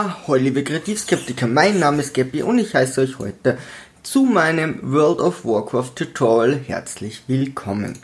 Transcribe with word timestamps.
Ahoi 0.00 0.38
liebe 0.38 0.64
Kreativskeptiker, 0.64 1.46
mein 1.46 1.78
Name 1.78 2.00
ist 2.00 2.14
Gabby 2.14 2.42
und 2.42 2.58
ich 2.58 2.72
heiße 2.72 3.02
euch 3.02 3.18
heute 3.18 3.58
zu 4.02 4.22
meinem 4.22 4.78
World 4.80 5.20
of 5.20 5.44
Warcraft 5.44 5.90
Tutorial 5.94 6.58
herzlich 6.66 7.24
willkommen. 7.26 7.98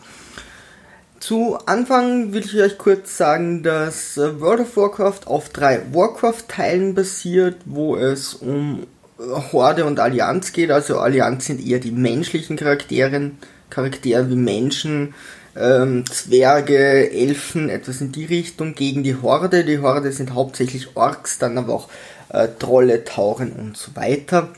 Zu 1.20 1.56
Anfang 1.64 2.34
will 2.34 2.44
ich 2.44 2.60
euch 2.60 2.76
kurz 2.76 3.16
sagen, 3.16 3.62
dass 3.62 4.18
äh, 4.18 4.38
World 4.42 4.60
of 4.60 4.76
Warcraft 4.76 5.20
auf 5.24 5.48
drei 5.48 5.80
Warcraft-Teilen 5.90 6.94
basiert, 6.94 7.62
wo 7.64 7.96
es 7.96 8.34
um 8.34 8.86
Horde 9.18 9.86
und 9.86 9.98
Allianz 9.98 10.52
geht. 10.52 10.70
Also 10.70 10.98
Allianz 10.98 11.46
sind 11.46 11.66
eher 11.66 11.78
die 11.78 11.92
menschlichen 11.92 12.58
Charaktere, 12.58 13.30
Charaktere 13.70 14.28
wie 14.28 14.36
Menschen, 14.36 15.14
ähm, 15.58 16.04
Zwerge, 16.06 17.10
Elfen, 17.10 17.68
etwas 17.68 18.00
in 18.00 18.12
die 18.12 18.24
Richtung 18.24 18.74
gegen 18.74 19.02
die 19.02 19.16
Horde. 19.20 19.64
Die 19.64 19.78
Horde 19.78 20.12
sind 20.12 20.34
hauptsächlich 20.34 20.96
Orks, 20.96 21.38
dann 21.38 21.58
aber 21.58 21.74
auch 21.74 21.88
äh, 22.28 22.48
Trolle, 22.58 23.04
Tauren 23.04 23.52
und 23.52 23.76
so 23.76 23.94
weiter. 23.94 24.50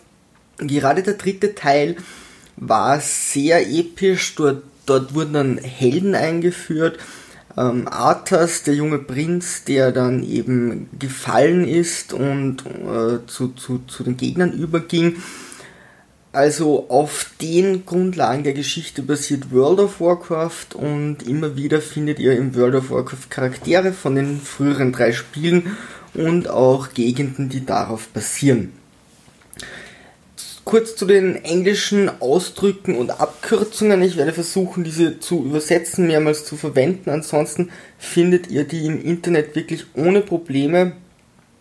Gerade 0.58 1.02
der 1.02 1.14
dritte 1.14 1.54
Teil 1.54 1.96
war 2.56 3.00
sehr 3.00 3.68
episch. 3.68 4.34
Dort, 4.34 4.62
dort 4.86 5.14
wurden 5.14 5.32
dann 5.32 5.58
Helden 5.58 6.14
eingeführt. 6.14 6.98
Ähm, 7.56 7.88
Arthas, 7.88 8.62
der 8.62 8.74
junge 8.74 8.98
Prinz, 8.98 9.64
der 9.64 9.92
dann 9.92 10.22
eben 10.22 10.88
gefallen 10.98 11.66
ist 11.66 12.12
und 12.12 12.64
äh, 12.66 13.26
zu, 13.26 13.48
zu, 13.48 13.80
zu 13.86 14.04
den 14.04 14.16
Gegnern 14.16 14.52
überging 14.52 15.16
also 16.38 16.88
auf 16.88 17.32
den 17.42 17.84
Grundlagen 17.84 18.44
der 18.44 18.52
Geschichte 18.52 19.02
basiert 19.02 19.50
World 19.50 19.80
of 19.80 20.00
Warcraft 20.00 20.76
und 20.76 21.24
immer 21.26 21.56
wieder 21.56 21.80
findet 21.80 22.20
ihr 22.20 22.36
im 22.36 22.54
World 22.54 22.76
of 22.76 22.90
Warcraft 22.90 23.28
Charaktere 23.28 23.92
von 23.92 24.14
den 24.14 24.40
früheren 24.40 24.92
drei 24.92 25.10
Spielen 25.10 25.76
und 26.14 26.48
auch 26.48 26.94
Gegenden, 26.94 27.48
die 27.48 27.66
darauf 27.66 28.06
basieren. 28.10 28.72
Kurz 30.64 30.94
zu 30.94 31.06
den 31.06 31.44
englischen 31.44 32.08
Ausdrücken 32.20 32.94
und 32.94 33.20
Abkürzungen. 33.20 34.00
Ich 34.02 34.16
werde 34.16 34.32
versuchen, 34.32 34.84
diese 34.84 35.18
zu 35.18 35.44
übersetzen, 35.44 36.06
mehrmals 36.06 36.44
zu 36.44 36.56
verwenden. 36.56 37.10
Ansonsten 37.10 37.70
findet 37.98 38.48
ihr 38.48 38.62
die 38.62 38.86
im 38.86 39.02
Internet 39.02 39.56
wirklich 39.56 39.86
ohne 39.94 40.20
Probleme. 40.20 40.92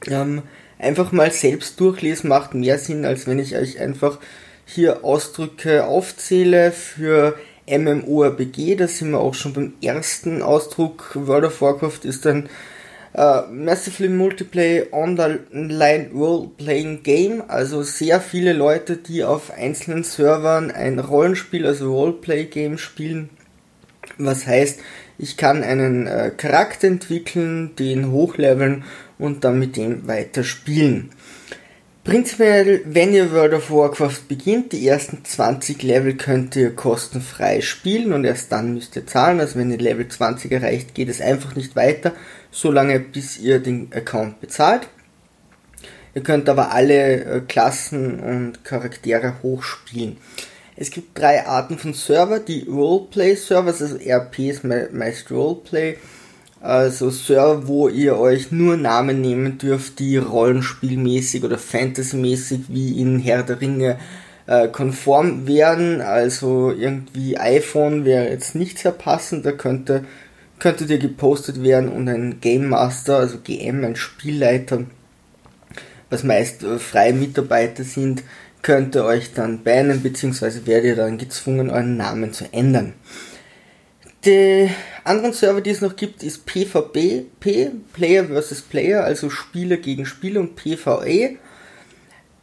Ähm, 0.06 0.44
einfach 0.78 1.12
mal 1.12 1.32
selbst 1.32 1.80
durchlesen 1.80 2.30
macht 2.30 2.54
mehr 2.54 2.78
Sinn, 2.78 3.06
als 3.06 3.26
wenn 3.26 3.40
ich 3.40 3.56
euch 3.56 3.80
einfach 3.80 4.20
hier 4.68 5.04
Ausdrücke 5.04 5.86
aufzähle 5.86 6.72
für 6.72 7.36
MMORPG, 7.68 8.76
da 8.76 8.88
sind 8.88 9.12
wir 9.12 9.20
auch 9.20 9.34
schon 9.34 9.54
beim 9.54 9.74
ersten 9.82 10.42
Ausdruck. 10.42 11.12
World 11.16 11.46
of 11.46 11.62
Warcraft 11.62 12.02
ist 12.04 12.28
ein 12.28 12.50
äh, 13.14 13.42
Massively 13.52 14.10
Multiplayer 14.10 14.86
Online 14.92 16.10
Role-Playing 16.14 17.02
Game, 17.04 17.44
also 17.48 17.82
sehr 17.82 18.22
viele 18.22 18.54
Leute, 18.54 18.98
die 18.98 19.24
auf 19.24 19.52
einzelnen 19.52 20.04
Servern 20.04 20.70
ein 20.70 21.00
Rollenspiel, 21.00 21.66
also 21.66 21.94
Roleplay-Game 21.94 22.78
spielen. 22.78 23.30
Was 24.18 24.46
heißt, 24.46 24.80
ich 25.18 25.38
kann 25.38 25.64
einen 25.64 26.08
äh, 26.08 26.32
Charakter 26.36 26.88
entwickeln, 26.88 27.76
den 27.78 28.12
hochleveln 28.12 28.84
und 29.18 29.44
dann 29.44 29.60
mit 29.60 29.78
dem 29.78 30.08
weiter 30.08 30.44
spielen. 30.44 31.10
Prinzipiell, 32.08 32.84
wenn 32.86 33.14
ihr 33.14 33.34
World 33.34 33.54
of 33.54 33.70
Warcraft 33.70 34.30
beginnt, 34.30 34.72
die 34.72 34.88
ersten 34.88 35.26
20 35.26 35.84
Level 35.84 36.16
könnt 36.16 36.56
ihr 36.56 36.74
kostenfrei 36.74 37.60
spielen 37.60 38.14
und 38.14 38.24
erst 38.24 38.50
dann 38.54 38.76
müsst 38.76 38.96
ihr 38.96 39.06
zahlen. 39.06 39.42
Also 39.42 39.60
wenn 39.60 39.72
ihr 39.72 39.78
Level 39.78 40.08
20 40.08 40.50
erreicht, 40.50 40.96
geht 40.96 41.10
es 41.10 41.20
einfach 41.20 41.58
nicht 41.58 41.76
weiter, 41.76 42.14
solange 42.50 43.02
bis 43.02 43.38
ihr 43.38 43.60
den 43.60 43.92
Account 43.92 44.40
bezahlt. 44.40 44.88
Ihr 46.16 46.24
könnt 46.24 46.48
aber 46.48 46.72
alle 46.72 47.26
äh, 47.26 47.42
Klassen 47.42 48.22
und 48.22 48.64
Charaktere 48.64 49.44
hochspielen. 49.44 50.16
Es 50.78 50.92
gibt 50.92 51.20
drei 51.20 51.46
Arten 51.46 51.78
von 51.78 51.94
Server, 51.94 52.40
die 52.40 52.70
Roleplay-Server, 52.70 53.68
also 53.68 53.98
RP 53.98 54.40
ist 54.40 54.64
meist 54.64 55.30
Roleplay, 55.30 55.98
also 56.62 57.10
Server, 57.12 57.68
wo 57.68 57.88
ihr 57.88 58.18
euch 58.18 58.52
nur 58.52 58.78
Namen 58.78 59.22
nehmen 59.22 59.58
dürft, 59.58 60.00
die 60.00 60.18
rollenspielmäßig 60.18 61.44
oder 61.44 61.58
fantasymäßig 61.58 62.62
wie 62.70 63.00
in 63.00 63.20
Herr 63.20 63.44
der 63.44 63.62
Ringe 63.62 63.98
äh, 64.48 64.68
konform 64.68 65.48
werden. 65.48 66.02
Also 66.02 66.72
irgendwie 66.72 67.38
iPhone 67.38 68.06
wäre 68.06 68.30
jetzt 68.30 68.56
nicht 68.56 68.80
sehr 68.80 68.92
passend, 68.92 69.46
da 69.46 69.52
könnte, 69.52 70.06
könnte 70.58 70.86
dir 70.86 70.98
gepostet 70.98 71.64
werden 71.64 71.90
und 71.90 72.10
ein 72.10 72.40
Game 72.42 72.70
Master, 72.70 73.18
also 73.18 73.38
GM, 73.44 73.84
ein 73.84 73.96
Spielleiter, 73.96 74.86
was 76.10 76.24
meist 76.24 76.64
äh, 76.64 76.80
freie 76.80 77.14
Mitarbeiter 77.14 77.84
sind, 77.84 78.24
könnte 78.64 79.06
euch 79.06 79.34
dann 79.34 79.64
bannen, 79.64 80.02
beziehungsweise 80.02 80.66
werdet 80.66 80.86
ihr 80.86 80.96
dann 80.96 81.18
gezwungen, 81.18 81.70
euren 81.70 81.98
Namen 81.98 82.34
zu 82.34 82.52
ändern. 82.52 82.94
Die 84.28 84.70
anderen 85.06 85.32
Server, 85.32 85.62
die 85.62 85.70
es 85.70 85.80
noch 85.80 85.96
gibt, 85.96 86.22
ist 86.22 86.46
PvP, 86.46 87.28
Player 87.40 88.26
vs. 88.26 88.62
Player, 88.62 89.06
also 89.06 89.30
Spieler 89.30 89.78
gegen 89.78 90.06
Spieler 90.06 90.42
und 90.42 90.58
PvE. 90.58 91.38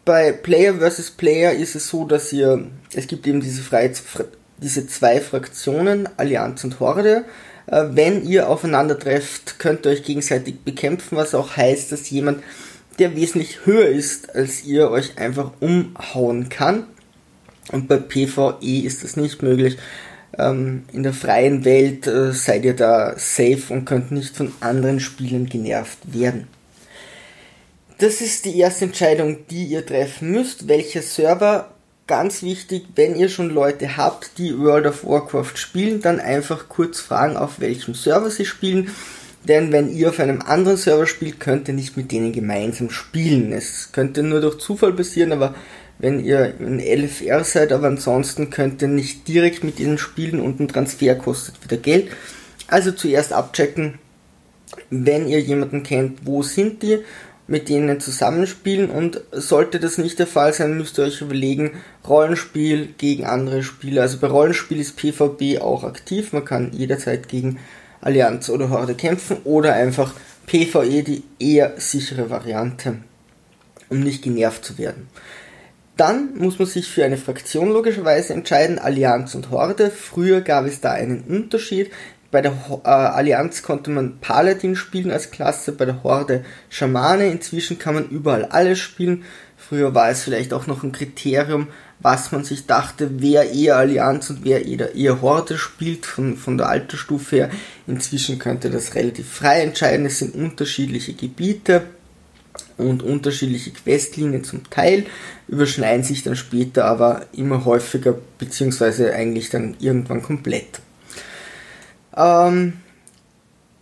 Bei 0.07 0.33
Player 0.33 0.77
vs. 0.77 1.11
Player 1.11 1.53
ist 1.53 1.75
es 1.75 1.89
so, 1.89 2.07
dass 2.07 2.33
ihr, 2.33 2.71
es 2.95 3.07
gibt 3.07 3.27
eben 3.27 3.43
diese, 3.43 3.61
Freie, 3.61 3.93
diese 4.57 4.87
zwei 4.87 5.21
Fraktionen, 5.21 6.09
Allianz 6.17 6.65
und 6.65 6.81
Horde. 6.81 7.27
Äh, 7.67 7.85
wenn 7.91 8.25
ihr 8.25 8.49
aufeinander 8.49 8.99
trefft, 8.99 9.59
könnt 9.59 9.85
ihr 9.85 9.93
euch 9.93 10.05
gegenseitig 10.05 10.61
bekämpfen, 10.61 11.19
was 11.19 11.35
auch 11.35 11.55
heißt, 11.55 11.93
dass 11.93 12.09
jemand, 12.09 12.43
der 12.99 13.15
wesentlich 13.15 13.67
höher 13.67 13.89
ist 13.89 14.35
als 14.35 14.65
ihr, 14.65 14.91
euch 14.91 15.19
einfach 15.19 15.53
umhauen 15.61 16.49
kann. 16.49 16.87
Und 17.73 17.89
bei 17.89 17.99
PvE 17.99 18.57
ist 18.63 19.05
das 19.05 19.19
nicht 19.19 19.43
möglich 19.43 19.77
ähm, 20.39 20.85
in 20.93 21.03
der 21.03 21.13
freien 21.13 21.65
Welt 21.65 22.07
äh, 22.07 22.33
seid 22.33 22.65
ihr 22.65 22.75
da 22.75 23.15
safe 23.17 23.65
und 23.71 23.85
könnt 23.85 24.13
nicht 24.13 24.37
von 24.37 24.53
anderen 24.61 25.01
Spielern 25.01 25.47
genervt 25.47 25.99
werden. 26.13 26.49
Das 27.99 28.21
ist 28.21 28.45
die 28.45 28.59
erste 28.59 28.87
Entscheidung, 28.87 29.47
die 29.49 29.65
ihr 29.65 29.87
treffen 29.87 30.33
müsst. 30.33 30.69
Welcher 30.69 31.03
Server? 31.03 31.71
Ganz 32.07 32.43
wichtig, 32.43 32.85
wenn 32.97 33.17
ihr 33.17 33.31
schon 33.31 33.49
Leute 33.49 33.97
habt, 33.97 34.37
die 34.37 34.59
World 34.59 34.87
of 34.87 35.07
Warcraft 35.07 35.57
spielen, 35.57 36.03
dann 36.03 36.21
einfach 36.21 36.69
kurz 36.69 37.01
fragen, 37.01 37.39
auf 37.39 37.61
welchem 37.61 37.95
Server 37.95 38.31
sie 38.31 38.45
spielen. 38.45 38.91
Denn 39.49 39.73
wenn 39.73 39.91
ihr 39.91 40.11
auf 40.11 40.21
einem 40.21 40.43
anderen 40.43 40.77
Server 40.77 41.07
spielt, 41.07 41.41
könnt 41.41 41.69
ihr 41.69 41.75
nicht 41.75 41.97
mit 41.97 42.13
denen 42.13 42.33
gemeinsam 42.33 42.91
spielen. 42.91 43.53
Es 43.53 43.91
könnte 43.93 44.23
nur 44.23 44.41
durch 44.41 44.59
Zufall 44.59 44.93
passieren, 44.93 45.33
aber 45.33 45.55
wenn 45.99 46.25
ihr 46.25 46.55
in 46.61 46.81
LFR 46.81 47.45
seid, 47.45 47.73
aber 47.73 47.87
ansonsten 47.87 48.51
könnt 48.51 48.83
ihr 48.83 48.89
nicht 48.89 49.29
direkt 49.29 49.65
mit 49.65 49.81
ihnen 49.81 49.99
spielen 49.99 50.41
und 50.41 50.61
ein 50.61 50.69
Transfer 50.69 51.15
kostet 51.15 51.63
wieder 51.65 51.77
Geld. 51.77 52.11
Also 52.67 52.93
zuerst 52.93 53.33
abchecken, 53.33 53.99
wenn 54.91 55.29
ihr 55.29 55.41
jemanden 55.41 55.83
kennt, 55.83 56.27
wo 56.27 56.43
sind 56.43 56.83
die, 56.83 56.99
mit 57.47 57.69
denen 57.69 58.01
zusammenspielen 58.01 58.89
und 58.89 59.21
sollte 59.33 59.79
das 59.79 59.99
nicht 59.99 60.19
der 60.19 60.27
Fall 60.27 60.53
sein, 60.53 60.79
müsst 60.79 60.99
ihr 60.99 61.05
euch 61.05 61.21
überlegen, 61.21 61.73
Rollenspiel 62.09 62.95
gegen 62.97 63.27
andere 63.27 63.63
Spieler. 63.63 64.03
Also 64.03 64.19
bei 64.19 64.29
Rollenspiel 64.29 64.81
ist 64.81 64.97
PvP 64.97 65.59
auch 65.59 65.85
aktiv, 65.85 66.33
man 66.33 66.45
kann 66.45 66.73
jederzeit 66.73 67.29
gegen 67.29 67.59
Allianz 68.01 68.49
oder 68.49 68.71
Horde 68.71 68.95
kämpfen 68.95 69.39
oder 69.45 69.75
einfach 69.75 70.15
PvE 70.47 71.03
die 71.03 71.23
eher 71.39 71.75
sichere 71.79 72.31
Variante, 72.31 72.99
um 73.89 74.01
nicht 74.01 74.23
genervt 74.23 74.65
zu 74.65 74.79
werden. 74.79 75.09
Dann 75.97 76.37
muss 76.37 76.59
man 76.59 76.67
sich 76.67 76.91
für 76.91 77.05
eine 77.05 77.17
Fraktion 77.17 77.71
logischerweise 77.71 78.35
entscheiden, 78.35 78.81
Allianz 78.81 79.35
und 79.37 79.51
Horde. 79.51 79.91
Früher 79.91 80.41
gab 80.41 80.67
es 80.67 80.81
da 80.81 80.91
einen 80.91 81.21
Unterschied. 81.23 81.91
Bei 82.33 82.41
der 82.41 82.53
äh, 82.85 82.89
Allianz 82.89 83.63
konnte 83.63 83.93
man 83.93 84.19
Paladin 84.19 84.75
spielen 84.75 85.13
als 85.13 85.31
Klasse, 85.31 85.71
bei 85.71 85.85
der 85.85 86.03
Horde 86.03 86.45
Schamane. 86.69 87.29
Inzwischen 87.29 87.79
kann 87.79 87.95
man 87.95 88.09
überall 88.09 88.47
alles 88.47 88.81
spielen. 88.81 89.23
Früher 89.57 89.95
war 89.95 90.11
es 90.11 90.25
vielleicht 90.25 90.53
auch 90.53 90.67
noch 90.67 90.83
ein 90.83 90.91
Kriterium, 90.91 91.69
was 92.01 92.33
man 92.33 92.43
sich 92.43 92.67
dachte, 92.67 93.23
wer 93.23 93.53
eher 93.53 93.77
Allianz 93.77 94.31
und 94.31 94.45
wer 94.45 94.67
eher, 94.67 94.97
eher 94.97 95.23
Horde 95.23 95.57
spielt, 95.57 96.07
von, 96.07 96.37
von 96.37 96.59
der 96.59 96.69
Altersstufe 96.69 97.37
her. 97.37 97.51
Inzwischen 97.87 98.41
könnte 98.41 98.69
das 98.69 98.97
relativ 98.97 99.31
frei 99.31 99.61
entscheiden. 99.61 100.07
Es 100.07 100.19
sind 100.19 100.35
unterschiedliche 100.35 101.15
Gebiete 101.15 101.83
und 102.77 103.03
unterschiedliche 103.03 103.71
Questlinien 103.71 104.45
zum 104.45 104.69
Teil, 104.71 105.05
überschneiden 105.49 106.05
sich 106.05 106.23
dann 106.23 106.37
später 106.37 106.85
aber 106.85 107.27
immer 107.33 107.65
häufiger, 107.65 108.19
beziehungsweise 108.39 109.13
eigentlich 109.15 109.51
dann 109.51 109.77
irgendwann 109.79 110.23
komplett. 110.23 110.81
Ähm, 112.17 112.75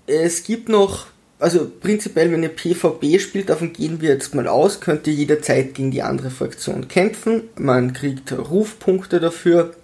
es 0.06 0.44
gibt 0.44 0.68
noch, 0.68 1.06
also 1.38 1.70
prinzipiell, 1.80 2.30
wenn 2.32 2.42
ihr 2.42 2.48
PvP 2.48 3.18
spielt, 3.18 3.48
davon 3.48 3.72
gehen 3.72 4.00
wir 4.00 4.10
jetzt 4.10 4.34
mal 4.34 4.48
aus, 4.48 4.80
könnt 4.80 5.06
ihr 5.06 5.14
jederzeit 5.14 5.74
gegen 5.74 5.90
die 5.90 6.02
andere 6.02 6.30
Fraktion 6.30 6.88
kämpfen. 6.88 7.44
Man 7.56 7.92
kriegt 7.92 8.32
Rufpunkte 8.32 9.20
dafür. 9.20 9.74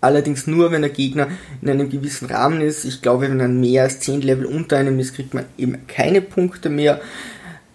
Allerdings 0.00 0.46
nur, 0.46 0.70
wenn 0.70 0.82
der 0.82 0.90
Gegner 0.90 1.28
in 1.60 1.70
einem 1.70 1.88
gewissen 1.88 2.26
Rahmen 2.26 2.60
ist. 2.60 2.84
Ich 2.84 3.02
glaube, 3.02 3.28
wenn 3.28 3.40
er 3.40 3.48
mehr 3.48 3.84
als 3.84 4.00
10 4.00 4.22
Level 4.22 4.46
unter 4.46 4.76
einem 4.76 4.98
ist, 4.98 5.14
kriegt 5.14 5.34
man 5.34 5.44
eben 5.58 5.86
keine 5.86 6.20
Punkte 6.20 6.68
mehr. 6.68 7.00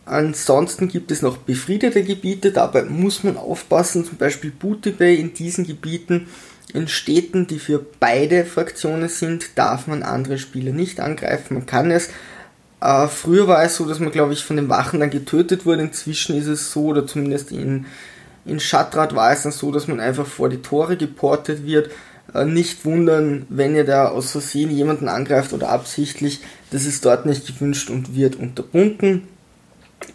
Ansonsten 0.08 0.88
gibt 0.88 1.12
es 1.12 1.22
noch 1.22 1.36
befriedete 1.36 2.02
Gebiete, 2.02 2.54
dabei 2.54 2.84
muss 2.84 3.26
man 3.26 3.36
aufpassen, 3.36 4.06
zum 4.06 4.18
Beispiel 4.18 4.52
Booty 4.52 4.92
Bay 4.92 5.16
in 5.20 5.34
diesen 5.34 5.68
Gebieten, 5.68 6.28
in 6.74 6.88
Städten, 6.88 7.46
die 7.46 7.60
für 7.60 7.86
beide 8.00 8.46
Fraktionen 8.46 9.10
sind, 9.10 9.58
darf 9.58 9.88
man 9.88 10.04
andere 10.04 10.38
Spieler 10.38 10.72
nicht 10.72 11.02
angreifen. 11.02 11.56
Man 11.56 11.66
kann 11.66 11.92
es. 11.92 12.10
Äh, 12.80 13.08
früher 13.08 13.50
war 13.50 13.64
es 13.64 13.76
so, 13.76 13.86
dass 13.86 14.00
man, 14.00 14.12
glaube 14.12 14.32
ich, 14.32 14.46
von 14.46 14.56
den 14.56 14.70
Wachen 14.70 15.02
dann 15.02 15.10
getötet 15.10 15.66
wurde. 15.66 15.82
Inzwischen 15.82 16.38
ist 16.38 16.48
es 16.48 16.72
so, 16.72 16.86
oder 16.86 17.06
zumindest 17.06 17.52
in, 17.52 17.86
in 18.46 18.62
Schattrat 18.62 19.14
war 19.14 19.34
es 19.34 19.44
dann 19.44 19.52
so, 19.52 19.72
dass 19.72 19.90
man 19.90 20.00
einfach 20.00 20.26
vor 20.26 20.48
die 20.48 20.62
Tore 20.62 20.96
geportet 20.96 21.66
wird. 21.66 21.92
Äh, 22.34 22.46
nicht 22.46 22.86
wundern, 22.86 23.46
wenn 23.50 23.76
ihr 23.76 23.86
da 23.86 24.08
aus 24.08 24.32
Versehen 24.32 24.72
jemanden 24.72 25.10
angreift 25.10 25.52
oder 25.52 25.70
absichtlich. 25.70 26.40
Das 26.72 26.86
ist 26.86 27.04
dort 27.04 27.26
nicht 27.26 27.46
gewünscht 27.46 27.90
und 27.90 28.16
wird 28.16 28.38
unterbunden. 28.38 29.28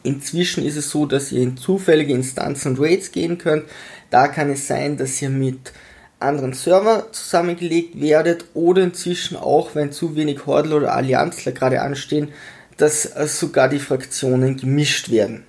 Inzwischen 0.03 0.65
ist 0.65 0.77
es 0.77 0.91
so, 0.91 1.07
dass 1.07 1.33
ihr 1.33 1.43
in 1.43 1.57
zufällige 1.57 2.15
Instanzen 2.15 2.73
und 2.73 2.81
Raids 2.81 3.13
gehen 3.13 3.39
könnt. 3.39 3.65
Da 4.11 4.29
kann 4.29 4.51
es 4.51 4.67
sein, 4.67 4.97
dass 4.97 5.21
ihr 5.23 5.31
mit 5.31 5.73
anderen 6.19 6.53
Server 6.53 7.13
zusammengelegt 7.13 8.01
werdet 8.01 8.45
oder 8.55 8.83
inzwischen 8.83 9.37
auch, 9.37 9.75
wenn 9.75 9.93
zu 9.93 10.17
wenig 10.17 10.47
Hordel 10.47 10.75
oder 10.75 10.95
Allianzler 10.95 11.53
gerade 11.53 11.83
anstehen, 11.83 12.29
dass 12.77 13.03
sogar 13.39 13.69
die 13.69 13.79
Fraktionen 13.79 14.57
gemischt 14.57 15.11
werden. 15.11 15.45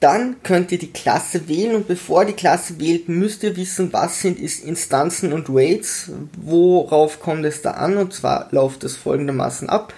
Dann 0.00 0.42
könnt 0.42 0.72
ihr 0.72 0.78
die 0.78 0.92
Klasse 0.92 1.46
wählen 1.46 1.76
und 1.76 1.86
bevor 1.86 2.24
die 2.24 2.32
Klasse 2.32 2.80
wählt, 2.80 3.10
müsst 3.10 3.42
ihr 3.42 3.54
wissen, 3.56 3.92
was 3.92 4.22
sind 4.22 4.38
Instanzen 4.38 5.34
und 5.34 5.50
Raids, 5.50 6.10
worauf 6.40 7.20
kommt 7.20 7.44
es 7.44 7.60
da 7.60 7.72
an 7.72 7.98
und 7.98 8.14
zwar 8.14 8.48
läuft 8.50 8.82
es 8.82 8.96
folgendermaßen 8.96 9.68
ab. 9.68 9.92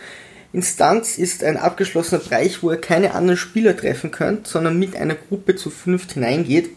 Instanz 0.53 1.17
ist 1.17 1.43
ein 1.43 1.57
abgeschlossener 1.57 2.21
Bereich, 2.21 2.63
wo 2.63 2.71
ihr 2.71 2.81
keine 2.81 3.15
anderen 3.15 3.39
Spieler 3.39 3.77
treffen 3.77 4.11
könnt, 4.11 4.47
sondern 4.47 4.79
mit 4.79 4.97
einer 4.97 5.15
Gruppe 5.15 5.57
zu 5.57 5.71
fünft 5.71 6.13
hineingeht. 6.13 6.71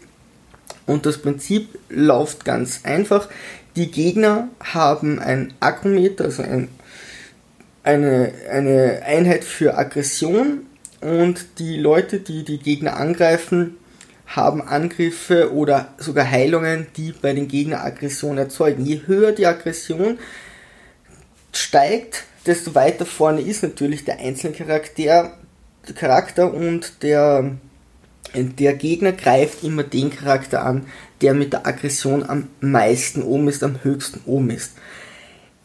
Und 0.86 1.04
das 1.04 1.18
Prinzip 1.18 1.78
läuft 1.88 2.44
ganz 2.44 2.80
einfach. 2.84 3.28
Die 3.74 3.90
Gegner 3.90 4.48
haben 4.60 5.18
ein 5.18 5.52
Akrometer, 5.60 6.24
also 6.24 6.42
ein, 6.42 6.68
eine, 7.82 8.32
eine 8.50 9.02
Einheit 9.04 9.44
für 9.44 9.76
Aggression 9.76 10.62
und 11.00 11.58
die 11.58 11.76
Leute, 11.76 12.20
die 12.20 12.44
die 12.44 12.58
Gegner 12.58 12.96
angreifen, 12.96 13.76
haben 14.26 14.62
Angriffe 14.62 15.52
oder 15.52 15.94
sogar 15.98 16.28
Heilungen, 16.28 16.86
die 16.96 17.12
bei 17.12 17.32
den 17.32 17.48
Gegner 17.48 17.84
Aggression 17.84 18.38
erzeugen. 18.38 18.84
Je 18.84 19.02
höher 19.06 19.32
die 19.32 19.46
Aggression 19.46 20.18
steigt, 21.52 22.24
desto 22.46 22.74
weiter 22.74 23.06
vorne 23.06 23.40
ist 23.40 23.62
natürlich 23.62 24.04
der 24.04 24.18
einzelne 24.18 24.54
Charakter, 24.54 25.32
Charakter 25.94 26.52
und 26.52 27.02
der, 27.02 27.52
der 28.34 28.74
Gegner 28.74 29.12
greift 29.12 29.62
immer 29.62 29.82
den 29.82 30.10
Charakter 30.10 30.64
an, 30.64 30.86
der 31.20 31.34
mit 31.34 31.52
der 31.52 31.66
Aggression 31.66 32.28
am 32.28 32.48
meisten 32.60 33.22
oben 33.22 33.48
ist, 33.48 33.62
am 33.62 33.82
höchsten 33.82 34.20
oben 34.26 34.50
ist. 34.50 34.72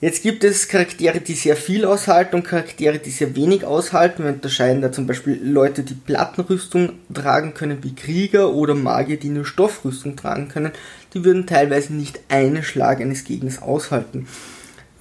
Jetzt 0.02 0.24
gibt 0.24 0.44
es 0.44 0.68
Charaktere, 0.68 1.22
die 1.22 1.36
sehr 1.36 1.56
viel 1.56 1.86
aushalten 1.86 2.36
und 2.36 2.44
Charaktere, 2.44 2.98
die 2.98 3.12
sehr 3.12 3.36
wenig 3.36 3.66
aushalten. 3.66 4.24
Wir 4.24 4.32
unterscheiden 4.32 4.82
da 4.82 4.92
zum 4.92 5.06
Beispiel 5.06 5.40
Leute, 5.44 5.84
die 5.84 5.94
Plattenrüstung 5.94 6.94
tragen 7.14 7.54
können, 7.54 7.84
wie 7.84 7.94
Krieger 7.94 8.52
oder 8.52 8.74
Magier, 8.74 9.18
die 9.18 9.30
nur 9.30 9.46
Stoffrüstung 9.46 10.16
tragen 10.16 10.48
können. 10.48 10.72
Die 11.14 11.24
würden 11.24 11.46
teilweise 11.46 11.94
nicht 11.94 12.20
einen 12.30 12.64
Schlag 12.64 13.00
eines 13.00 13.26
Gegners 13.26 13.62
aushalten. 13.62 14.28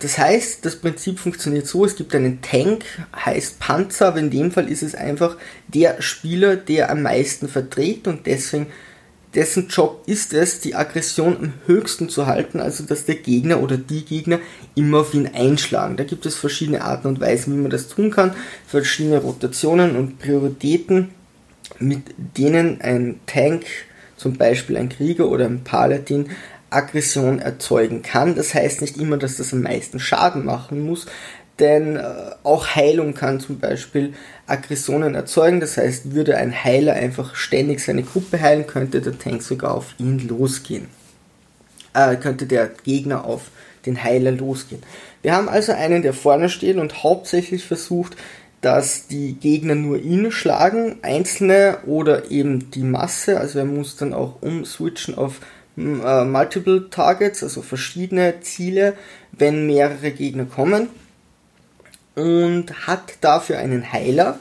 Das 0.00 0.18
heißt, 0.18 0.64
das 0.64 0.76
Prinzip 0.76 1.18
funktioniert 1.18 1.66
so, 1.66 1.84
es 1.84 1.94
gibt 1.94 2.14
einen 2.14 2.40
Tank, 2.40 2.84
heißt 3.14 3.60
Panzer, 3.60 4.08
aber 4.08 4.18
in 4.18 4.30
dem 4.30 4.50
Fall 4.50 4.68
ist 4.68 4.82
es 4.82 4.94
einfach 4.94 5.36
der 5.68 6.00
Spieler, 6.00 6.56
der 6.56 6.90
am 6.90 7.02
meisten 7.02 7.48
verträgt 7.48 8.08
und 8.08 8.26
deswegen 8.26 8.66
dessen 9.34 9.68
Job 9.68 10.02
ist 10.06 10.32
es, 10.32 10.60
die 10.60 10.74
Aggression 10.74 11.36
am 11.36 11.52
höchsten 11.66 12.08
zu 12.08 12.26
halten, 12.26 12.60
also 12.60 12.84
dass 12.84 13.04
der 13.04 13.16
Gegner 13.16 13.62
oder 13.62 13.76
die 13.76 14.04
Gegner 14.04 14.40
immer 14.74 15.00
auf 15.00 15.14
ihn 15.14 15.28
einschlagen. 15.32 15.96
Da 15.96 16.04
gibt 16.04 16.26
es 16.26 16.34
verschiedene 16.34 16.82
Arten 16.82 17.06
und 17.06 17.20
Weisen, 17.20 17.54
wie 17.54 17.60
man 17.60 17.70
das 17.70 17.88
tun 17.88 18.10
kann, 18.10 18.34
verschiedene 18.66 19.18
Rotationen 19.18 19.96
und 19.96 20.18
Prioritäten, 20.18 21.10
mit 21.78 22.02
denen 22.36 22.80
ein 22.80 23.20
Tank, 23.26 23.64
zum 24.16 24.36
Beispiel 24.36 24.76
ein 24.76 24.88
Krieger 24.88 25.28
oder 25.28 25.46
ein 25.46 25.62
Paladin, 25.62 26.30
Aggression 26.70 27.40
erzeugen 27.40 28.02
kann. 28.02 28.34
Das 28.34 28.54
heißt 28.54 28.80
nicht 28.80 28.96
immer, 28.96 29.16
dass 29.16 29.36
das 29.36 29.52
am 29.52 29.62
meisten 29.62 30.00
Schaden 30.00 30.44
machen 30.44 30.80
muss, 30.80 31.06
denn 31.58 31.96
äh, 31.96 32.02
auch 32.42 32.74
Heilung 32.74 33.14
kann 33.14 33.38
zum 33.38 33.58
Beispiel 33.58 34.14
Aggressionen 34.46 35.14
erzeugen. 35.14 35.60
Das 35.60 35.76
heißt, 35.76 36.14
würde 36.14 36.36
ein 36.36 36.64
Heiler 36.64 36.94
einfach 36.94 37.34
ständig 37.34 37.80
seine 37.80 38.02
Gruppe 38.02 38.40
heilen, 38.40 38.66
könnte 38.66 39.00
der 39.00 39.18
Tank 39.18 39.42
sogar 39.42 39.74
auf 39.74 39.94
ihn 39.98 40.26
losgehen. 40.26 40.88
Äh, 41.92 42.16
könnte 42.16 42.46
der 42.46 42.70
Gegner 42.84 43.24
auf 43.24 43.50
den 43.84 44.02
Heiler 44.02 44.30
losgehen. 44.30 44.82
Wir 45.22 45.34
haben 45.34 45.48
also 45.48 45.72
einen, 45.72 46.02
der 46.02 46.14
vorne 46.14 46.48
steht 46.48 46.76
und 46.76 47.02
hauptsächlich 47.02 47.64
versucht, 47.64 48.16
dass 48.60 49.06
die 49.06 49.34
Gegner 49.34 49.74
nur 49.74 49.98
ihn 49.98 50.30
schlagen, 50.30 50.98
einzelne 51.02 51.78
oder 51.86 52.30
eben 52.30 52.70
die 52.70 52.82
Masse. 52.82 53.38
Also 53.40 53.58
er 53.58 53.64
muss 53.64 53.96
dann 53.96 54.12
auch 54.12 54.42
umswitchen 54.42 55.14
auf 55.14 55.40
äh, 56.04 56.24
Multiple 56.24 56.90
Targets, 56.90 57.42
also 57.42 57.62
verschiedene 57.62 58.40
Ziele, 58.40 58.94
wenn 59.32 59.66
mehrere 59.66 60.10
Gegner 60.10 60.44
kommen 60.44 60.88
und 62.14 62.86
hat 62.86 63.14
dafür 63.20 63.58
einen 63.58 63.92
Heiler, 63.92 64.38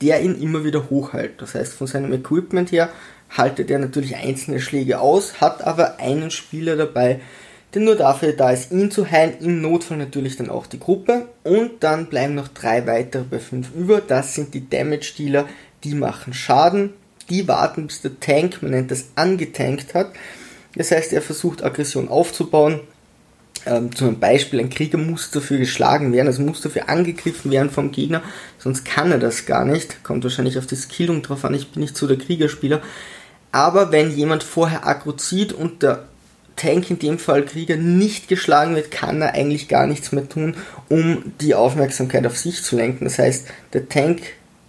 der 0.00 0.22
ihn 0.22 0.40
immer 0.40 0.64
wieder 0.64 0.90
hochhält. 0.90 1.40
Das 1.42 1.54
heißt, 1.54 1.72
von 1.72 1.86
seinem 1.86 2.12
Equipment 2.12 2.72
her 2.72 2.90
haltet 3.30 3.70
er 3.70 3.78
natürlich 3.78 4.16
einzelne 4.16 4.60
Schläge 4.60 5.00
aus, 5.00 5.40
hat 5.40 5.62
aber 5.62 5.98
einen 6.00 6.30
Spieler 6.30 6.76
dabei, 6.76 7.20
der 7.74 7.82
nur 7.82 7.94
dafür 7.94 8.32
da 8.32 8.50
ist, 8.50 8.72
ihn 8.72 8.90
zu 8.90 9.08
heilen, 9.08 9.34
im 9.40 9.60
Notfall 9.60 9.98
natürlich 9.98 10.36
dann 10.36 10.50
auch 10.50 10.66
die 10.66 10.80
Gruppe 10.80 11.28
und 11.44 11.84
dann 11.84 12.06
bleiben 12.06 12.34
noch 12.34 12.48
drei 12.48 12.86
weitere 12.86 13.22
bei 13.22 13.38
fünf 13.38 13.70
über. 13.76 14.00
Das 14.00 14.34
sind 14.34 14.54
die 14.54 14.68
Damage 14.68 15.12
Dealer, 15.16 15.46
die 15.84 15.94
machen 15.94 16.32
Schaden, 16.32 16.94
die 17.28 17.46
warten 17.46 17.86
bis 17.86 18.02
der 18.02 18.18
Tank, 18.18 18.60
man 18.62 18.72
nennt 18.72 18.90
das 18.90 19.10
angetankt 19.14 19.94
hat. 19.94 20.10
Das 20.74 20.90
heißt, 20.90 21.12
er 21.12 21.22
versucht 21.22 21.64
Aggression 21.64 22.08
aufzubauen, 22.08 22.80
ähm, 23.66 23.94
zum 23.94 24.18
Beispiel 24.18 24.60
ein 24.60 24.70
Krieger 24.70 24.96
muss 24.96 25.30
dafür 25.30 25.58
geschlagen 25.58 26.12
werden, 26.12 26.28
also 26.28 26.42
muss 26.42 26.62
dafür 26.62 26.88
angegriffen 26.88 27.50
werden 27.50 27.70
vom 27.70 27.92
Gegner, 27.92 28.22
sonst 28.58 28.84
kann 28.84 29.12
er 29.12 29.18
das 29.18 29.44
gar 29.46 29.64
nicht. 29.64 30.02
Kommt 30.02 30.24
wahrscheinlich 30.24 30.58
auf 30.58 30.66
die 30.66 30.76
Skillung 30.76 31.22
drauf 31.22 31.44
an, 31.44 31.54
ich 31.54 31.70
bin 31.70 31.82
nicht 31.82 31.96
so 31.96 32.06
der 32.06 32.16
Kriegerspieler. 32.16 32.80
Aber 33.52 33.92
wenn 33.92 34.16
jemand 34.16 34.42
vorher 34.42 34.86
aggro 34.86 35.12
zieht 35.12 35.52
und 35.52 35.82
der 35.82 36.04
Tank, 36.56 36.90
in 36.90 36.98
dem 36.98 37.18
Fall 37.18 37.44
Krieger, 37.44 37.76
nicht 37.76 38.28
geschlagen 38.28 38.76
wird, 38.76 38.90
kann 38.90 39.20
er 39.20 39.34
eigentlich 39.34 39.68
gar 39.68 39.86
nichts 39.86 40.12
mehr 40.12 40.28
tun, 40.28 40.54
um 40.88 41.32
die 41.40 41.54
Aufmerksamkeit 41.54 42.26
auf 42.26 42.38
sich 42.38 42.62
zu 42.62 42.76
lenken. 42.76 43.04
Das 43.04 43.18
heißt, 43.18 43.46
der 43.72 43.88
Tank 43.88 44.22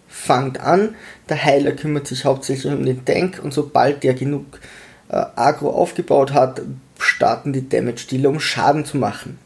fängt 0.08 0.60
an, 0.60 0.96
der 1.29 1.43
Heiler 1.43 1.72
kümmert 1.72 2.08
sich 2.08 2.25
hauptsächlich 2.25 2.74
um 2.74 2.86
den 2.86 3.05
Tank 3.05 3.39
und 3.41 3.53
sobald 3.53 4.03
der 4.03 4.13
genug 4.13 4.60
Agro 5.12 5.72
aufgebaut 5.72 6.34
hat, 6.34 6.62
starten 7.00 7.53
die 7.53 7.68
Damage 7.68 8.08
Dealer, 8.10 8.30
um 8.30 8.39
Schaden 8.39 8.86
zu 8.86 8.98
machen. 8.98 9.39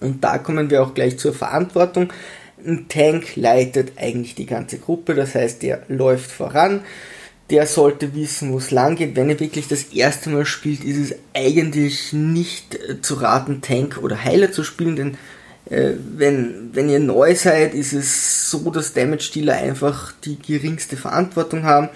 Und 0.00 0.22
da 0.22 0.38
kommen 0.38 0.70
wir 0.70 0.82
auch 0.82 0.94
gleich 0.94 1.18
zur 1.18 1.32
Verantwortung. 1.32 2.12
Ein 2.64 2.86
Tank 2.88 3.36
leitet 3.36 3.92
eigentlich 3.98 4.34
die 4.34 4.46
ganze 4.46 4.78
Gruppe, 4.78 5.14
das 5.14 5.34
heißt, 5.34 5.62
der 5.62 5.82
läuft 5.88 6.30
voran. 6.30 6.80
Der 7.50 7.66
sollte 7.66 8.14
wissen, 8.14 8.52
wo 8.52 8.58
es 8.58 8.72
lang 8.72 8.96
geht. 8.96 9.14
Wenn 9.14 9.30
er 9.30 9.38
wirklich 9.38 9.68
das 9.68 9.84
erste 9.84 10.30
Mal 10.30 10.46
spielt, 10.46 10.82
ist 10.82 10.96
es 10.98 11.14
eigentlich 11.32 12.12
nicht 12.12 12.74
äh, 12.74 13.00
zu 13.00 13.14
raten, 13.14 13.62
Tank 13.62 13.98
oder 14.02 14.24
Heiler 14.24 14.50
zu 14.50 14.64
spielen, 14.64 14.96
denn 14.96 15.16
äh, 15.70 15.92
wenn, 16.16 16.70
wenn 16.72 16.88
ihr 16.88 17.00
neu 17.00 17.34
seid, 17.34 17.74
ist 17.74 17.92
es 17.92 18.50
so, 18.50 18.70
dass 18.70 18.92
Damage 18.92 19.30
Dealer 19.34 19.54
einfach 19.54 20.12
die 20.24 20.38
geringste 20.38 20.96
Verantwortung 20.96 21.64
haben 21.64 21.88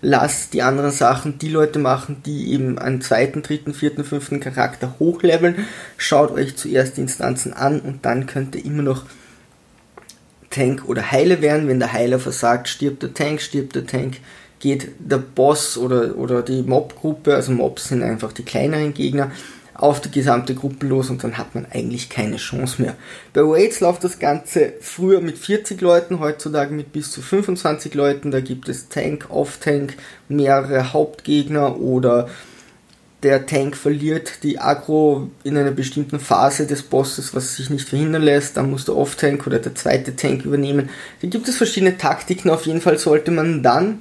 lasst 0.00 0.54
die 0.54 0.62
anderen 0.62 0.90
Sachen 0.90 1.38
die 1.38 1.48
Leute 1.48 1.78
machen, 1.78 2.22
die 2.24 2.52
eben 2.52 2.78
einen 2.78 3.00
zweiten, 3.00 3.42
dritten, 3.42 3.74
vierten, 3.74 4.04
fünften 4.04 4.40
Charakter 4.40 4.96
hochleveln. 4.98 5.66
Schaut 5.96 6.30
euch 6.30 6.56
zuerst 6.56 6.96
die 6.96 7.02
Instanzen 7.02 7.52
an 7.52 7.80
und 7.80 8.04
dann 8.04 8.26
könnt 8.26 8.54
ihr 8.54 8.64
immer 8.64 8.82
noch 8.82 9.04
Tank 10.50 10.84
oder 10.86 11.10
Heile 11.10 11.42
werden. 11.42 11.68
Wenn 11.68 11.80
der 11.80 11.92
Heiler 11.92 12.18
versagt, 12.18 12.68
stirbt 12.68 13.02
der 13.02 13.14
Tank, 13.14 13.40
stirbt 13.40 13.74
der 13.74 13.86
Tank, 13.86 14.18
geht 14.60 14.88
der 14.98 15.18
Boss 15.18 15.76
oder, 15.76 16.16
oder 16.16 16.42
die 16.42 16.62
Mob-Gruppe, 16.62 17.34
also 17.34 17.52
Mobs 17.52 17.88
sind 17.88 18.02
einfach 18.02 18.32
die 18.32 18.44
kleineren 18.44 18.94
Gegner, 18.94 19.30
auf 19.78 20.00
die 20.00 20.10
gesamte 20.10 20.56
Gruppe 20.56 20.86
los 20.86 21.08
und 21.08 21.22
dann 21.22 21.38
hat 21.38 21.54
man 21.54 21.64
eigentlich 21.70 22.10
keine 22.10 22.36
Chance 22.36 22.82
mehr. 22.82 22.96
Bei 23.32 23.42
Raids 23.42 23.78
läuft 23.78 24.02
das 24.02 24.18
Ganze 24.18 24.74
früher 24.80 25.20
mit 25.20 25.38
40 25.38 25.80
Leuten, 25.80 26.18
heutzutage 26.18 26.74
mit 26.74 26.92
bis 26.92 27.12
zu 27.12 27.22
25 27.22 27.94
Leuten. 27.94 28.32
Da 28.32 28.40
gibt 28.40 28.68
es 28.68 28.88
Tank, 28.88 29.26
Off-Tank, 29.30 29.94
mehrere 30.28 30.92
Hauptgegner 30.92 31.78
oder 31.78 32.28
der 33.22 33.46
Tank 33.46 33.76
verliert 33.76 34.42
die 34.42 34.58
Agro 34.58 35.30
in 35.44 35.56
einer 35.56 35.70
bestimmten 35.70 36.18
Phase 36.18 36.66
des 36.66 36.82
Bosses, 36.82 37.34
was 37.34 37.56
sich 37.56 37.70
nicht 37.70 37.88
verhindern 37.88 38.22
lässt, 38.22 38.56
dann 38.56 38.70
muss 38.70 38.84
der 38.84 38.96
Off-Tank 38.96 39.46
oder 39.46 39.60
der 39.60 39.74
zweite 39.76 40.16
Tank 40.16 40.44
übernehmen. 40.44 40.90
Da 41.22 41.28
gibt 41.28 41.48
es 41.48 41.56
verschiedene 41.56 41.98
Taktiken, 41.98 42.50
auf 42.50 42.66
jeden 42.66 42.80
Fall 42.80 42.98
sollte 42.98 43.30
man 43.30 43.62
dann 43.62 44.00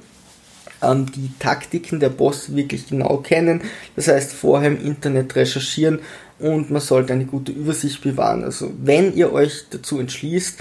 ähm, 0.82 1.12
die 1.12 1.32
Taktiken 1.40 2.00
der 2.00 2.10
Boss 2.10 2.56
wirklich 2.56 2.88
genau 2.88 3.18
kennen, 3.18 3.62
das 3.96 4.08
heißt 4.08 4.34
vorher 4.34 4.70
im 4.70 4.84
Internet 4.84 5.36
recherchieren 5.36 6.00
und 6.40 6.70
man 6.70 6.82
sollte 6.82 7.14
eine 7.14 7.26
gute 7.26 7.52
Übersicht 7.52 8.02
bewahren. 8.02 8.44
Also 8.44 8.72
wenn 8.82 9.16
ihr 9.16 9.34
euch 9.34 9.66
dazu 9.70 10.00
entschließt, 10.00 10.60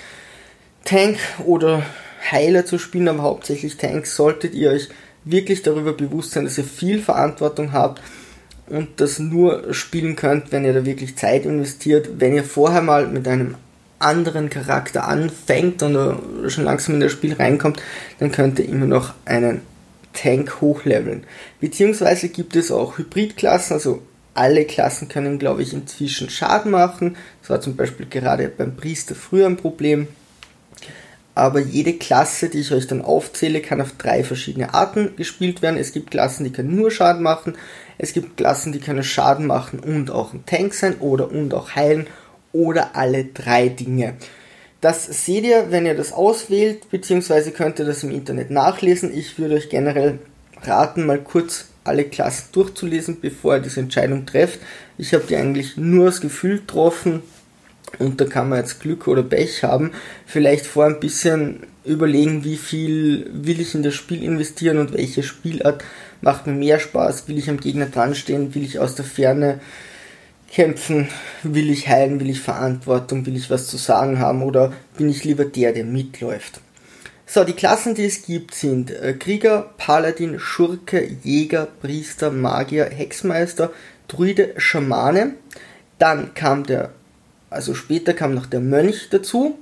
Tank 0.85 1.19
oder 1.45 1.83
Heiler 2.31 2.65
zu 2.65 2.79
spielen, 2.79 3.09
aber 3.09 3.23
hauptsächlich 3.23 3.77
Tanks, 3.77 4.17
solltet 4.17 4.55
ihr 4.55 4.71
euch 4.71 4.89
wirklich 5.25 5.63
darüber 5.63 5.93
bewusst 5.93 6.33
sein, 6.33 6.45
dass 6.45 6.59
ihr 6.59 6.65
viel 6.65 7.01
Verantwortung 7.01 7.73
habt 7.73 8.01
und 8.69 9.01
das 9.01 9.19
nur 9.19 9.75
spielen 9.75 10.17
könnt, 10.17 10.53
wenn 10.53 10.65
ihr 10.65 10.73
da 10.73 10.85
wirklich 10.85 11.17
Zeit 11.17 11.45
investiert. 11.45 12.09
Wenn 12.19 12.35
ihr 12.35 12.45
vorher 12.45 12.83
mal 12.83 13.07
mit 13.07 13.29
einem 13.29 13.57
anderen 13.99 14.51
Charakter 14.51 15.07
anfängt 15.07 15.83
und 15.83 16.51
schon 16.51 16.65
langsam 16.65 16.97
in 16.97 17.01
das 17.01 17.13
Spiel 17.13 17.35
reinkommt, 17.35 17.83
dann 18.19 18.33
könnt 18.33 18.59
ihr 18.59 18.69
immer 18.69 18.87
noch 18.87 19.15
einen 19.25 19.63
Tank 20.17 20.61
hochleveln. 20.61 21.25
Beziehungsweise 21.61 22.29
gibt 22.29 22.57
es 22.57 22.73
auch 22.73 22.99
Hybridklassen, 22.99 23.75
also 23.75 24.03
alle 24.35 24.65
Klassen 24.65 25.09
können, 25.09 25.39
glaube 25.39 25.63
ich, 25.63 25.73
inzwischen 25.73 26.29
Schaden 26.29 26.73
machen. 26.73 27.17
Das 27.41 27.51
war 27.51 27.61
zum 27.61 27.77
Beispiel 27.77 28.07
gerade 28.07 28.49
beim 28.49 28.77
Priester 28.77 29.15
früher 29.15 29.47
ein 29.47 29.57
Problem. 29.57 30.09
Aber 31.35 31.61
jede 31.61 31.93
Klasse, 31.93 32.49
die 32.49 32.61
ich 32.61 32.73
euch 32.73 32.87
dann 32.87 33.03
aufzähle, 33.03 33.61
kann 33.61 33.81
auf 33.81 33.93
drei 33.99 34.25
verschiedene 34.25 34.73
Arten 34.73 35.17
gespielt 35.17 35.61
werden. 35.61 35.77
Es 35.77 35.93
gibt 35.93 36.11
Klassen, 36.11 36.45
die 36.45 36.51
können 36.51 36.75
nur 36.75 36.91
Schaden 36.91 37.23
machen. 37.23 37.57
Es 37.99 38.13
gibt 38.13 38.39
Klassen, 38.39 38.73
die 38.73 38.81
können 38.81 39.05
Schaden 39.05 39.47
machen 39.47 39.79
und 39.79 40.11
auch 40.11 40.33
ein 40.33 40.47
Tank 40.47 40.73
sein 40.73 40.97
oder 40.99 41.31
und 41.31 41.53
auch 41.53 41.75
heilen 41.75 42.07
oder 42.53 42.97
alle 42.97 43.25
drei 43.25 43.69
Dinge. 43.69 44.15
Das 44.81 45.07
seht 45.25 45.45
ihr, 45.45 45.71
wenn 45.71 45.87
ihr 45.87 45.95
das 45.95 46.13
auswählt, 46.13 46.91
beziehungsweise 46.91 47.51
könnt 47.51 47.79
ihr 47.79 47.87
das 47.87 48.03
im 48.03 48.11
Internet 48.11 48.51
nachlesen. 48.51 49.17
Ich 49.17 49.39
würde 49.39 49.55
euch 49.55 49.69
generell 49.69 50.19
raten, 50.63 51.07
mal 51.07 51.21
kurz 51.21 51.67
alle 51.85 52.05
Klassen 52.05 52.49
durchzulesen, 52.53 53.21
bevor 53.21 53.57
ihr 53.57 53.63
diese 53.63 53.81
Entscheidung 53.81 54.27
trefft. 54.27 54.61
Ich 54.99 55.15
habe 55.15 55.25
die 55.29 55.37
eigentlich 55.37 55.77
nur 55.77 56.07
das 56.07 56.21
Gefühl 56.21 56.59
getroffen 56.59 57.23
und 57.99 58.21
da 58.21 58.25
kann 58.27 58.49
man 58.49 58.59
jetzt 58.59 58.81
Glück 58.81 59.07
oder 59.09 59.23
Pech 59.23 59.63
haben. 59.63 59.93
Vielleicht 60.27 60.67
vor 60.67 60.87
ein 60.87 61.01
bisschen 61.01 61.61
überlegen, 61.85 62.45
wie 62.45 62.57
viel 62.57 63.31
will 63.33 63.61
ich 63.61 63.75
in 63.75 63.83
das 63.83 63.95
Spiel 63.95 64.23
investieren 64.23 64.79
und 64.79 64.93
welche 64.93 65.23
Spielart 65.23 65.85
macht 66.21 66.47
mir 66.47 66.53
mehr 66.53 66.81
Spaß. 66.81 67.29
Will 67.29 67.39
ich 67.39 67.49
am 67.49 67.61
Gegner 67.61 67.87
dran 67.87 68.15
stehen? 68.15 68.55
Will 68.55 68.65
ich 68.65 68.79
aus 68.79 68.95
der 68.95 69.05
Ferne 69.05 69.61
kämpfen? 70.51 71.09
Will 71.43 71.71
ich 71.71 71.89
heilen? 71.89 72.21
Will 72.21 72.31
ich 72.31 72.41
Verantwortung? 72.41 73.27
Will 73.27 73.37
ich 73.37 73.51
was 73.51 73.67
zu 73.67 73.77
sagen 73.77 74.19
haben? 74.19 74.43
Oder 74.43 74.73
bin 74.97 75.09
ich 75.09 75.25
lieber 75.25 75.45
der, 75.45 75.73
der 75.73 75.85
mitläuft? 75.85 76.61
So, 77.29 77.43
die 77.43 77.55
Klassen, 77.55 77.95
die 77.97 78.05
es 78.05 78.23
gibt, 78.23 78.55
sind 78.55 78.91
äh, 78.91 79.13
Krieger, 79.13 79.71
Paladin, 79.79 80.39
Schurke, 80.39 81.05
Jäger, 81.25 81.67
Priester, 81.81 82.31
Magier, 82.31 82.85
Hexmeister, 82.85 83.73
Druide, 84.07 84.55
Schamane. 84.59 85.35
Dann 85.99 86.35
kam 86.35 86.65
der, 86.65 86.93
also 87.51 87.75
später 87.75 88.15
kam 88.15 88.35
noch 88.35 88.47
der 88.47 88.61
Mönch 88.61 89.09
dazu. 89.11 89.59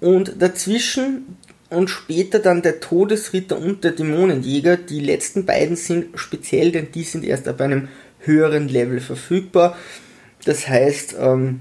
Und 0.00 0.40
dazwischen 0.40 1.36
und 1.68 1.90
später 1.90 2.38
dann 2.38 2.62
der 2.62 2.80
Todesritter 2.80 3.58
und 3.58 3.84
der 3.84 3.92
Dämonenjäger. 3.92 4.76
Die 4.76 5.00
letzten 5.00 5.44
beiden 5.44 5.76
sind 5.76 6.18
speziell, 6.18 6.72
denn 6.72 6.92
die 6.92 7.02
sind 7.02 7.24
erst 7.24 7.48
ab 7.48 7.60
einem 7.60 7.88
höheren 8.24 8.68
Level 8.68 9.00
verfügbar. 9.00 9.76
Das 10.44 10.68
heißt, 10.68 11.16
ähm, 11.18 11.60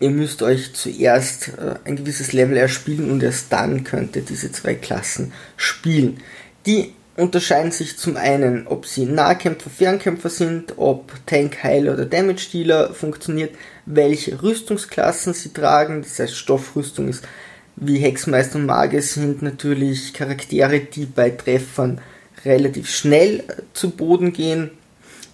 ihr 0.00 0.10
müsst 0.10 0.42
euch 0.42 0.74
zuerst 0.74 1.48
äh, 1.58 1.76
ein 1.84 1.96
gewisses 1.96 2.32
Level 2.32 2.56
erspielen 2.56 3.10
und 3.10 3.22
erst 3.22 3.52
dann 3.52 3.84
könnt 3.84 4.16
ihr 4.16 4.22
diese 4.22 4.52
zwei 4.52 4.74
Klassen 4.74 5.32
spielen. 5.56 6.20
Die 6.66 6.92
unterscheiden 7.16 7.72
sich 7.72 7.96
zum 7.96 8.16
einen, 8.16 8.66
ob 8.66 8.86
sie 8.86 9.06
Nahkämpfer, 9.06 9.70
Fernkämpfer 9.70 10.28
sind, 10.28 10.74
ob 10.76 11.12
Tank, 11.26 11.62
Heiler 11.62 11.94
oder 11.94 12.04
Damage 12.04 12.48
Dealer 12.52 12.92
funktioniert, 12.92 13.54
welche 13.86 14.42
Rüstungsklassen 14.42 15.32
sie 15.32 15.52
tragen, 15.52 16.02
das 16.02 16.18
heißt 16.18 16.36
Stoffrüstung 16.36 17.08
ist 17.08 17.24
wie 17.76 17.98
Hexmeister 17.98 18.58
und 18.58 18.66
Mage 18.66 19.02
sind 19.02 19.42
natürlich 19.42 20.14
Charaktere, 20.14 20.80
die 20.80 21.04
bei 21.04 21.30
Treffern 21.30 22.00
relativ 22.44 22.88
schnell 22.88 23.40
äh, 23.40 23.62
zu 23.72 23.90
Boden 23.90 24.32
gehen 24.32 24.70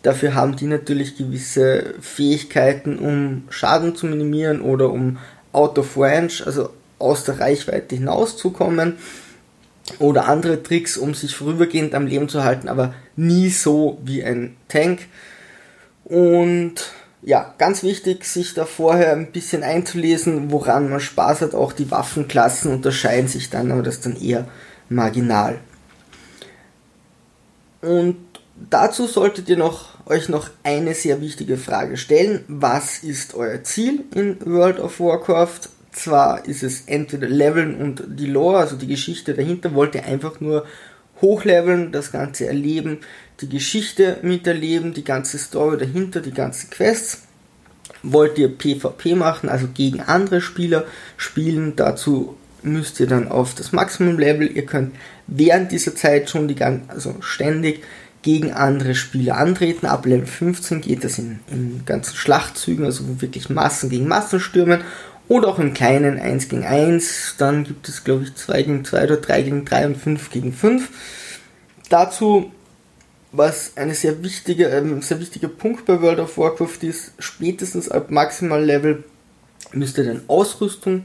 Dafür 0.03 0.35
haben 0.35 0.57
die 0.57 0.67
natürlich 0.67 1.17
gewisse 1.17 1.95
Fähigkeiten, 2.01 2.99
um 2.99 3.45
Schaden 3.51 3.95
zu 3.95 4.07
minimieren 4.07 4.61
oder 4.61 4.91
um 4.91 5.19
out 5.53 5.79
of 5.79 5.97
range, 5.97 6.43
also 6.45 6.71
aus 6.99 7.25
der 7.25 7.41
Reichweite 7.41 7.95
hinauszukommen. 7.95 8.97
Oder 9.99 10.29
andere 10.29 10.63
Tricks, 10.63 10.97
um 10.97 11.15
sich 11.15 11.35
vorübergehend 11.35 11.95
am 11.95 12.07
Leben 12.07 12.29
zu 12.29 12.45
halten, 12.45 12.69
aber 12.69 12.95
nie 13.17 13.51
so 13.51 13.99
wie 14.05 14.25
ein 14.25 14.57
Tank. 14.69 15.07
Und 16.05 16.75
ja, 17.23 17.55
ganz 17.59 17.83
wichtig, 17.83 18.25
sich 18.25 18.55
da 18.55 18.65
vorher 18.65 19.13
ein 19.13 19.31
bisschen 19.33 19.63
einzulesen, 19.63 20.51
woran 20.51 20.89
man 20.91 21.01
Spaß 21.01 21.43
hat. 21.43 21.55
Auch 21.55 21.73
die 21.73 21.91
Waffenklassen 21.91 22.73
unterscheiden 22.73 23.29
sich 23.29 23.51
dann, 23.51 23.71
aber 23.71 23.83
das 23.83 24.01
dann 24.01 24.21
eher 24.21 24.49
marginal. 24.89 25.59
Und 27.81 28.17
dazu 28.71 29.07
solltet 29.07 29.49
ihr 29.49 29.57
noch 29.57 29.92
euch 30.07 30.29
noch 30.29 30.51
eine 30.63 30.95
sehr 30.95 31.21
wichtige 31.21 31.57
Frage 31.57 31.97
stellen. 31.97 32.45
Was 32.49 33.03
ist 33.03 33.35
euer 33.35 33.63
Ziel 33.63 34.05
in 34.15 34.39
World 34.45 34.79
of 34.79 35.01
Warcraft? 35.01 35.69
Zwar 35.93 36.47
ist 36.47 36.63
es 36.63 36.85
entweder 36.87 37.29
Leveln 37.29 37.77
und 37.77 38.03
die 38.09 38.27
Lore, 38.27 38.59
also 38.59 38.77
die 38.77 38.87
Geschichte 38.87 39.35
dahinter, 39.35 39.75
wollt 39.75 39.95
ihr 39.95 40.05
einfach 40.05 40.41
nur 40.41 40.65
hochleveln, 41.21 41.93
das 41.93 42.13
Ganze 42.13 42.47
erleben, 42.47 42.99
die 43.41 43.49
Geschichte 43.49 44.19
miterleben, 44.23 44.95
die 44.95 45.05
ganze 45.05 45.39
Story 45.39 45.79
dahinter, 45.79 46.21
die 46.21 46.33
ganzen 46.33 46.71
Quests. 46.71 47.23
Wollt 48.03 48.39
ihr 48.39 48.49
PvP 48.49 49.15
machen, 49.15 49.49
also 49.49 49.69
gegen 49.73 50.01
andere 50.01 50.41
Spieler 50.41 50.85
spielen, 51.17 51.77
dazu 51.77 52.37
müsst 52.63 53.01
ihr 53.01 53.07
dann 53.07 53.29
auf 53.29 53.55
das 53.55 53.73
Maximum 53.73 54.19
Level. 54.19 54.51
Ihr 54.51 54.67
könnt 54.67 54.95
während 55.27 55.73
dieser 55.73 55.95
Zeit 55.95 56.31
schon 56.31 56.49
die 56.49 56.55
ganze, 56.55 56.91
also 56.91 57.17
ständig 57.21 57.83
gegen 58.23 58.53
andere 58.53 58.95
Spieler 58.95 59.37
antreten. 59.37 59.87
Ab 59.87 60.07
Level 60.07 60.27
15 60.27 60.81
geht 60.81 61.05
das 61.05 61.19
in, 61.19 61.41
in 61.51 61.83
ganzen 61.85 62.17
Schlachtzügen, 62.17 62.85
also 62.85 63.09
wo 63.09 63.21
wirklich 63.21 63.51
Massen 63.51 63.91
gegen 63.91 64.09
Massen 64.09 64.41
stürmen. 64.41 64.83
Oder 65.29 65.49
auch 65.49 65.59
im 65.59 65.75
kleinen 65.75 66.19
1 66.19 66.49
gegen 66.49 66.65
1. 66.65 67.37
Dann 67.39 67.65
gibt 67.65 67.89
es, 67.89 68.05
glaube 68.05 68.25
ich, 68.25 68.35
2 68.35 68.63
gegen 68.63 68.85
2 68.85 69.05
oder 69.05 69.17
3 69.17 69.43
gegen 69.43 69.65
3 69.65 69.87
und 69.87 69.97
5 69.97 70.31
gegen 70.31 70.53
5. 70.53 70.89
Dazu, 71.89 72.53
was 73.33 73.73
ein 73.77 73.93
sehr 73.95 74.23
wichtiger, 74.23 74.73
äh, 74.73 75.01
sehr 75.01 75.21
wichtiger 75.21 75.49
Punkt 75.49 75.87
bei 75.87 76.01
World 76.01 76.21
of 76.21 76.39
Warcraft 76.39 76.83
ist, 76.83 77.13
spätestens 77.19 77.89
ab 77.89 78.11
Maximal 78.11 78.63
Level 78.63 79.05
müsst 79.73 79.99
ihr 79.99 80.05
dann 80.05 80.23
Ausrüstung 80.29 81.05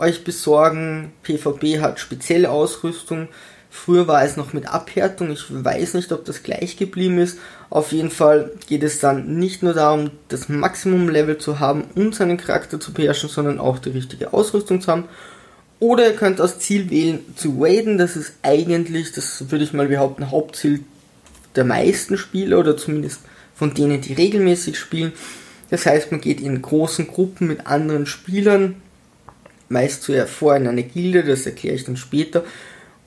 euch 0.00 0.24
besorgen. 0.24 1.12
PvP 1.22 1.80
hat 1.80 2.00
spezielle 2.00 2.50
Ausrüstung. 2.50 3.28
Früher 3.70 4.08
war 4.08 4.24
es 4.24 4.36
noch 4.36 4.52
mit 4.52 4.66
Abhärtung. 4.66 5.30
Ich 5.30 5.44
weiß 5.48 5.94
nicht, 5.94 6.10
ob 6.10 6.24
das 6.24 6.42
gleich 6.42 6.76
geblieben 6.76 7.18
ist. 7.18 7.38
Auf 7.70 7.92
jeden 7.92 8.10
Fall 8.10 8.50
geht 8.66 8.82
es 8.82 8.98
dann 8.98 9.38
nicht 9.38 9.62
nur 9.62 9.74
darum, 9.74 10.10
das 10.28 10.48
Maximum-Level 10.48 11.38
zu 11.38 11.60
haben 11.60 11.84
und 11.94 12.14
seinen 12.14 12.36
Charakter 12.36 12.80
zu 12.80 12.92
beherrschen, 12.92 13.28
sondern 13.28 13.60
auch 13.60 13.78
die 13.78 13.90
richtige 13.90 14.32
Ausrüstung 14.32 14.80
zu 14.80 14.90
haben. 14.90 15.04
Oder 15.78 16.08
ihr 16.08 16.16
könnt 16.16 16.40
das 16.40 16.58
Ziel 16.58 16.90
wählen 16.90 17.20
zu 17.36 17.60
waden. 17.60 17.96
Das 17.96 18.16
ist 18.16 18.34
eigentlich, 18.42 19.12
das 19.12 19.50
würde 19.50 19.64
ich 19.64 19.72
mal 19.72 19.86
behaupten, 19.86 20.30
Hauptziel 20.30 20.80
der 21.54 21.64
meisten 21.64 22.18
Spieler 22.18 22.58
oder 22.58 22.76
zumindest 22.76 23.20
von 23.54 23.72
denen, 23.72 24.00
die 24.00 24.14
regelmäßig 24.14 24.78
spielen. 24.78 25.12
Das 25.70 25.86
heißt, 25.86 26.10
man 26.10 26.20
geht 26.20 26.40
in 26.40 26.60
großen 26.60 27.06
Gruppen 27.06 27.46
mit 27.46 27.66
anderen 27.66 28.06
Spielern, 28.06 28.76
meist 29.68 30.02
zuvor 30.02 30.56
in 30.56 30.66
eine 30.66 30.82
Gilde, 30.82 31.22
das 31.22 31.46
erkläre 31.46 31.76
ich 31.76 31.84
dann 31.84 31.96
später, 31.96 32.44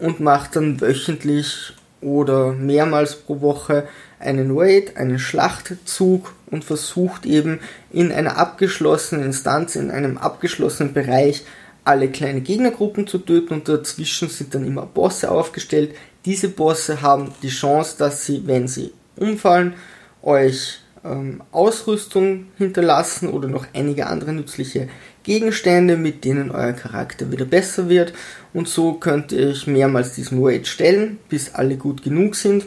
und 0.04 0.20
macht 0.20 0.58
dann 0.58 0.82
wöchentlich 0.82 1.72
oder 2.02 2.52
mehrmals 2.52 3.16
pro 3.16 3.40
Woche 3.40 3.88
einen 4.20 4.52
Raid, 4.52 4.98
einen 4.98 5.18
Schlachtzug 5.18 6.34
und 6.52 6.66
versucht 6.66 7.26
eben 7.26 7.62
in 7.90 8.12
einer 8.12 8.38
abgeschlossenen 8.38 9.24
Instanz, 9.24 9.78
in 9.78 9.92
einem 9.92 10.18
abgeschlossenen 10.18 10.92
Bereich 10.92 11.46
alle 11.86 12.10
kleine 12.10 12.42
Gegnergruppen 12.42 13.08
zu 13.08 13.18
töten 13.18 13.54
und 13.54 13.70
dazwischen 13.70 14.28
sind 14.28 14.54
dann 14.54 14.66
immer 14.68 14.86
Bosse 14.86 15.32
aufgestellt. 15.32 15.96
Diese 16.26 16.50
Bosse 16.50 17.02
haben 17.02 17.34
die 17.42 17.50
Chance, 17.50 17.96
dass 17.98 18.26
sie, 18.26 18.46
wenn 18.46 18.68
sie 18.68 18.92
umfallen, 19.16 19.74
euch 20.22 20.80
ähm, 21.06 21.42
Ausrüstung 21.52 22.48
hinterlassen 22.58 23.30
oder 23.30 23.48
noch 23.48 23.68
einige 23.74 24.08
andere 24.08 24.34
nützliche 24.34 24.90
Gegenstände, 25.24 25.98
mit 25.98 26.26
denen 26.26 26.52
euer 26.52 26.74
Charakter 26.74 27.32
wieder 27.32 27.46
besser 27.46 27.90
wird. 27.90 28.14
Und 28.54 28.68
so 28.68 28.94
könnt 28.94 29.32
ihr 29.32 29.50
euch 29.50 29.68
mehrmals 29.68 30.14
diesen 30.14 30.44
Raid 30.44 30.68
stellen, 30.68 31.20
bis 31.30 31.54
alle 31.54 31.78
gut 31.78 32.04
genug 32.04 32.36
sind 32.36 32.66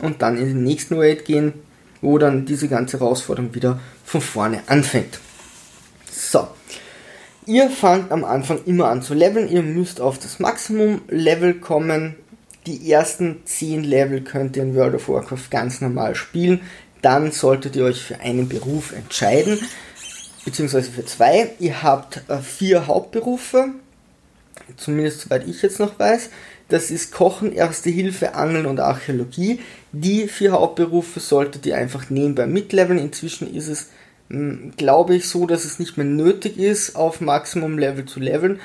und 0.00 0.22
dann 0.22 0.36
in 0.36 0.46
den 0.46 0.64
nächsten 0.64 0.98
Raid 0.98 1.24
gehen. 1.24 1.52
wo 2.00 2.18
dann 2.18 2.46
diese 2.46 2.68
ganze 2.68 3.00
Herausforderung 3.00 3.54
wieder 3.54 3.80
von 4.04 4.20
vorne 4.20 4.62
anfängt. 4.66 5.18
So. 6.10 6.48
Ihr 7.46 7.70
fangt 7.70 8.12
am 8.12 8.24
Anfang 8.24 8.60
immer 8.66 8.88
an 8.88 9.02
zu 9.02 9.14
leveln. 9.14 9.48
Ihr 9.48 9.62
müsst 9.62 10.00
auf 10.00 10.18
das 10.18 10.38
Maximum-Level 10.38 11.54
kommen. 11.54 12.16
Die 12.66 12.90
ersten 12.92 13.38
10 13.46 13.84
Level 13.84 14.20
könnt 14.20 14.56
ihr 14.56 14.64
in 14.64 14.74
World 14.74 14.94
of 14.94 15.08
Warcraft 15.08 15.50
ganz 15.50 15.80
normal 15.80 16.14
spielen. 16.14 16.60
Dann 17.00 17.32
solltet 17.32 17.74
ihr 17.76 17.84
euch 17.84 18.02
für 18.02 18.20
einen 18.20 18.48
Beruf 18.48 18.92
entscheiden, 18.92 19.58
beziehungsweise 20.48 20.90
für 20.90 21.04
zwei. 21.04 21.50
Ihr 21.58 21.82
habt 21.82 22.22
äh, 22.28 22.38
vier 22.38 22.86
Hauptberufe, 22.86 23.66
zumindest 24.78 25.20
soweit 25.20 25.46
ich 25.46 25.60
jetzt 25.60 25.78
noch 25.78 25.98
weiß. 25.98 26.30
Das 26.68 26.90
ist 26.90 27.12
Kochen, 27.12 27.52
Erste 27.52 27.90
Hilfe, 27.90 28.34
Angeln 28.34 28.64
und 28.64 28.80
Archäologie. 28.80 29.60
Die 29.92 30.26
vier 30.26 30.52
Hauptberufe 30.52 31.20
solltet 31.20 31.66
ihr 31.66 31.76
einfach 31.76 32.08
nebenbei 32.08 32.46
mitleveln. 32.46 32.98
Inzwischen 32.98 33.54
ist 33.54 33.68
es, 33.68 33.88
hm, 34.30 34.72
glaube 34.78 35.16
ich, 35.16 35.28
so, 35.28 35.44
dass 35.44 35.66
es 35.66 35.78
nicht 35.78 35.98
mehr 35.98 36.06
nötig 36.06 36.56
ist, 36.56 36.96
auf 36.96 37.20
Maximum-Level 37.20 38.06
zu 38.06 38.18
leveln. 38.18 38.58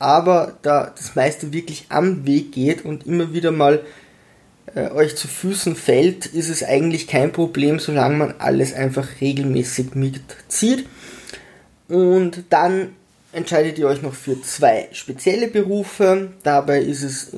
Aber 0.00 0.58
da 0.62 0.92
das 0.96 1.14
meiste 1.14 1.52
wirklich 1.52 1.86
am 1.88 2.26
Weg 2.26 2.50
geht 2.50 2.84
und 2.84 3.06
immer 3.06 3.32
wieder 3.32 3.52
mal 3.52 3.84
äh, 4.74 4.90
euch 4.90 5.14
zu 5.14 5.28
Füßen 5.28 5.76
fällt, 5.76 6.26
ist 6.26 6.48
es 6.48 6.64
eigentlich 6.64 7.06
kein 7.06 7.30
Problem, 7.30 7.78
solange 7.78 8.16
man 8.16 8.34
alles 8.38 8.74
einfach 8.74 9.20
regelmäßig 9.20 9.94
mitzieht. 9.94 10.86
Und 11.88 12.44
dann 12.50 12.90
entscheidet 13.32 13.78
ihr 13.78 13.86
euch 13.86 14.02
noch 14.02 14.14
für 14.14 14.40
zwei 14.42 14.88
spezielle 14.92 15.48
Berufe. 15.48 16.30
Dabei 16.42 16.80
ist 16.80 17.02
es 17.02 17.32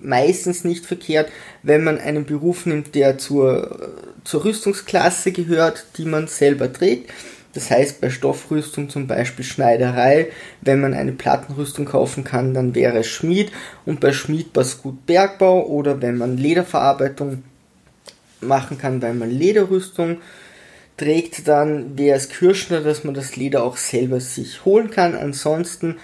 meistens 0.00 0.64
nicht 0.64 0.86
verkehrt, 0.86 1.30
wenn 1.62 1.84
man 1.84 1.98
einen 1.98 2.24
Beruf 2.24 2.66
nimmt, 2.66 2.94
der 2.94 3.18
zur, 3.18 3.92
zur 4.24 4.44
Rüstungsklasse 4.44 5.32
gehört, 5.32 5.86
die 5.98 6.04
man 6.04 6.28
selber 6.28 6.72
trägt. 6.72 7.10
Das 7.54 7.70
heißt 7.70 8.02
bei 8.02 8.10
Stoffrüstung 8.10 8.90
zum 8.90 9.06
Beispiel 9.06 9.44
Schneiderei, 9.44 10.28
wenn 10.60 10.80
man 10.80 10.92
eine 10.92 11.12
Plattenrüstung 11.12 11.86
kaufen 11.86 12.22
kann, 12.22 12.52
dann 12.52 12.74
wäre 12.74 12.98
es 12.98 13.06
Schmied 13.06 13.50
und 13.86 13.98
bei 13.98 14.12
Schmied 14.12 14.52
passt 14.52 14.82
gut 14.82 15.06
Bergbau 15.06 15.64
oder 15.64 16.02
wenn 16.02 16.18
man 16.18 16.36
Lederverarbeitung 16.36 17.44
machen 18.42 18.76
kann, 18.76 19.00
weil 19.00 19.14
man 19.14 19.30
Lederrüstung 19.30 20.18
trägt, 20.96 21.46
dann 21.48 21.98
wäre 21.98 22.16
es 22.16 22.28
Kirschner, 22.28 22.80
dass 22.80 23.04
man 23.04 23.14
das 23.14 23.36
Leder 23.36 23.62
auch 23.62 23.76
selber 23.76 24.20
sich 24.20 24.64
holen 24.64 24.90
kann. 24.90 25.14
Ansonsten 25.14 25.96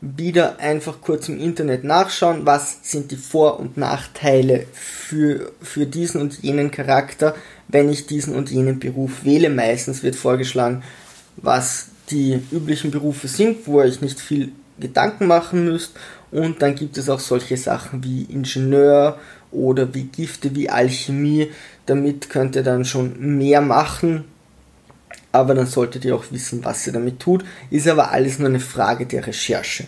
wieder 0.00 0.60
einfach 0.60 1.00
kurz 1.00 1.28
im 1.28 1.40
Internet 1.40 1.82
nachschauen, 1.82 2.46
was 2.46 2.78
sind 2.82 3.10
die 3.10 3.16
Vor- 3.16 3.58
und 3.58 3.76
Nachteile 3.76 4.66
für, 4.72 5.52
für 5.60 5.86
diesen 5.86 6.20
und 6.20 6.42
jenen 6.42 6.70
Charakter, 6.70 7.34
wenn 7.66 7.88
ich 7.88 8.06
diesen 8.06 8.34
und 8.34 8.50
jenen 8.50 8.78
Beruf 8.78 9.24
wähle. 9.24 9.50
Meistens 9.50 10.02
wird 10.02 10.14
vorgeschlagen, 10.14 10.82
was 11.36 11.88
die 12.10 12.40
üblichen 12.52 12.90
Berufe 12.90 13.28
sind, 13.28 13.66
wo 13.66 13.80
euch 13.80 14.00
nicht 14.00 14.20
viel 14.20 14.52
Gedanken 14.78 15.26
machen 15.26 15.64
müsst. 15.64 15.92
Und 16.30 16.62
dann 16.62 16.74
gibt 16.74 16.96
es 16.96 17.08
auch 17.08 17.20
solche 17.20 17.56
Sachen 17.56 18.04
wie 18.04 18.22
Ingenieur 18.24 19.18
oder 19.50 19.94
wie 19.94 20.04
Gifte, 20.04 20.54
wie 20.54 20.70
Alchemie. 20.70 21.50
Damit 21.86 22.30
könnt 22.30 22.54
ihr 22.54 22.62
dann 22.62 22.84
schon 22.84 23.38
mehr 23.38 23.60
machen, 23.60 24.24
aber 25.32 25.54
dann 25.54 25.66
solltet 25.66 26.04
ihr 26.04 26.14
auch 26.14 26.24
wissen, 26.30 26.64
was 26.64 26.86
ihr 26.86 26.92
damit 26.92 27.20
tut. 27.20 27.44
Ist 27.70 27.88
aber 27.88 28.10
alles 28.10 28.38
nur 28.38 28.48
eine 28.48 28.60
Frage 28.60 29.06
der 29.06 29.26
Recherche. 29.26 29.86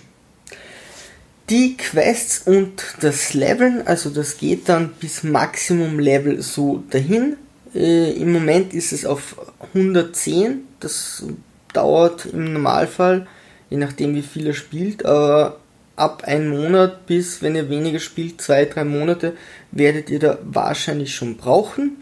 Die 1.49 1.76
Quests 1.76 2.42
und 2.47 2.82
das 3.00 3.35
Leveln, 3.35 3.82
also 3.85 4.11
das 4.11 4.38
geht 4.38 4.68
dann 4.68 4.90
bis 5.00 5.25
Maximum 5.25 5.99
Level 5.99 6.42
so 6.42 6.85
dahin. 6.90 7.37
Äh, 7.75 8.12
Im 8.12 8.32
Moment 8.32 8.73
ist 8.73 8.92
es 8.92 9.04
auf 9.04 9.37
110. 9.75 10.61
Das 10.78 11.25
dauert 11.73 12.26
im 12.26 12.52
Normalfall, 12.52 13.26
je 13.69 13.78
nachdem 13.78 14.14
wie 14.14 14.23
viel 14.23 14.47
er 14.47 14.54
spielt, 14.54 15.04
aber 15.04 15.58
ab 15.97 16.25
einem 16.25 16.50
Monat 16.50 17.06
bis, 17.06 17.43
wenn 17.43 17.54
ihr 17.54 17.69
weniger 17.69 17.99
spielt, 17.99 18.41
zwei, 18.41 18.64
drei 18.64 18.84
Monate, 18.84 19.36
werdet 19.71 20.08
ihr 20.10 20.19
da 20.19 20.38
wahrscheinlich 20.43 21.14
schon 21.14 21.36
brauchen. 21.36 21.97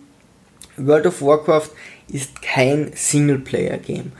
World 0.76 1.06
of 1.06 1.20
Warcraft 1.22 1.70
ist 2.12 2.42
kein 2.42 2.90
Singleplayer-Game. 2.94 4.12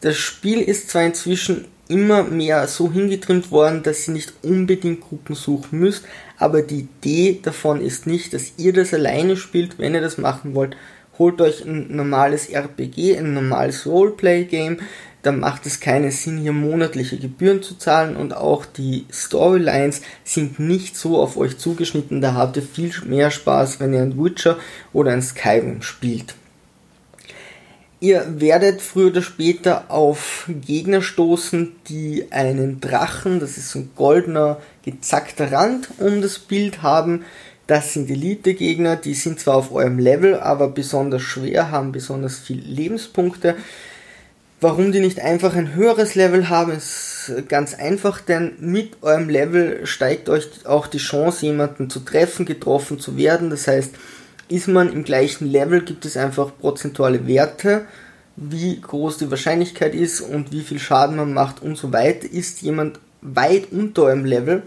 Das 0.00 0.16
Spiel 0.16 0.60
ist 0.60 0.90
zwar 0.90 1.04
inzwischen 1.04 1.66
immer 1.88 2.22
mehr 2.22 2.66
so 2.66 2.90
hingetrimmt 2.90 3.50
worden, 3.50 3.82
dass 3.82 4.08
ihr 4.08 4.14
nicht 4.14 4.32
unbedingt 4.42 5.00
Gruppen 5.00 5.34
suchen 5.34 5.80
müsst, 5.80 6.04
aber 6.38 6.62
die 6.62 6.80
Idee 6.80 7.40
davon 7.42 7.80
ist 7.80 8.06
nicht, 8.06 8.32
dass 8.32 8.54
ihr 8.56 8.72
das 8.72 8.94
alleine 8.94 9.36
spielt. 9.36 9.78
Wenn 9.78 9.94
ihr 9.94 10.00
das 10.00 10.18
machen 10.18 10.54
wollt, 10.54 10.76
holt 11.18 11.40
euch 11.40 11.64
ein 11.64 11.94
normales 11.94 12.48
RPG, 12.48 13.18
ein 13.18 13.34
normales 13.34 13.86
Roleplay-Game. 13.86 14.78
Dann 15.22 15.40
macht 15.40 15.64
es 15.64 15.80
keinen 15.80 16.10
Sinn, 16.10 16.38
hier 16.38 16.52
monatliche 16.52 17.16
Gebühren 17.16 17.62
zu 17.62 17.76
zahlen 17.78 18.16
und 18.16 18.36
auch 18.36 18.66
die 18.66 19.06
Storylines 19.10 20.02
sind 20.22 20.58
nicht 20.58 20.96
so 20.96 21.18
auf 21.18 21.38
euch 21.38 21.56
zugeschnitten. 21.56 22.20
Da 22.20 22.34
habt 22.34 22.56
ihr 22.56 22.62
viel 22.62 22.92
mehr 23.06 23.30
Spaß, 23.30 23.80
wenn 23.80 23.94
ihr 23.94 24.02
ein 24.02 24.22
Witcher 24.22 24.58
oder 24.92 25.12
ein 25.12 25.22
Skyrim 25.22 25.80
spielt. 25.80 26.34
Ihr 28.00 28.40
werdet 28.40 28.82
früher 28.82 29.08
oder 29.08 29.22
später 29.22 29.90
auf 29.90 30.48
Gegner 30.48 31.00
stoßen, 31.00 31.72
die 31.88 32.26
einen 32.30 32.80
Drachen, 32.80 33.40
das 33.40 33.56
ist 33.56 33.70
so 33.70 33.78
ein 33.78 33.90
goldener, 33.96 34.60
gezackter 34.84 35.52
Rand 35.52 35.88
um 35.98 36.20
das 36.20 36.38
Bild 36.38 36.82
haben. 36.82 37.24
Das 37.66 37.94
sind 37.94 38.10
Elite-Gegner, 38.10 38.96
die 38.96 39.14
sind 39.14 39.40
zwar 39.40 39.56
auf 39.56 39.72
eurem 39.72 39.98
Level, 39.98 40.38
aber 40.38 40.68
besonders 40.68 41.22
schwer, 41.22 41.70
haben 41.70 41.92
besonders 41.92 42.38
viel 42.38 42.60
Lebenspunkte. 42.60 43.56
Warum 44.60 44.92
die 44.92 45.00
nicht 45.00 45.20
einfach 45.20 45.54
ein 45.54 45.74
höheres 45.74 46.14
Level 46.14 46.48
haben, 46.48 46.72
ist 46.72 47.32
ganz 47.48 47.74
einfach, 47.74 48.20
denn 48.20 48.52
mit 48.60 49.02
eurem 49.02 49.28
Level 49.28 49.86
steigt 49.86 50.28
euch 50.28 50.48
auch 50.64 50.86
die 50.86 50.98
Chance, 50.98 51.46
jemanden 51.46 51.88
zu 51.88 52.00
treffen, 52.00 52.44
getroffen 52.44 52.98
zu 52.98 53.16
werden. 53.16 53.50
Das 53.50 53.66
heißt, 53.66 53.94
ist 54.48 54.68
man 54.68 54.92
im 54.92 55.04
gleichen 55.04 55.50
Level, 55.50 55.82
gibt 55.82 56.04
es 56.04 56.16
einfach 56.16 56.52
prozentuale 56.58 57.26
Werte, 57.26 57.86
wie 58.36 58.80
groß 58.80 59.18
die 59.18 59.30
Wahrscheinlichkeit 59.30 59.94
ist 59.94 60.20
und 60.20 60.52
wie 60.52 60.62
viel 60.62 60.78
Schaden 60.78 61.16
man 61.16 61.32
macht 61.32 61.62
und 61.62 61.76
so 61.76 61.92
weiter. 61.92 62.30
Ist 62.30 62.62
jemand 62.62 62.98
weit 63.20 63.72
unter 63.72 64.04
eurem 64.04 64.24
Level, 64.24 64.62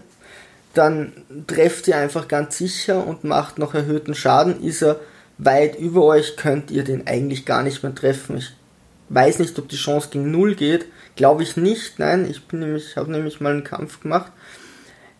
dann 0.74 1.12
trefft 1.46 1.88
ihr 1.88 1.96
einfach 1.96 2.28
ganz 2.28 2.58
sicher 2.58 3.06
und 3.06 3.24
macht 3.24 3.58
noch 3.58 3.74
erhöhten 3.74 4.14
Schaden. 4.14 4.62
Ist 4.62 4.82
er 4.82 5.00
weit 5.38 5.78
über 5.78 6.04
euch, 6.04 6.36
könnt 6.36 6.70
ihr 6.70 6.84
den 6.84 7.06
eigentlich 7.06 7.44
gar 7.44 7.62
nicht 7.62 7.82
mehr 7.82 7.94
treffen. 7.94 8.38
Ich 8.38 8.52
weiß 9.10 9.38
nicht, 9.38 9.58
ob 9.58 9.68
die 9.68 9.76
Chance 9.76 10.08
gegen 10.10 10.30
Null 10.30 10.54
geht. 10.54 10.86
Glaube 11.16 11.42
ich 11.42 11.56
nicht. 11.56 11.98
Nein, 11.98 12.28
ich 12.28 12.46
bin 12.46 12.60
nämlich, 12.60 12.96
habe 12.96 13.10
nämlich 13.10 13.40
mal 13.40 13.52
einen 13.52 13.64
Kampf 13.64 14.00
gemacht 14.00 14.32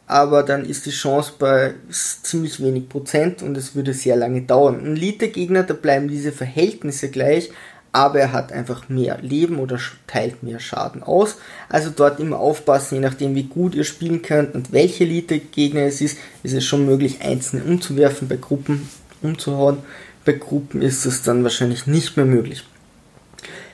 aber 0.08 0.42
dann 0.42 0.64
ist 0.64 0.86
die 0.86 0.90
Chance 0.90 1.34
bei 1.38 1.74
ziemlich 1.90 2.62
wenig 2.62 2.88
Prozent 2.88 3.42
und 3.42 3.56
es 3.58 3.74
würde 3.74 3.92
sehr 3.92 4.16
lange 4.16 4.40
dauern. 4.40 4.80
Ein 4.80 4.96
Elite-Gegner, 4.96 5.64
da 5.64 5.74
bleiben 5.74 6.08
diese 6.08 6.32
Verhältnisse 6.32 7.10
gleich, 7.10 7.50
aber 7.92 8.18
er 8.18 8.32
hat 8.32 8.50
einfach 8.50 8.88
mehr 8.88 9.18
Leben 9.20 9.58
oder 9.58 9.78
teilt 10.06 10.42
mehr 10.42 10.60
Schaden 10.60 11.02
aus. 11.02 11.36
Also 11.68 11.90
dort 11.94 12.20
immer 12.20 12.38
aufpassen, 12.38 12.94
je 12.94 13.00
nachdem 13.02 13.34
wie 13.34 13.44
gut 13.44 13.74
ihr 13.74 13.84
spielen 13.84 14.22
könnt 14.22 14.54
und 14.54 14.72
welche 14.72 15.04
Elite-Gegner 15.04 15.82
es 15.82 16.00
ist, 16.00 16.16
ist 16.42 16.54
es 16.54 16.64
schon 16.64 16.86
möglich, 16.86 17.20
einzelne 17.20 17.64
umzuwerfen, 17.64 18.28
bei 18.28 18.36
Gruppen 18.36 18.88
umzuhauen. 19.20 19.78
Bei 20.24 20.32
Gruppen 20.32 20.80
ist 20.80 21.04
es 21.04 21.22
dann 21.22 21.42
wahrscheinlich 21.42 21.86
nicht 21.86 22.16
mehr 22.16 22.26
möglich. 22.26 22.64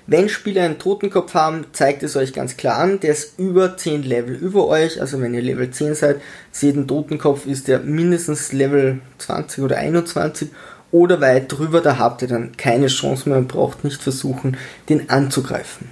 Wenn 0.06 0.28
Spieler 0.28 0.64
einen 0.64 0.78
Totenkopf 0.78 1.32
haben, 1.32 1.64
zeigt 1.72 2.02
es 2.02 2.14
euch 2.14 2.34
ganz 2.34 2.58
klar 2.58 2.78
an, 2.78 3.00
der 3.00 3.12
ist 3.12 3.38
über 3.38 3.76
10 3.76 4.02
Level 4.02 4.34
über 4.34 4.66
euch, 4.66 5.00
also 5.00 5.20
wenn 5.20 5.32
ihr 5.32 5.40
Level 5.40 5.70
10 5.70 5.94
seid, 5.94 6.20
seht 6.52 6.76
einen 6.76 6.86
Totenkopf, 6.86 7.46
ist 7.46 7.68
der 7.68 7.80
mindestens 7.80 8.52
Level 8.52 9.00
20 9.18 9.64
oder 9.64 9.78
21 9.78 10.50
oder 10.90 11.22
weit 11.22 11.50
drüber, 11.50 11.80
da 11.80 11.98
habt 11.98 12.20
ihr 12.20 12.28
dann 12.28 12.54
keine 12.56 12.88
Chance 12.88 13.28
mehr 13.28 13.38
und 13.38 13.48
braucht 13.48 13.82
nicht 13.82 14.02
versuchen, 14.02 14.58
den 14.90 15.08
anzugreifen. 15.08 15.88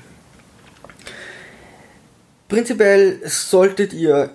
Prinzipiell 2.49 3.19
solltet 3.25 3.95
ihr 3.95 4.29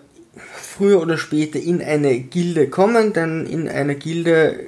früher 0.55 0.99
oder 0.99 1.19
später 1.19 1.59
in 1.59 1.83
eine 1.83 2.19
Gilde 2.19 2.67
kommen, 2.67 3.13
denn 3.13 3.45
in 3.45 3.69
einer 3.69 3.93
Gilde, 3.93 4.59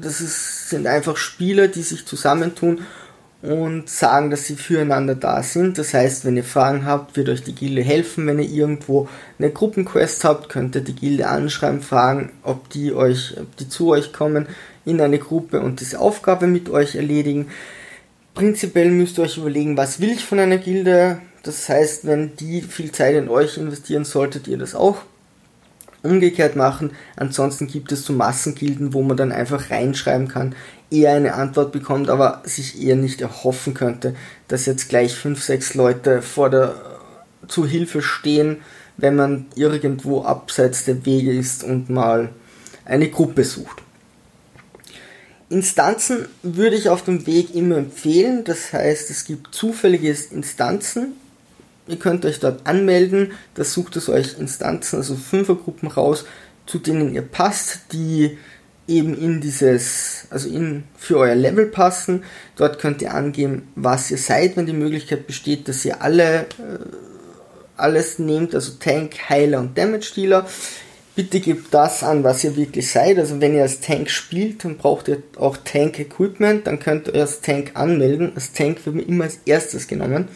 das 0.00 0.22
ist, 0.22 0.70
sind 0.70 0.86
einfach 0.86 1.18
Spieler, 1.18 1.68
die 1.68 1.82
sich 1.82 2.06
zusammentun 2.06 2.80
und 3.42 3.88
sagen, 3.88 4.30
dass 4.30 4.44
sie 4.44 4.56
füreinander 4.56 5.14
da 5.14 5.42
sind. 5.42 5.78
Das 5.78 5.94
heißt, 5.94 6.24
wenn 6.24 6.36
ihr 6.36 6.44
Fragen 6.44 6.86
habt, 6.86 7.16
wird 7.16 7.28
euch 7.28 7.42
die 7.42 7.54
Gilde 7.54 7.82
helfen. 7.82 8.26
Wenn 8.26 8.38
ihr 8.38 8.48
irgendwo 8.48 9.08
eine 9.38 9.50
Gruppenquest 9.50 10.24
habt, 10.24 10.48
könnt 10.48 10.74
ihr 10.74 10.80
die 10.80 10.94
Gilde 10.94 11.28
anschreiben, 11.28 11.82
fragen, 11.82 12.32
ob 12.42 12.70
die 12.70 12.92
euch, 12.92 13.34
ob 13.38 13.56
die 13.56 13.68
zu 13.68 13.90
euch 13.90 14.12
kommen 14.12 14.46
in 14.84 15.00
eine 15.00 15.18
Gruppe 15.18 15.60
und 15.60 15.80
diese 15.80 16.00
Aufgabe 16.00 16.46
mit 16.46 16.70
euch 16.70 16.94
erledigen. 16.94 17.48
Prinzipiell 18.34 18.90
müsst 18.90 19.18
ihr 19.18 19.24
euch 19.24 19.38
überlegen, 19.38 19.76
was 19.76 20.00
will 20.00 20.10
ich 20.10 20.24
von 20.24 20.38
einer 20.38 20.58
Gilde. 20.58 21.20
Das 21.42 21.68
heißt, 21.68 22.06
wenn 22.06 22.36
die 22.36 22.62
viel 22.62 22.92
Zeit 22.92 23.14
in 23.14 23.28
euch 23.28 23.56
investieren, 23.58 24.04
solltet 24.04 24.48
ihr 24.48 24.58
das 24.58 24.74
auch 24.74 24.98
umgekehrt 26.02 26.56
machen. 26.56 26.92
Ansonsten 27.16 27.66
gibt 27.66 27.92
es 27.92 28.04
so 28.04 28.12
Massengilden, 28.12 28.94
wo 28.94 29.02
man 29.02 29.16
dann 29.16 29.32
einfach 29.32 29.70
reinschreiben 29.70 30.28
kann, 30.28 30.54
eher 30.90 31.12
eine 31.12 31.34
Antwort 31.34 31.72
bekommt, 31.72 32.10
aber 32.10 32.42
sich 32.44 32.80
eher 32.80 32.96
nicht 32.96 33.20
erhoffen 33.20 33.74
könnte, 33.74 34.14
dass 34.48 34.66
jetzt 34.66 34.88
gleich 34.88 35.14
fünf, 35.14 35.42
sechs 35.42 35.74
Leute 35.74 36.22
vor 36.22 36.50
der 36.50 36.74
zu 37.48 37.66
Hilfe 37.66 38.02
stehen, 38.02 38.58
wenn 38.96 39.16
man 39.16 39.46
irgendwo 39.54 40.22
abseits 40.22 40.84
der 40.84 41.04
Wege 41.04 41.32
ist 41.32 41.64
und 41.64 41.90
mal 41.90 42.30
eine 42.84 43.10
Gruppe 43.10 43.44
sucht. 43.44 43.82
Instanzen 45.48 46.26
würde 46.42 46.76
ich 46.76 46.88
auf 46.88 47.04
dem 47.04 47.26
Weg 47.26 47.54
immer 47.54 47.76
empfehlen, 47.76 48.44
das 48.44 48.72
heißt 48.72 49.10
es 49.10 49.24
gibt 49.24 49.54
zufällige 49.54 50.16
Instanzen, 50.30 51.12
ihr 51.86 51.98
könnt 51.98 52.24
euch 52.24 52.40
dort 52.40 52.66
anmelden, 52.66 53.32
da 53.54 53.62
sucht 53.62 53.94
es 53.96 54.08
euch 54.08 54.38
Instanzen, 54.38 54.96
also 54.96 55.14
Fünfergruppen 55.14 55.88
raus, 55.88 56.24
zu 56.66 56.78
denen 56.78 57.14
ihr 57.14 57.22
passt, 57.22 57.92
die 57.92 58.38
eben 58.88 59.16
in 59.16 59.40
dieses, 59.40 60.26
also 60.30 60.48
in, 60.48 60.84
für 60.96 61.18
euer 61.18 61.34
Level 61.34 61.66
passen. 61.66 62.24
Dort 62.56 62.78
könnt 62.78 63.02
ihr 63.02 63.14
angeben, 63.14 63.68
was 63.74 64.10
ihr 64.10 64.18
seid, 64.18 64.56
wenn 64.56 64.66
die 64.66 64.72
Möglichkeit 64.72 65.26
besteht, 65.26 65.68
dass 65.68 65.84
ihr 65.84 66.02
alle, 66.02 66.42
äh, 66.42 66.78
alles 67.76 68.18
nehmt, 68.18 68.54
also 68.54 68.72
Tank, 68.78 69.14
Heiler 69.28 69.60
und 69.60 69.76
Damage 69.76 70.12
Dealer. 70.14 70.46
Bitte 71.16 71.40
gebt 71.40 71.72
das 71.72 72.02
an, 72.02 72.24
was 72.24 72.44
ihr 72.44 72.56
wirklich 72.56 72.90
seid. 72.90 73.18
Also 73.18 73.40
wenn 73.40 73.54
ihr 73.54 73.62
als 73.62 73.80
Tank 73.80 74.10
spielt, 74.10 74.64
dann 74.64 74.76
braucht 74.76 75.08
ihr 75.08 75.22
auch 75.36 75.56
Tank 75.56 75.98
Equipment, 75.98 76.66
dann 76.66 76.78
könnt 76.78 77.08
ihr 77.08 77.22
als 77.22 77.40
Tank 77.40 77.70
anmelden. 77.74 78.32
Als 78.34 78.52
Tank 78.52 78.84
wird 78.84 78.96
man 78.96 79.06
immer 79.06 79.24
als 79.24 79.40
erstes 79.46 79.88
genommen. 79.88 80.28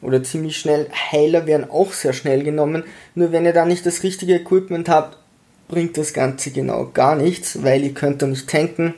Oder 0.00 0.22
ziemlich 0.22 0.56
schnell. 0.56 0.88
Heiler 1.12 1.46
werden 1.46 1.70
auch 1.70 1.92
sehr 1.92 2.14
schnell 2.14 2.42
genommen. 2.42 2.84
Nur 3.14 3.32
wenn 3.32 3.44
ihr 3.44 3.52
da 3.52 3.66
nicht 3.66 3.84
das 3.84 4.02
richtige 4.02 4.34
Equipment 4.34 4.88
habt, 4.88 5.18
bringt 5.72 5.96
das 5.96 6.12
Ganze 6.12 6.50
genau 6.50 6.90
gar 6.92 7.16
nichts, 7.16 7.62
weil 7.62 7.82
ihr 7.82 7.94
könnt 7.94 8.20
da 8.20 8.26
nicht 8.26 8.46
tanken. 8.46 8.92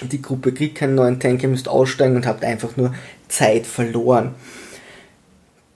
Die 0.00 0.22
Gruppe 0.22 0.54
kriegt 0.54 0.76
keinen 0.76 0.94
neuen 0.94 1.20
Tank, 1.20 1.42
ihr 1.42 1.50
müsst 1.50 1.68
aussteigen 1.68 2.16
und 2.16 2.26
habt 2.26 2.44
einfach 2.44 2.78
nur 2.78 2.94
Zeit 3.28 3.66
verloren. 3.66 4.34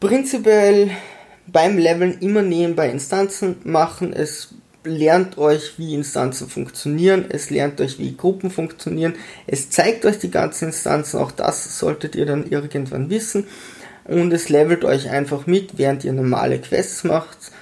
Prinzipiell 0.01 0.91
beim 1.47 1.77
Leveln 1.77 2.17
immer 2.21 2.41
nebenbei 2.41 2.89
Instanzen 2.89 3.57
machen. 3.65 4.15
Es 4.15 4.55
lernt 4.85 5.37
euch, 5.37 5.75
wie 5.77 5.95
Instanzen 5.95 6.49
funktionieren. 6.49 7.27
Es 7.29 7.51
lernt 7.51 7.79
euch, 7.83 7.99
wie 7.99 8.17
Gruppen 8.17 8.51
funktionieren. 8.51 9.15
Es 9.47 9.69
zeigt 9.69 10.07
euch 10.07 10.19
die 10.19 10.31
ganzen 10.31 10.69
Instanzen. 10.69 11.21
Auch 11.21 11.31
das 11.31 11.79
solltet 11.79 12.17
ihr 12.17 12.25
dann 12.25 12.49
irgendwann 12.49 13.11
wissen. 13.11 13.47
Und 14.05 14.33
es 14.33 14.49
levelt 14.49 14.87
euch 14.87 15.11
einfach 15.11 15.47
mit, 15.47 15.77
während 15.77 16.05
ihr 16.05 16.15
normale 16.15 16.59
Quests 16.59 17.05
macht 17.05 17.53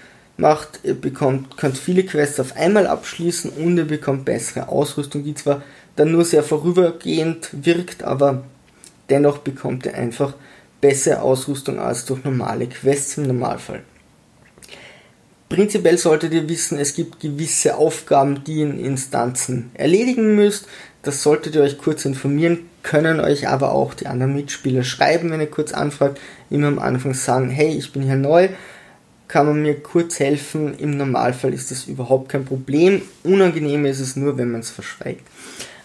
macht, 0.40 0.80
ihr 0.82 0.94
bekommt, 0.94 1.56
könnt 1.56 1.78
viele 1.78 2.04
Quests 2.04 2.40
auf 2.40 2.56
einmal 2.56 2.86
abschließen 2.86 3.50
und 3.50 3.76
ihr 3.76 3.84
bekommt 3.84 4.24
bessere 4.24 4.68
Ausrüstung, 4.68 5.24
die 5.24 5.34
zwar 5.34 5.62
dann 5.96 6.12
nur 6.12 6.24
sehr 6.24 6.42
vorübergehend 6.42 7.50
wirkt, 7.52 8.02
aber 8.02 8.44
dennoch 9.10 9.38
bekommt 9.38 9.86
ihr 9.86 9.94
einfach 9.94 10.34
bessere 10.80 11.22
Ausrüstung 11.22 11.78
als 11.78 12.06
durch 12.06 12.24
normale 12.24 12.66
Quests 12.66 13.18
im 13.18 13.26
Normalfall. 13.26 13.82
Prinzipiell 15.50 15.98
solltet 15.98 16.32
ihr 16.32 16.48
wissen, 16.48 16.78
es 16.78 16.94
gibt 16.94 17.18
gewisse 17.18 17.76
Aufgaben, 17.76 18.44
die 18.44 18.58
ihr 18.58 18.66
in 18.66 18.84
Instanzen 18.84 19.72
erledigen 19.74 20.36
müsst. 20.36 20.66
Das 21.02 21.24
solltet 21.24 21.56
ihr 21.56 21.62
euch 21.62 21.76
kurz 21.76 22.04
informieren, 22.04 22.60
können 22.84 23.18
euch 23.18 23.48
aber 23.48 23.72
auch 23.72 23.94
die 23.94 24.06
anderen 24.06 24.34
Mitspieler 24.34 24.84
schreiben, 24.84 25.30
wenn 25.30 25.40
ihr 25.40 25.50
kurz 25.50 25.72
anfragt. 25.72 26.20
Immer 26.50 26.68
am 26.68 26.78
Anfang 26.78 27.14
sagen, 27.14 27.50
hey, 27.50 27.76
ich 27.76 27.92
bin 27.92 28.02
hier 28.02 28.14
neu, 28.14 28.48
kann 29.30 29.46
man 29.46 29.62
mir 29.62 29.80
kurz 29.80 30.18
helfen. 30.18 30.76
Im 30.76 30.96
Normalfall 30.96 31.54
ist 31.54 31.70
das 31.70 31.84
überhaupt 31.84 32.30
kein 32.30 32.44
Problem. 32.44 33.02
Unangenehm 33.22 33.86
ist 33.86 34.00
es 34.00 34.16
nur, 34.16 34.36
wenn 34.36 34.50
man 34.50 34.60
es 34.60 34.70
verschweigt. 34.70 35.22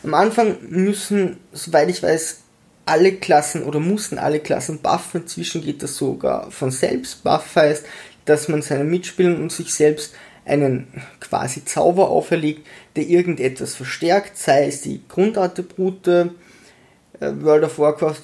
Am 0.04 0.16
Anfang 0.16 0.58
müssen, 0.68 1.38
soweit 1.54 1.90
ich 1.90 2.02
weiß, 2.02 2.40
alle 2.88 3.14
Klassen 3.14 3.64
oder 3.64 3.80
mussten 3.80 4.18
alle 4.18 4.40
Klassen 4.40 4.80
buffen. 4.80 5.22
Inzwischen 5.22 5.62
geht 5.62 5.84
das 5.84 5.96
sogar 5.96 6.50
von 6.50 6.72
selbst. 6.72 7.24
Buff 7.24 7.56
heißt, 7.56 7.86
dass 8.26 8.48
man 8.48 8.64
seinen 8.64 8.90
Mitspielern 8.90 9.40
und 9.40 9.52
sich 9.52 9.72
selbst 9.72 10.16
einen 10.44 10.88
quasi 11.20 11.64
Zauber 11.66 12.10
auferlegt, 12.10 12.66
der 12.96 13.08
irgendetwas 13.08 13.76
verstärkt, 13.76 14.40
sei 14.40 14.66
es 14.66 14.82
die 14.82 15.02
Grundattribute, 15.08 16.08
äh, 16.08 16.26
World 17.20 17.66
of 17.66 17.78
Warcraft 17.78 18.24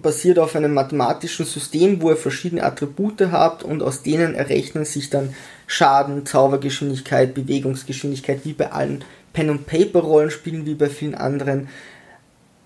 basiert 0.00 0.38
auf 0.38 0.56
einem 0.56 0.74
mathematischen 0.74 1.46
System, 1.46 2.00
wo 2.02 2.10
ihr 2.10 2.16
verschiedene 2.16 2.64
Attribute 2.64 3.20
habt 3.32 3.62
und 3.62 3.82
aus 3.82 4.02
denen 4.02 4.34
errechnen 4.34 4.84
sich 4.84 5.10
dann 5.10 5.34
Schaden, 5.66 6.26
Zaubergeschwindigkeit, 6.26 7.34
Bewegungsgeschwindigkeit, 7.34 8.40
wie 8.44 8.52
bei 8.52 8.72
allen 8.72 9.04
Pen-and-Paper-Rollenspielen, 9.32 10.66
wie 10.66 10.74
bei 10.74 10.88
vielen 10.88 11.14
anderen 11.14 11.68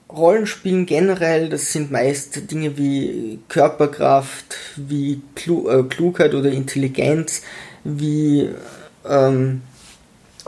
Rollenspielen 0.09 0.87
generell. 0.87 1.49
Das 1.49 1.73
sind 1.73 1.91
meist 1.91 2.51
Dinge 2.51 2.77
wie 2.79 3.39
Körperkraft, 3.49 4.57
wie 4.77 5.21
Klu 5.35 5.69
äh, 5.69 5.83
Klugheit 5.85 6.35
oder 6.35 6.51
Intelligenz, 6.51 7.43
wie 7.85 8.51
ähm, 9.09 9.63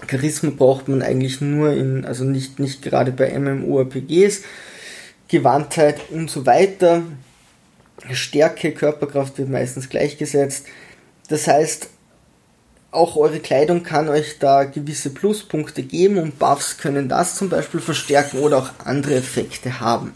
Charisma 0.06 0.50
braucht 0.56 0.88
man 0.88 1.02
eigentlich 1.02 1.40
nur 1.40 1.72
in, 1.72 2.04
also 2.04 2.24
nicht, 2.24 2.58
nicht 2.58 2.82
gerade 2.82 3.12
bei 3.12 3.36
MMORPGs. 3.36 4.42
Gewandtheit 5.28 6.10
und 6.10 6.30
so 6.30 6.46
weiter. 6.46 7.02
Stärke, 8.12 8.72
Körperkraft 8.72 9.38
wird 9.38 9.48
meistens 9.48 9.88
gleichgesetzt. 9.88 10.66
Das 11.28 11.46
heißt, 11.46 11.90
auch 12.90 13.16
eure 13.16 13.40
Kleidung 13.40 13.82
kann 13.82 14.08
euch 14.08 14.38
da 14.38 14.64
gewisse 14.64 15.10
Pluspunkte 15.10 15.82
geben 15.82 16.18
und 16.18 16.38
Buffs 16.38 16.78
können 16.78 17.08
das 17.08 17.34
zum 17.34 17.50
Beispiel 17.50 17.80
verstärken 17.80 18.38
oder 18.38 18.58
auch 18.58 18.70
andere 18.84 19.16
Effekte 19.16 19.80
haben. 19.80 20.14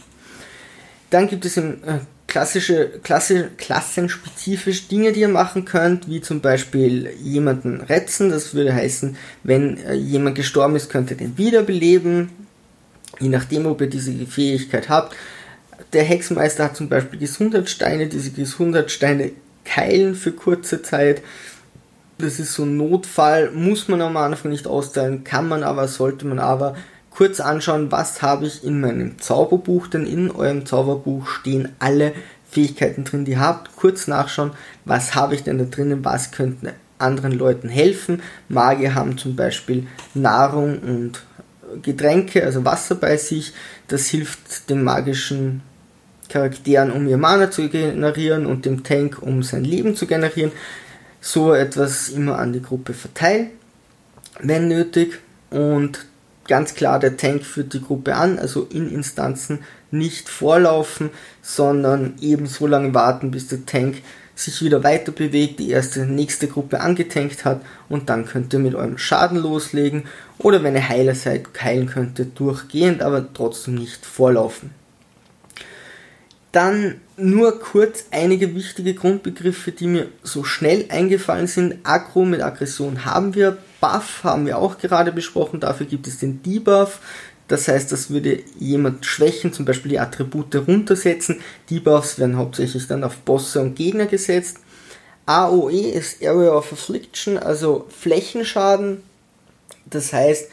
Dann 1.11 1.29
gibt 1.29 1.44
es 1.44 1.59
im, 1.59 1.85
äh, 1.85 1.98
klassische, 2.27 2.88
klasse, 3.03 3.51
klassenspezifisch 3.59 4.88
Dinge, 4.88 5.12
die 5.12 5.20
ihr 5.20 5.29
machen 5.29 5.66
könnt, 5.66 6.09
wie 6.09 6.22
zum 6.22 6.40
Beispiel 6.40 7.11
jemanden 7.22 7.83
retzen. 7.83 8.31
Das 8.31 8.55
würde 8.55 8.75
heißen, 8.75 9.16
wenn 9.42 9.77
äh, 9.77 9.92
jemand 9.92 10.37
gestorben 10.37 10.75
ist, 10.75 10.88
könnt 10.88 11.11
ihr 11.11 11.18
den 11.18 11.37
wiederbeleben 11.37 12.31
je 13.22 13.28
nachdem, 13.28 13.66
ob 13.66 13.80
ihr 13.80 13.87
diese 13.88 14.12
Fähigkeit 14.26 14.88
habt. 14.88 15.14
Der 15.92 16.04
Hexenmeister 16.04 16.64
hat 16.64 16.76
zum 16.76 16.88
Beispiel 16.88 17.18
Gesundheitssteine, 17.18 18.08
diese 18.08 18.30
Gesundheitssteine 18.30 19.32
keilen 19.64 20.14
für 20.14 20.32
kurze 20.32 20.82
Zeit. 20.82 21.22
Das 22.18 22.38
ist 22.38 22.54
so 22.54 22.64
ein 22.64 22.76
Notfall, 22.76 23.50
muss 23.52 23.88
man 23.88 24.00
am 24.00 24.16
Anfang 24.16 24.50
nicht 24.50 24.66
austeilen, 24.66 25.24
kann 25.24 25.48
man 25.48 25.62
aber, 25.62 25.88
sollte 25.88 26.26
man 26.26 26.38
aber 26.38 26.74
kurz 27.11 27.40
anschauen, 27.40 27.92
was 27.92 28.22
habe 28.22 28.46
ich 28.46 28.64
in 28.64 28.80
meinem 28.80 29.18
Zauberbuch, 29.18 29.87
denn 29.87 30.06
in 30.06 30.30
eurem 30.30 30.66
Zauberbuch 30.66 31.26
stehen 31.26 31.68
alle 31.78 32.12
Fähigkeiten 32.50 33.04
drin, 33.04 33.24
die 33.24 33.32
ihr 33.32 33.40
habt. 33.40 33.76
Kurz 33.76 34.08
nachschauen, 34.08 34.52
was 34.85 35.14
habe 35.14 35.35
ich 35.35 35.42
denn 35.42 35.58
da 35.58 35.64
drinnen, 35.64 36.04
was 36.04 36.32
könnten 36.32 36.68
anderen 36.98 37.32
Leuten 37.32 37.68
helfen. 37.68 38.22
Magier 38.48 38.94
haben 38.94 39.18
zum 39.18 39.37
Beispiel 39.37 39.87
Nahrung 40.14 40.78
und 40.78 41.22
Getränke, 41.80 42.44
also 42.44 42.64
Wasser 42.64 42.96
bei 42.96 43.16
sich. 43.16 43.52
Das 43.88 44.06
hilft 44.08 44.68
den 44.68 44.82
magischen 44.82 45.62
Charakteren, 46.28 46.90
um 46.90 47.06
ihr 47.08 47.18
Mana 47.18 47.50
zu 47.50 47.68
generieren 47.68 48.46
und 48.46 48.64
dem 48.64 48.85
Tank, 48.85 49.22
um 49.22 49.42
sein 49.42 49.64
Leben 49.64 49.96
zu 49.96 50.06
generieren. 50.06 50.52
So 51.20 51.54
etwas 51.54 52.08
immer 52.08 52.38
an 52.38 52.52
die 52.52 52.62
Gruppe 52.62 52.94
verteilen, 52.94 53.50
wenn 54.40 54.68
nötig. 54.68 55.20
Und 55.50 56.06
ganz 56.48 56.74
klar, 56.74 56.98
der 56.98 57.16
Tank 57.16 57.44
führt 57.44 57.74
die 57.74 57.82
Gruppe 57.82 58.14
an, 58.14 58.38
also 58.38 58.66
in 58.70 58.90
Instanzen 58.90 59.61
nicht 59.90 60.28
vorlaufen, 60.28 61.11
sondern 61.42 62.14
eben 62.20 62.46
so 62.46 62.66
lange 62.66 62.94
warten, 62.94 63.30
bis 63.30 63.48
der 63.48 63.66
Tank 63.66 63.96
sich 64.44 64.62
wieder 64.62 64.83
weiter 64.85 65.12
bewegt, 65.12 65.59
die 65.59 65.70
erste 65.70 66.07
nächste 66.07 66.48
Gruppe 66.48 66.81
angetankt 66.81 67.44
hat 67.44 67.62
und 67.88 68.09
dann 68.09 68.26
könnt 68.26 68.52
ihr 68.52 68.59
mit 68.59 68.74
eurem 68.74 68.98
Schaden 68.98 69.38
loslegen 69.38 70.05
oder 70.38 70.62
wenn 70.62 70.74
ihr 70.74 70.88
Heiler 70.88 71.14
seid, 71.14 71.46
heilen 71.61 71.87
könnt 71.87 72.18
ihr 72.18 72.26
durchgehend, 72.26 73.02
aber 73.02 73.33
trotzdem 73.33 73.76
nicht 73.76 74.05
vorlaufen. 74.05 74.70
Dann 76.52 77.00
nur 77.16 77.61
kurz 77.61 78.05
einige 78.11 78.55
wichtige 78.55 78.94
Grundbegriffe, 78.94 79.72
die 79.72 79.87
mir 79.87 80.09
so 80.22 80.44
schnell 80.44 80.85
eingefallen 80.90 81.46
sind. 81.46 81.76
Aggro 81.85 82.24
mit 82.26 82.42
Aggression 82.42 83.07
haben 83.07 83.35
wir, 83.35 83.57
Buff 83.81 84.20
haben 84.22 84.44
wir 84.46 84.59
auch 84.59 84.78
gerade 84.78 85.12
besprochen, 85.12 85.61
dafür 85.61 85.87
gibt 85.87 86.07
es 86.07 86.18
den 86.18 86.42
Debuff. 86.42 87.00
Das 87.52 87.68
heißt, 87.68 87.92
das 87.92 88.08
würde 88.08 88.42
jemand 88.58 89.04
schwächen, 89.04 89.52
zum 89.52 89.66
Beispiel 89.66 89.90
die 89.90 89.98
Attribute 89.98 90.56
runtersetzen. 90.66 91.42
Debuffs 91.68 92.18
werden 92.18 92.38
hauptsächlich 92.38 92.86
dann 92.86 93.04
auf 93.04 93.18
Bosse 93.18 93.60
und 93.60 93.74
Gegner 93.76 94.06
gesetzt. 94.06 94.56
AOE 95.26 95.90
ist 95.90 96.24
Area 96.24 96.52
of 96.52 96.72
Affliction, 96.72 97.36
also 97.36 97.86
Flächenschaden. 97.90 99.02
Das 99.84 100.14
heißt, 100.14 100.48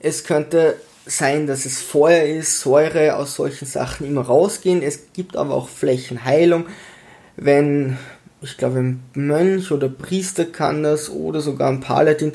es 0.00 0.24
könnte 0.24 0.76
sein, 1.04 1.46
dass 1.46 1.66
es 1.66 1.82
Feuer 1.82 2.24
ist, 2.24 2.60
Säure 2.60 3.16
aus 3.16 3.34
solchen 3.34 3.66
Sachen 3.66 4.06
immer 4.06 4.22
rausgehen. 4.22 4.80
Es 4.80 5.12
gibt 5.12 5.36
aber 5.36 5.52
auch 5.52 5.68
Flächenheilung. 5.68 6.64
Wenn, 7.36 7.98
ich 8.40 8.56
glaube, 8.56 8.78
ein 8.78 9.02
Mönch 9.12 9.70
oder 9.70 9.90
Priester 9.90 10.46
kann 10.46 10.82
das 10.82 11.10
oder 11.10 11.42
sogar 11.42 11.68
ein 11.68 11.80
Paladin, 11.80 12.32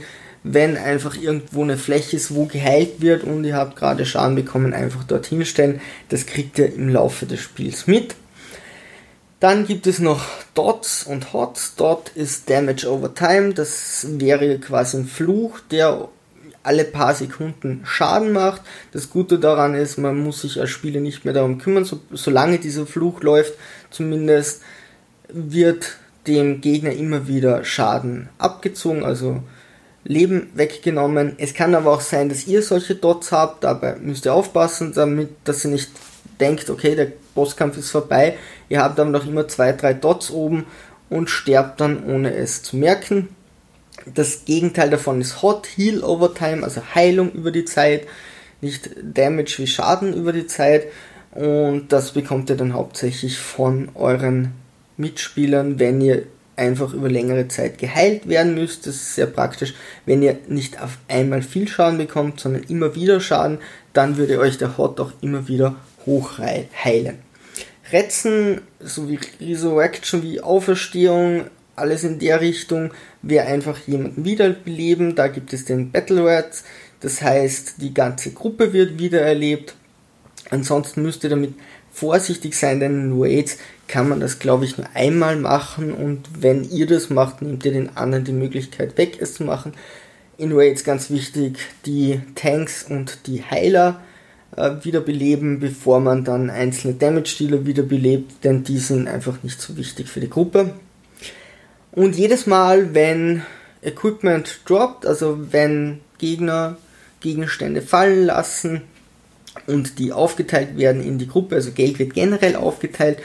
wenn 0.54 0.78
einfach 0.78 1.16
irgendwo 1.16 1.64
eine 1.64 1.78
Fläche 1.78 2.16
ist, 2.16 2.34
wo 2.34 2.46
geheilt 2.46 3.02
wird 3.02 3.24
und 3.24 3.44
ihr 3.44 3.56
habt 3.56 3.76
gerade 3.76 4.06
Schaden 4.06 4.36
bekommen, 4.36 4.74
einfach 4.74 5.04
dorthin 5.04 5.46
stellen. 5.46 5.82
Das 6.10 6.26
kriegt 6.26 6.58
ihr 6.60 6.74
im 6.74 6.90
Laufe 6.90 7.26
des 7.26 7.40
Spiels 7.40 7.88
mit. 7.88 8.16
Dann 9.40 9.68
gibt 9.68 9.86
es 9.86 10.00
noch 10.00 10.26
Dots 10.56 11.04
und 11.04 11.34
Hots. 11.34 11.76
Dot 11.76 12.12
ist 12.16 12.50
Damage 12.50 12.90
over 12.90 13.14
Time. 13.14 13.54
Das 13.54 14.08
wäre 14.10 14.58
quasi 14.58 14.98
ein 14.98 15.06
Fluch, 15.06 15.60
der 15.70 16.10
alle 16.64 16.84
paar 16.84 17.14
Sekunden 17.14 17.82
Schaden 17.86 18.32
macht. 18.32 18.62
Das 18.92 19.10
Gute 19.10 19.40
daran 19.40 19.76
ist, 19.76 19.98
man 19.98 20.18
muss 20.18 20.42
sich 20.42 20.60
als 20.60 20.72
Spieler 20.72 21.00
nicht 21.00 21.24
mehr 21.24 21.34
darum 21.34 21.60
kümmern. 21.60 21.86
So, 21.86 22.00
solange 22.12 22.58
dieser 22.58 22.88
Fluch 22.88 23.22
läuft, 23.22 23.54
zumindest 23.92 24.62
wird 25.30 25.98
dem 26.26 26.60
Gegner 26.62 26.92
immer 26.92 27.28
wieder 27.28 27.64
Schaden 27.64 28.30
abgezogen, 28.38 29.04
also 29.04 29.44
Leben 30.08 30.50
weggenommen. 30.56 31.36
Es 31.38 31.54
kann 31.54 31.76
aber 31.76 31.92
auch 31.92 32.02
sein, 32.02 32.30
dass 32.30 32.48
ihr 32.48 32.62
solche 32.62 32.96
Dots 32.96 33.32
habt, 33.32 33.64
dabei 33.64 33.98
müsst 33.98 34.26
ihr 34.26 34.34
aufpassen, 34.34 34.94
damit, 34.94 35.30
dass 35.44 35.66
ihr 35.66 35.72
nicht 35.72 35.92
denkt, 36.40 36.70
okay, 36.70 36.96
der 36.96 37.12
Bosskampf 37.36 37.78
ist 37.78 37.92
vorbei, 37.92 38.38
ihr 38.70 38.82
habt 38.82 39.00
aber 39.00 39.10
noch 39.10 39.28
immer 39.28 39.48
zwei, 39.48 39.74
drei 39.74 39.94
Dots 39.94 40.32
oben 40.32 40.66
und 41.10 41.30
sterbt 41.30 41.82
dann 41.82 42.04
ohne 42.06 42.34
es 42.34 42.64
zu 42.64 42.78
merken. 42.78 43.30
Das 44.06 44.46
Gegenteil 44.46 44.90
davon 44.90 45.20
ist 45.20 45.42
Hot 45.42 45.68
Heal 45.76 46.04
over 46.04 46.34
Time, 46.34 46.64
also 46.64 46.82
Heilung 46.96 47.32
über 47.34 47.52
die 47.52 47.66
Zeit, 47.66 48.08
nicht 48.62 48.90
Damage 49.02 49.56
wie 49.58 49.68
Schaden 49.68 50.14
über 50.14 50.32
die 50.32 50.48
Zeit. 50.48 50.88
Und 51.32 51.90
das 51.90 52.14
bekommt 52.14 52.50
ihr 52.50 52.56
dann 52.56 52.74
hauptsächlich 52.74 53.38
von 53.38 53.90
euren 53.94 54.54
Mitspielern, 54.96 55.78
wenn 55.80 56.02
ihr 56.02 56.24
einfach 56.58 56.94
über 56.94 57.10
längere 57.10 57.48
Zeit 57.48 57.78
geheilt 57.78 58.28
werden 58.28 58.56
müsst. 58.56 58.88
Das 58.88 58.96
ist 58.96 59.16
sehr 59.16 59.28
praktisch. 59.28 59.76
Wenn 60.06 60.22
ihr 60.22 60.38
nicht 60.48 60.82
auf 60.82 60.98
einmal 61.08 61.42
viel 61.42 61.68
Schaden 61.68 61.98
bekommt, 61.98 62.40
sondern 62.40 62.64
immer 62.64 62.96
wieder 62.96 63.22
Schaden, 63.22 63.60
dann 63.94 64.18
würde 64.18 64.40
euch 64.40 64.58
der 64.58 64.78
Hot 64.78 65.00
auch 65.00 65.14
immer 65.22 65.48
wieder 65.48 65.76
hochheilen. 66.06 67.20
Retzen 67.92 68.62
sowie 68.80 69.20
Resurrection 69.40 70.24
wie 70.24 70.42
Auferstehung, 70.42 71.46
alles 71.76 72.04
in 72.04 72.20
der 72.20 72.42
Richtung, 72.42 72.92
wäre 73.22 73.46
einfach 73.46 73.78
jemanden 73.88 74.26
wiederbeleben. 74.26 75.16
Da 75.16 75.28
gibt 75.28 75.54
es 75.54 75.66
den 75.66 75.92
Battle 75.92 76.26
Rats, 76.26 76.64
das 77.00 77.22
heißt, 77.22 77.76
die 77.78 77.94
ganze 77.94 78.32
Gruppe 78.32 78.74
wird 78.74 79.00
wiedererlebt. 79.00 79.76
Ansonsten 80.50 81.04
müsst 81.04 81.24
ihr 81.24 81.30
damit 81.30 81.54
vorsichtig 81.92 82.56
sein, 82.56 82.80
denn 82.80 83.14
Raids 83.16 83.58
kann 83.88 84.10
man 84.10 84.20
das, 84.20 84.40
glaube 84.40 84.66
ich, 84.66 84.78
nur 84.78 84.88
einmal 84.94 85.38
machen 85.38 85.94
und 85.94 86.28
wenn 86.40 86.70
ihr 86.70 86.88
das 86.88 87.10
macht, 87.10 87.42
nehmt 87.42 87.64
ihr 87.66 87.72
den 87.72 87.96
anderen 87.96 88.26
die 88.26 88.34
Möglichkeit 88.34 88.98
weg, 88.98 89.18
es 89.20 89.36
zu 89.36 89.44
machen. 89.44 89.74
In 90.38 90.52
Raids 90.54 90.84
ganz 90.84 91.10
wichtig, 91.10 91.58
die 91.86 92.22
Tanks 92.36 92.84
und 92.84 93.28
die 93.28 93.44
Heiler 93.44 94.02
äh, 94.56 94.72
wiederbeleben, 94.82 95.60
bevor 95.60 96.00
man 96.00 96.24
dann 96.24 96.50
einzelne 96.50 96.94
Damage-Dealer 96.94 97.66
wiederbelebt, 97.66 98.44
denn 98.44 98.64
die 98.64 98.78
sind 98.78 99.08
einfach 99.08 99.42
nicht 99.44 99.62
so 99.62 99.78
wichtig 99.78 100.10
für 100.10 100.20
die 100.20 100.30
Gruppe. 100.30 100.74
Und 101.92 102.16
jedes 102.16 102.46
Mal, 102.46 102.94
wenn 102.94 103.42
Equipment 103.82 104.60
droppt, 104.66 105.06
also 105.06 105.52
wenn 105.52 106.02
Gegner 106.18 106.78
Gegenstände 107.20 107.82
fallen 107.82 108.26
lassen 108.26 108.82
und 109.66 109.98
die 109.98 110.12
aufgeteilt 110.12 110.78
werden 110.78 111.04
in 111.04 111.18
die 111.18 111.28
Gruppe, 111.28 111.56
also 111.56 111.72
Geld 111.72 111.98
wird 111.98 112.14
generell 112.14 112.56
aufgeteilt, 112.56 113.20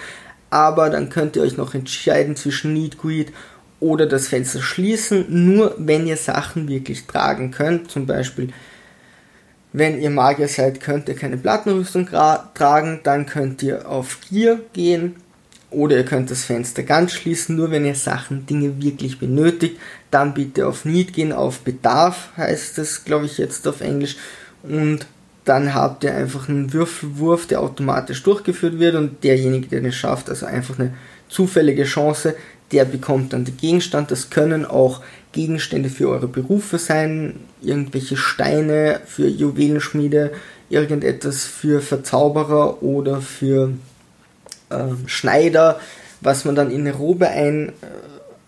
aber 0.52 0.90
dann 0.90 1.08
könnt 1.08 1.34
ihr 1.36 1.42
euch 1.42 1.56
noch 1.56 1.74
entscheiden 1.74 2.36
zwischen 2.36 2.74
Need 2.74 2.98
Greed 2.98 3.32
oder 3.80 4.06
das 4.06 4.28
Fenster 4.28 4.60
schließen, 4.60 5.24
nur 5.28 5.74
wenn 5.78 6.06
ihr 6.06 6.18
Sachen 6.18 6.68
wirklich 6.68 7.06
tragen 7.06 7.50
könnt, 7.50 7.90
zum 7.90 8.06
Beispiel 8.06 8.48
wenn 9.72 10.00
ihr 10.00 10.10
Magier 10.10 10.48
seid, 10.48 10.80
könnt 10.80 11.08
ihr 11.08 11.16
keine 11.16 11.38
Plattenrüstung 11.38 12.06
tragen, 12.06 13.00
dann 13.02 13.24
könnt 13.24 13.62
ihr 13.62 13.88
auf 13.88 14.18
Gear 14.28 14.58
gehen. 14.74 15.16
Oder 15.70 15.96
ihr 15.96 16.04
könnt 16.04 16.30
das 16.30 16.44
Fenster 16.44 16.82
ganz 16.82 17.12
schließen, 17.12 17.56
nur 17.56 17.70
wenn 17.70 17.86
ihr 17.86 17.94
Sachen, 17.94 18.44
Dinge 18.44 18.82
wirklich 18.82 19.18
benötigt, 19.18 19.80
dann 20.10 20.34
bitte 20.34 20.66
auf 20.66 20.84
Need 20.84 21.14
gehen, 21.14 21.32
auf 21.32 21.60
Bedarf 21.60 22.28
heißt 22.36 22.76
es, 22.76 23.04
glaube 23.04 23.24
ich, 23.24 23.38
jetzt 23.38 23.66
auf 23.66 23.80
Englisch. 23.80 24.16
Und 24.62 25.06
dann 25.44 25.74
habt 25.74 26.04
ihr 26.04 26.14
einfach 26.14 26.48
einen 26.48 26.72
Würfelwurf, 26.72 27.46
der 27.46 27.60
automatisch 27.60 28.22
durchgeführt 28.22 28.78
wird 28.78 28.94
und 28.94 29.24
derjenige, 29.24 29.68
der 29.68 29.84
es 29.84 29.96
schafft, 29.96 30.28
also 30.28 30.46
einfach 30.46 30.78
eine 30.78 30.94
zufällige 31.28 31.84
Chance, 31.84 32.34
der 32.70 32.84
bekommt 32.84 33.32
dann 33.32 33.44
den 33.44 33.56
Gegenstand. 33.56 34.10
Das 34.10 34.30
können 34.30 34.64
auch 34.64 35.02
Gegenstände 35.32 35.88
für 35.88 36.08
eure 36.08 36.28
Berufe 36.28 36.78
sein, 36.78 37.40
irgendwelche 37.60 38.16
Steine 38.16 39.00
für 39.06 39.26
Juwelenschmiede, 39.26 40.32
irgendetwas 40.68 41.44
für 41.44 41.80
Verzauberer 41.80 42.82
oder 42.82 43.20
für 43.20 43.72
äh, 44.70 44.84
Schneider, 45.06 45.80
was 46.20 46.44
man 46.44 46.54
dann 46.54 46.70
in 46.70 46.82
eine 46.82 46.94
Robe 46.94 47.28
ein, 47.28 47.72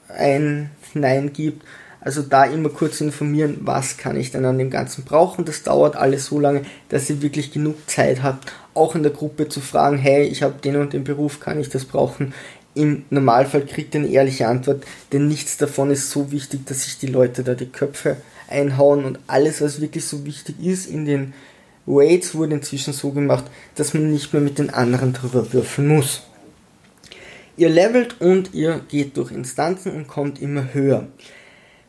äh, 0.09 0.13
ein 0.17 0.71
hineingibt. 0.93 1.63
Also 2.05 2.21
da 2.21 2.45
immer 2.45 2.69
kurz 2.69 3.01
informieren, 3.01 3.59
was 3.63 3.97
kann 3.97 4.17
ich 4.17 4.31
denn 4.31 4.45
an 4.45 4.59
dem 4.59 4.69
Ganzen 4.69 5.05
brauchen. 5.05 5.47
Das 5.47 5.63
dauert 5.63 5.97
alles 5.97 6.27
so 6.27 6.39
lange, 6.39 6.63
dass 6.91 7.09
ihr 7.09 7.23
wirklich 7.23 7.51
genug 7.51 7.77
Zeit 7.89 8.23
habt, 8.23 8.53
auch 8.75 8.95
in 8.95 9.03
der 9.03 9.13
Gruppe 9.13 9.49
zu 9.49 9.61
fragen, 9.61 9.97
hey, 9.97 10.25
ich 10.25 10.43
habe 10.43 10.61
den 10.63 10.77
und 10.77 10.93
den 10.93 11.05
Beruf, 11.05 11.41
kann 11.41 11.59
ich 11.59 11.71
das 11.71 11.87
brauchen? 11.87 12.35
Im 12.75 13.07
Normalfall 13.09 13.65
kriegt 13.65 13.95
ihr 13.95 14.03
eine 14.03 14.11
ehrliche 14.11 14.49
Antwort, 14.49 14.85
denn 15.13 15.29
nichts 15.29 15.57
davon 15.57 15.91
ist 15.91 16.11
so 16.11 16.31
wichtig, 16.31 16.67
dass 16.67 16.85
sich 16.85 16.99
die 16.99 17.07
Leute 17.07 17.43
da 17.43 17.55
die 17.55 17.71
Köpfe 17.71 18.19
einhauen 18.49 19.05
und 19.05 19.19
alles, 19.27 19.63
was 19.63 19.81
wirklich 19.81 20.05
so 20.05 20.27
wichtig 20.27 20.57
ist 20.63 20.87
in 20.87 21.07
den 21.07 21.33
Raids, 21.87 22.35
wurde 22.35 22.57
inzwischen 22.57 22.93
so 22.93 23.13
gemacht, 23.13 23.45
dass 23.77 23.95
man 23.95 24.11
nicht 24.11 24.33
mehr 24.33 24.43
mit 24.43 24.59
den 24.59 24.71
anderen 24.71 25.15
drüber 25.15 25.53
würfeln 25.55 25.89
muss. 25.89 26.23
Ihr 27.57 27.71
levelt 27.71 28.21
und 28.21 28.53
ihr 28.53 28.81
geht 28.89 29.17
durch 29.17 29.31
Instanzen 29.31 29.95
und 29.95 30.09
kommt 30.09 30.43
immer 30.43 30.75
höher. 30.75 31.07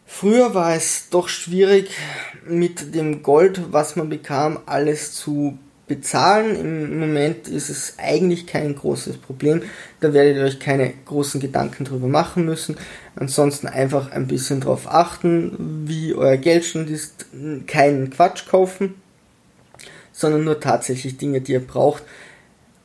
Früher 0.06 0.54
war 0.54 0.76
es 0.76 1.10
doch 1.10 1.28
schwierig, 1.28 1.90
mit 2.48 2.94
dem 2.94 3.24
Gold, 3.24 3.74
was 3.74 3.96
man 3.96 4.10
bekam, 4.10 4.60
alles 4.66 5.14
zu 5.14 5.58
bezahlen. 5.88 6.56
Im 6.56 7.00
Moment 7.00 7.48
ist 7.48 7.70
es 7.70 7.96
eigentlich 7.98 8.48
kein 8.48 8.76
großes 8.76 9.18
Problem. 9.18 9.64
Da 10.00 10.14
werdet 10.14 10.38
ihr 10.38 10.44
euch 10.44 10.60
keine 10.60 10.94
großen 11.06 11.42
Gedanken 11.42 11.86
drüber 11.86 12.08
machen 12.08 12.46
müssen. 12.46 12.78
Ansonsten 13.16 13.68
einfach 13.68 14.12
ein 14.12 14.28
bisschen 14.28 14.62
darauf 14.62 14.88
achten, 14.88 15.86
wie 15.88 16.14
euer 16.14 16.38
Geldstand 16.38 16.90
ist. 16.90 17.26
Keinen 17.68 18.10
Quatsch 18.10 18.48
kaufen, 18.48 18.96
sondern 20.12 20.44
nur 20.44 20.60
tatsächlich 20.60 21.18
Dinge, 21.18 21.42
die 21.42 21.54
ihr 21.54 21.66
braucht. 21.66 22.04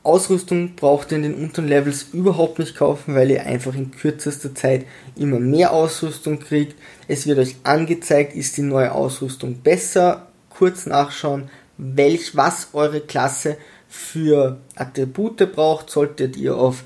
Ausrüstung 0.03 0.75
braucht 0.75 1.11
ihr 1.11 1.17
in 1.17 1.23
den 1.23 1.35
unteren 1.35 1.67
Levels 1.67 2.07
überhaupt 2.11 2.57
nicht 2.57 2.75
kaufen, 2.75 3.13
weil 3.13 3.29
ihr 3.29 3.45
einfach 3.45 3.75
in 3.75 3.91
kürzester 3.91 4.55
Zeit 4.55 4.85
immer 5.15 5.39
mehr 5.39 5.73
Ausrüstung 5.73 6.39
kriegt. 6.39 6.75
Es 7.07 7.27
wird 7.27 7.37
euch 7.37 7.55
angezeigt, 7.63 8.35
ist 8.35 8.57
die 8.57 8.63
neue 8.63 8.93
Ausrüstung 8.93 9.55
besser. 9.61 10.27
Kurz 10.49 10.87
nachschauen, 10.87 11.49
welch, 11.77 12.35
was 12.35 12.69
eure 12.73 13.01
Klasse 13.01 13.57
für 13.87 14.57
Attribute 14.75 15.51
braucht. 15.51 15.91
Solltet 15.91 16.35
ihr 16.35 16.55
auf 16.57 16.83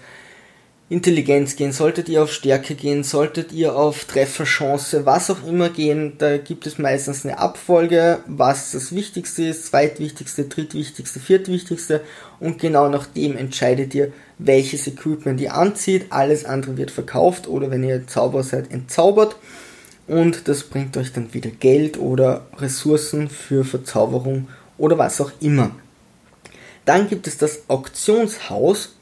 Intelligenz 0.88 1.56
gehen, 1.56 1.72
solltet 1.72 2.10
ihr 2.10 2.22
auf 2.22 2.32
Stärke 2.32 2.76
gehen, 2.76 3.04
solltet 3.04 3.52
ihr 3.52 3.76
auf 3.76 4.06
Trefferchance, 4.06 5.04
was 5.04 5.32
auch 5.32 5.44
immer 5.48 5.70
gehen, 5.70 6.14
da 6.20 6.38
gibt 6.38 6.68
es 6.68 6.78
meistens 6.78 7.26
eine 7.26 7.40
Abfolge, 7.40 8.20
was 8.28 8.72
das 8.72 8.94
Wichtigste 8.94 9.46
ist, 9.46 9.66
zweitwichtigste, 9.66 10.44
drittwichtigste, 10.44 11.20
viertwichtigste 11.20 12.02
und 12.40 12.60
genau 12.60 12.88
nach 12.88 13.08
dem 13.08 13.36
entscheidet 13.36 13.96
ihr, 13.96 14.14
welches 14.38 14.86
Equipment 14.86 15.42
ihr 15.42 15.56
anzieht, 15.56 16.06
alles 16.12 16.46
andere 16.46 16.78
wird 16.78 16.92
verkauft 16.92 17.48
oder 17.48 17.72
wenn 17.72 17.84
ihr 17.84 18.06
Zauberer 18.06 18.44
seid, 18.44 18.72
entzaubert 18.72 19.38
und 20.06 20.48
das 20.48 20.62
bringt 20.62 20.96
euch 20.98 21.12
dann 21.12 21.34
wieder 21.34 21.50
Geld 21.50 21.98
oder 21.98 22.46
Ressourcen 22.60 23.28
für 23.28 23.66
Verzauberung 23.66 24.50
oder 24.78 25.00
was 25.00 25.20
auch 25.20 25.32
immer. 25.42 25.72
Dann 26.86 27.10
gibt 27.10 27.26
es 27.26 27.40
das 27.40 27.64
Auktionshaus, 27.68 28.95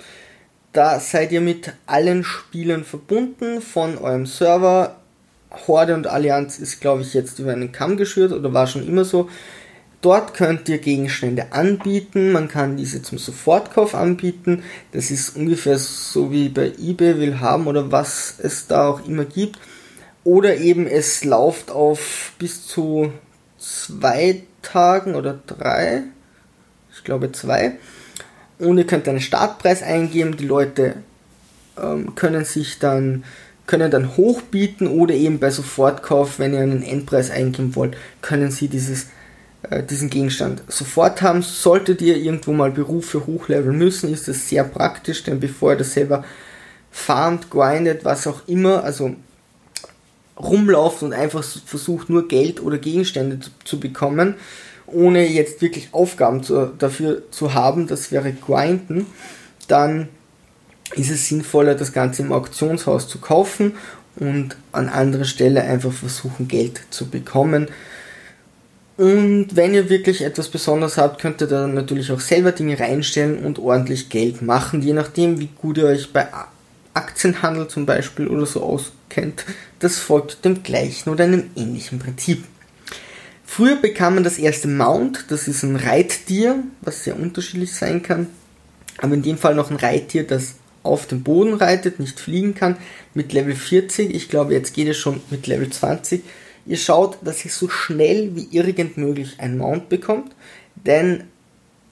da 0.73 0.99
seid 0.99 1.31
ihr 1.31 1.41
mit 1.41 1.71
allen 1.85 2.23
Spielern 2.23 2.83
verbunden 2.83 3.61
von 3.61 3.97
eurem 3.97 4.25
Server. 4.25 4.97
Horde 5.67 5.93
und 5.93 6.07
Allianz 6.07 6.57
ist, 6.57 6.81
glaube 6.81 7.03
ich, 7.03 7.13
jetzt 7.13 7.37
über 7.37 7.51
einen 7.51 7.71
Kamm 7.71 7.95
geschürt 7.95 8.31
oder 8.31 8.53
war 8.53 8.65
schon 8.65 8.87
immer 8.87 9.05
so. 9.05 9.29
Dort 10.01 10.33
könnt 10.33 10.67
ihr 10.67 10.79
Gegenstände 10.79 11.53
anbieten. 11.53 12.31
Man 12.31 12.47
kann 12.47 12.75
diese 12.75 13.03
zum 13.03 13.19
Sofortkauf 13.19 13.93
anbieten. 13.93 14.63
Das 14.91 15.11
ist 15.11 15.37
ungefähr 15.37 15.77
so 15.77 16.31
wie 16.31 16.49
bei 16.49 16.73
eBay 16.77 17.19
will 17.19 17.39
haben 17.39 17.67
oder 17.67 17.91
was 17.91 18.35
es 18.39 18.65
da 18.67 18.87
auch 18.87 19.07
immer 19.07 19.25
gibt. 19.25 19.59
Oder 20.23 20.57
eben 20.57 20.87
es 20.87 21.23
läuft 21.23 21.69
auf 21.69 22.33
bis 22.39 22.65
zu 22.65 23.13
zwei 23.59 24.41
Tagen 24.63 25.13
oder 25.13 25.39
drei. 25.45 26.03
Ich 26.95 27.03
glaube 27.03 27.31
zwei 27.31 27.77
und 28.59 28.77
ihr 28.77 28.87
könnt 28.87 29.07
einen 29.07 29.21
Startpreis 29.21 29.81
eingeben. 29.81 30.37
Die 30.37 30.47
Leute 30.47 30.95
ähm, 31.81 32.15
können 32.15 32.45
sich 32.45 32.79
dann 32.79 33.23
können 33.65 33.91
dann 33.91 34.17
hochbieten 34.17 34.87
oder 34.87 35.13
eben 35.13 35.39
bei 35.39 35.49
Sofortkauf, 35.49 36.39
wenn 36.39 36.53
ihr 36.53 36.59
einen 36.59 36.83
Endpreis 36.83 37.31
eingeben 37.31 37.75
wollt, 37.75 37.95
können 38.21 38.51
sie 38.51 38.67
dieses, 38.67 39.07
äh, 39.69 39.81
diesen 39.83 40.09
Gegenstand 40.09 40.63
sofort 40.67 41.21
haben. 41.21 41.41
Solltet 41.41 42.01
ihr 42.01 42.17
irgendwo 42.17 42.51
mal 42.51 42.71
Berufe 42.71 43.25
hochleveln 43.25 43.77
müssen, 43.77 44.11
ist 44.11 44.27
das 44.27 44.49
sehr 44.49 44.63
praktisch, 44.65 45.23
denn 45.23 45.39
bevor 45.39 45.71
ihr 45.71 45.77
das 45.77 45.93
selber 45.93 46.25
farmt, 46.91 47.49
grindet, 47.49 48.03
was 48.03 48.27
auch 48.27 48.47
immer, 48.47 48.83
also 48.83 49.15
rumlauft 50.37 51.03
und 51.03 51.13
einfach 51.13 51.43
versucht 51.43 52.09
nur 52.09 52.27
Geld 52.27 52.61
oder 52.61 52.77
Gegenstände 52.77 53.39
zu, 53.39 53.51
zu 53.63 53.79
bekommen, 53.79 54.35
ohne 54.93 55.27
jetzt 55.27 55.61
wirklich 55.61 55.89
Aufgaben 55.91 56.43
zu, 56.43 56.67
dafür 56.77 57.23
zu 57.31 57.53
haben, 57.53 57.87
das 57.87 58.11
wäre 58.11 58.31
grinden, 58.31 59.05
dann 59.67 60.09
ist 60.95 61.09
es 61.09 61.27
sinnvoller, 61.27 61.75
das 61.75 61.93
Ganze 61.93 62.21
im 62.21 62.31
Auktionshaus 62.31 63.07
zu 63.07 63.19
kaufen 63.19 63.73
und 64.15 64.55
an 64.71 64.89
anderer 64.89 65.25
Stelle 65.25 65.63
einfach 65.63 65.91
versuchen, 65.91 66.47
Geld 66.47 66.81
zu 66.89 67.09
bekommen. 67.09 67.67
Und 68.95 69.55
wenn 69.55 69.73
ihr 69.73 69.89
wirklich 69.89 70.21
etwas 70.21 70.49
Besonderes 70.49 70.97
habt, 70.97 71.19
könnt 71.19 71.41
ihr 71.41 71.47
dann 71.47 71.73
natürlich 71.73 72.11
auch 72.11 72.19
selber 72.19 72.51
Dinge 72.51 72.79
reinstellen 72.79 73.43
und 73.43 73.57
ordentlich 73.57 74.09
Geld 74.09 74.43
machen, 74.43 74.83
je 74.83 74.93
nachdem, 74.93 75.39
wie 75.39 75.49
gut 75.59 75.79
ihr 75.79 75.85
euch 75.85 76.13
bei 76.13 76.27
Aktienhandel 76.93 77.67
zum 77.67 77.87
Beispiel 77.87 78.27
oder 78.27 78.45
so 78.45 78.61
auskennt. 78.61 79.45
Das 79.79 79.97
folgt 79.97 80.45
dem 80.45 80.61
gleichen 80.61 81.09
oder 81.09 81.23
einem 81.23 81.49
ähnlichen 81.55 81.97
Prinzip. 81.97 82.43
Früher 83.55 83.75
bekam 83.75 84.15
man 84.15 84.23
das 84.23 84.39
erste 84.39 84.67
Mount, 84.67 85.25
das 85.27 85.47
ist 85.47 85.61
ein 85.61 85.75
Reittier, 85.75 86.63
was 86.81 87.03
sehr 87.03 87.15
unterschiedlich 87.15 87.71
sein 87.71 88.01
kann. 88.01 88.25
Aber 88.97 89.13
in 89.13 89.21
dem 89.21 89.37
Fall 89.37 89.53
noch 89.53 89.69
ein 89.69 89.77
Reittier, 89.77 90.25
das 90.25 90.55
auf 90.81 91.05
dem 91.05 91.21
Boden 91.21 91.53
reitet, 91.53 91.99
nicht 91.99 92.19
fliegen 92.19 92.55
kann, 92.55 92.77
mit 93.13 93.31
Level 93.31 93.53
40. 93.55 94.11
Ich 94.11 94.27
glaube, 94.27 94.53
jetzt 94.53 94.73
geht 94.73 94.87
es 94.87 94.97
schon 94.97 95.21
mit 95.29 95.45
Level 95.45 95.69
20. 95.69 96.23
Ihr 96.65 96.77
schaut, 96.77 97.19
dass 97.21 97.45
ihr 97.45 97.51
so 97.51 97.69
schnell 97.69 98.35
wie 98.35 98.47
irgend 98.49 98.97
möglich 98.97 99.35
ein 99.37 99.59
Mount 99.59 99.87
bekommt, 99.87 100.31
denn 100.73 101.25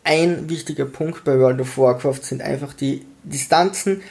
ein 0.04 0.50
wichtiger 0.50 0.86
Punkt 0.86 1.24
bei 1.26 1.38
World 1.38 1.62
of 1.62 1.78
Warcraft 1.78 2.24
sind 2.24 2.41
einfach 2.41 2.74
die 2.74 3.06
Distanzen. 3.24 4.02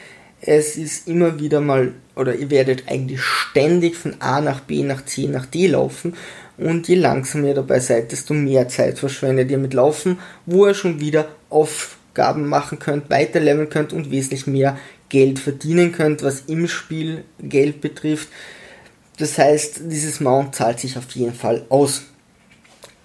Es 0.41 0.77
ist 0.77 1.09
immer 1.09 1.41
wieder 1.41 1.61
mal, 1.61 1.95
oder 2.21 2.35
ihr 2.35 2.51
werdet 2.51 2.85
eigentlich 2.89 3.23
ständig 3.23 3.97
von 3.97 4.17
A 4.21 4.41
nach 4.41 4.61
B 4.61 4.83
nach 4.83 5.05
C 5.05 5.27
nach 5.27 5.47
D 5.47 5.67
laufen 5.67 6.15
und 6.59 6.87
je 6.89 6.95
langsamer 6.95 7.49
ihr 7.49 7.55
dabei 7.55 7.81
seid, 7.81 8.13
desto 8.13 8.35
mehr 8.35 8.69
Zeit 8.69 8.99
verschwendet 8.99 9.51
ihr 9.51 9.59
mit 9.59 9.75
Laufen, 9.75 10.19
wo 10.47 10.67
ihr 10.67 10.75
schon 10.75 11.01
wieder 11.01 11.29
auf 11.49 11.97
Aufgaben 12.11 12.49
machen 12.49 12.81
könnt, 12.81 13.09
weiterleveln 13.09 13.71
könnt 13.71 13.93
und 13.93 14.11
wesentlich 14.11 14.47
mehr 14.47 14.77
Geld 15.09 15.39
verdienen 15.39 15.93
könnt, 15.93 16.25
was 16.25 16.41
im 16.49 16.67
Spiel 16.67 17.25
Geld 17.41 17.81
betrifft. 17.81 18.29
Das 19.19 19.39
heißt, 19.39 19.83
dieses 19.85 20.19
Mount 20.19 20.57
zahlt 20.57 20.81
sich 20.81 20.99
auf 20.99 21.09
jeden 21.13 21.35
Fall 21.35 21.65
aus. 21.69 22.03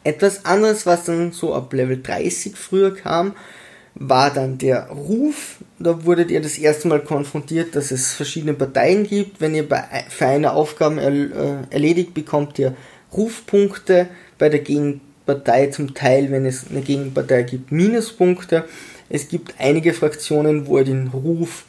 Etwas 0.04 0.46
anderes, 0.46 0.86
was 0.86 1.06
dann 1.06 1.32
so 1.32 1.54
ab 1.54 1.72
Level 1.72 2.02
30 2.02 2.56
früher 2.56 2.96
kam, 2.96 3.36
war 3.96 4.32
dann 4.32 4.58
der 4.58 4.88
Ruf. 4.90 5.58
Da 5.80 6.06
wurdet 6.06 6.30
ihr 6.30 6.42
das 6.42 6.58
erste 6.58 6.88
Mal 6.88 7.02
konfrontiert, 7.02 7.76
dass 7.76 7.92
es 7.92 8.14
verschiedene 8.14 8.54
Parteien 8.54 9.06
gibt. 9.06 9.42
Wenn 9.42 9.56
ihr 9.56 9.68
bei, 9.68 9.84
für 10.10 10.28
eine 10.28 10.54
Aufgabe 10.54 11.02
er, 11.02 11.12
äh, 11.12 11.58
erledigt, 11.70 12.14
bekommt 12.14 12.60
ihr 12.60 12.76
Rufpunkte. 13.14 14.08
Bei 14.38 14.50
der 14.50 14.60
Gegenpartei 14.60 15.68
zum 15.68 15.94
Teil, 15.94 16.30
wenn 16.32 16.46
es 16.46 16.66
eine 16.70 16.82
Gegenpartei 16.82 17.44
gibt, 17.44 17.72
Minuspunkte. 17.72 18.66
Es 19.10 19.30
gibt 19.30 19.56
einige 19.60 19.94
Fraktionen, 19.94 20.68
wo 20.68 20.78
ihr 20.80 20.86
den 20.86 21.08
Ruf 21.08 21.64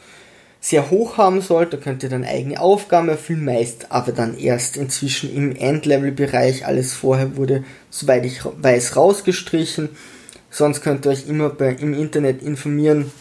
sehr 0.60 0.90
hoch 0.90 1.16
haben 1.16 1.42
sollt, 1.42 1.72
da 1.72 1.76
könnt 1.76 2.02
ihr 2.02 2.08
dann 2.08 2.24
eigene 2.24 2.58
Aufgaben 2.58 3.08
erfüllen, 3.08 3.44
meist 3.44 3.92
aber 3.92 4.10
dann 4.10 4.36
erst 4.36 4.76
inzwischen 4.76 5.32
im 5.32 5.54
Endlevel-Bereich. 5.54 6.66
Alles 6.66 6.92
vorher 6.92 7.36
wurde, 7.36 7.62
soweit 7.88 8.26
ich 8.26 8.40
weiß, 8.44 8.96
rausgestrichen. 8.96 9.90
Sonst 10.56 10.80
könnt 10.80 11.04
ihr 11.04 11.10
euch 11.10 11.28
immer 11.28 11.50
bei, 11.50 11.72
im 11.72 11.92
Internet 11.92 12.42
informieren, 12.42 13.12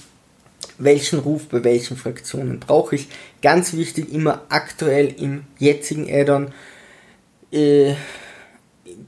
welchen 0.78 1.19
Ruf 1.19 1.50
bei 1.50 1.65
welchen 1.65 1.98
Fraktionen 1.98 2.62
brauche 2.62 2.95
ich. 2.95 3.10
Ganz 3.41 3.74
wichtig, 3.74 4.13
immer 4.13 4.43
aktuell 4.48 5.13
im 5.19 5.43
jetzigen 5.60 6.10
Addon. 6.10 6.54
Äh, 7.52 7.95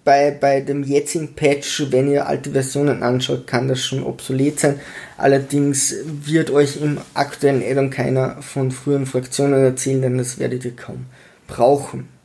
bei, 0.03 0.31
bei 0.31 0.59
dem 0.59 0.83
jetzigen 0.83 1.35
Patch, 1.35 1.85
wenn 1.89 2.11
ihr 2.11 2.27
alte 2.27 2.51
Versionen 2.51 3.01
anschaut, 3.01 3.47
kann 3.47 3.69
das 3.69 3.85
schon 3.85 4.03
obsolet 4.03 4.59
sein. 4.59 4.81
Allerdings 5.15 5.95
wird 6.03 6.51
euch 6.51 6.81
im 6.81 6.97
aktuellen 7.13 7.63
Addon 7.63 7.91
keiner 7.91 8.41
von 8.41 8.71
früheren 8.71 9.05
Fraktionen 9.05 9.63
erzählen, 9.63 10.01
denn 10.01 10.17
das 10.17 10.37
werdet 10.37 10.65
ihr 10.65 10.75
kaum 10.75 11.05
brauchen. 11.47 12.16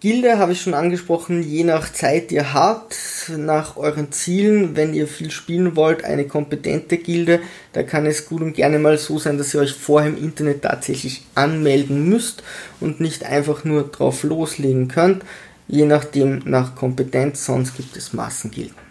Gilde 0.00 0.38
habe 0.38 0.52
ich 0.52 0.60
schon 0.60 0.74
angesprochen, 0.74 1.42
je 1.42 1.64
nach 1.64 1.90
Zeit, 1.90 2.30
ihr 2.30 2.52
habt, 2.52 2.96
nach 3.36 3.76
euren 3.76 4.12
Zielen, 4.12 4.76
wenn 4.76 4.92
ihr 4.92 5.08
viel 5.08 5.30
spielen 5.30 5.74
wollt, 5.74 6.04
eine 6.04 6.26
kompetente 6.26 6.98
Gilde, 6.98 7.40
da 7.72 7.82
kann 7.82 8.04
es 8.04 8.26
gut 8.26 8.42
und 8.42 8.52
gerne 8.52 8.78
mal 8.78 8.98
so 8.98 9.18
sein, 9.18 9.38
dass 9.38 9.54
ihr 9.54 9.60
euch 9.60 9.72
vorher 9.72 10.10
im 10.10 10.22
Internet 10.22 10.62
tatsächlich 10.62 11.24
anmelden 11.34 12.08
müsst 12.08 12.42
und 12.78 13.00
nicht 13.00 13.24
einfach 13.24 13.64
nur 13.64 13.84
drauf 13.84 14.22
loslegen 14.22 14.88
könnt 14.88 15.24
je 15.68 15.84
nachdem 15.84 16.42
nach 16.44 16.74
Kompetenz, 16.74 17.44
sonst 17.44 17.76
gibt 17.76 17.96
es 17.96 18.12
Massengilden. 18.12 18.86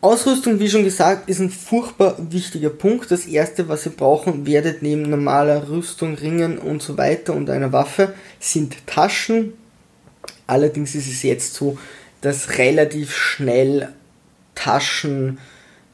Ausrüstung, 0.00 0.60
wie 0.60 0.68
schon 0.68 0.84
gesagt, 0.84 1.28
ist 1.28 1.40
ein 1.40 1.50
furchtbar 1.50 2.16
wichtiger 2.30 2.70
Punkt. 2.70 3.10
Das 3.10 3.26
erste, 3.26 3.68
was 3.68 3.86
ihr 3.86 3.92
brauchen 3.92 4.46
werdet, 4.46 4.82
neben 4.82 5.02
normaler 5.02 5.68
Rüstung, 5.68 6.14
Ringen 6.14 6.58
und 6.58 6.82
so 6.82 6.96
weiter 6.96 7.34
und 7.34 7.50
einer 7.50 7.72
Waffe, 7.72 8.14
sind 8.38 8.86
Taschen. 8.86 9.54
Allerdings 10.46 10.94
ist 10.94 11.08
es 11.08 11.22
jetzt 11.22 11.54
so, 11.54 11.78
dass 12.20 12.58
relativ 12.58 13.14
schnell 13.14 13.88
Taschen 14.54 15.38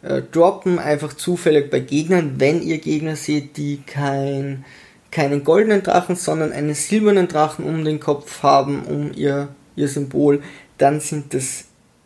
äh, 0.03 0.23
droppen, 0.23 0.79
einfach 0.79 1.13
zufällig 1.15 1.71
bei 1.71 1.81
Gegnern, 1.81 2.35
wenn 2.39 2.63
ihr 2.63 2.79
Gegner 2.79 3.17
seht, 3.17 3.57
die 3.57 3.83
kein, 3.87 4.65
keinen 5.11 5.45
goldenen 5.45 5.83
Drachen, 5.83 6.17
sondern 6.17 6.53
einen 6.53 6.75
silbernen 6.75 7.29
Drachen 7.29 7.65
um 7.65 7.85
den 7.85 8.01
Kopf 8.01 8.43
haben, 8.43 8.85
um 8.85 9.13
ihr 9.15 9.49
ihr 9.77 9.89
Symbol. 9.89 10.43
Dann 10.79 11.01
sind 11.01 11.35
das 11.35 11.65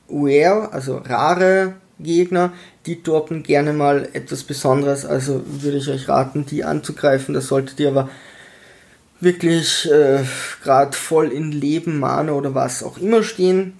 Rare, 0.08 0.72
also 0.72 0.98
rare 0.98 1.74
Gegner, 1.98 2.52
die 2.84 3.02
droppen 3.02 3.42
gerne 3.42 3.72
mal 3.72 4.08
etwas 4.12 4.44
Besonderes, 4.44 5.06
also 5.06 5.42
würde 5.46 5.78
ich 5.78 5.88
euch 5.88 6.08
raten, 6.08 6.46
die 6.46 6.62
anzugreifen. 6.62 7.34
Das 7.34 7.48
solltet 7.48 7.80
ihr 7.80 7.88
aber 7.88 8.10
wirklich 9.20 9.90
äh, 9.90 10.24
gerade 10.62 10.96
voll 10.96 11.32
in 11.32 11.52
Leben, 11.52 11.98
Mana 11.98 12.32
oder 12.32 12.54
was 12.54 12.82
auch 12.82 12.98
immer 12.98 13.22
stehen, 13.22 13.74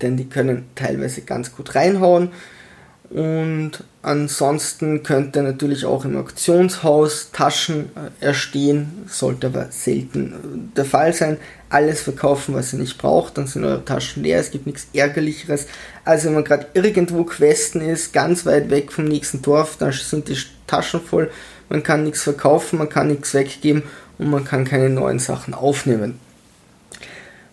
denn 0.00 0.16
die 0.16 0.28
können 0.28 0.66
teilweise 0.74 1.22
ganz 1.22 1.54
gut 1.54 1.74
reinhauen. 1.74 2.30
Und 3.12 3.72
ansonsten 4.00 5.02
könnte 5.02 5.42
natürlich 5.42 5.84
auch 5.84 6.06
im 6.06 6.16
Auktionshaus 6.16 7.30
Taschen 7.30 7.90
äh, 7.94 8.24
erstehen, 8.24 9.04
sollte 9.06 9.48
aber 9.48 9.66
selten 9.70 10.32
äh, 10.32 10.76
der 10.76 10.86
Fall 10.86 11.12
sein. 11.12 11.36
Alles 11.68 12.00
verkaufen, 12.00 12.54
was 12.54 12.72
ihr 12.72 12.78
nicht 12.78 12.96
braucht, 12.96 13.36
dann 13.36 13.46
sind 13.46 13.64
eure 13.64 13.84
Taschen 13.84 14.22
leer, 14.22 14.40
es 14.40 14.50
gibt 14.50 14.66
nichts 14.66 14.86
Ärgerlicheres. 14.94 15.66
Also 16.06 16.26
wenn 16.26 16.34
man 16.34 16.44
gerade 16.44 16.66
irgendwo 16.72 17.24
questen 17.24 17.82
ist, 17.82 18.14
ganz 18.14 18.46
weit 18.46 18.70
weg 18.70 18.90
vom 18.92 19.04
nächsten 19.04 19.42
Dorf, 19.42 19.76
dann 19.78 19.92
sind 19.92 20.28
die 20.28 20.38
Taschen 20.66 21.00
voll, 21.00 21.30
man 21.68 21.82
kann 21.82 22.04
nichts 22.04 22.22
verkaufen, 22.22 22.78
man 22.78 22.88
kann 22.88 23.08
nichts 23.08 23.34
weggeben 23.34 23.82
und 24.22 24.30
man 24.30 24.44
kann 24.44 24.64
keine 24.64 24.88
neuen 24.88 25.18
Sachen 25.18 25.54
aufnehmen. 25.54 26.18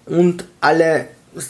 Und 0.05 0.45
alle 0.61 1.07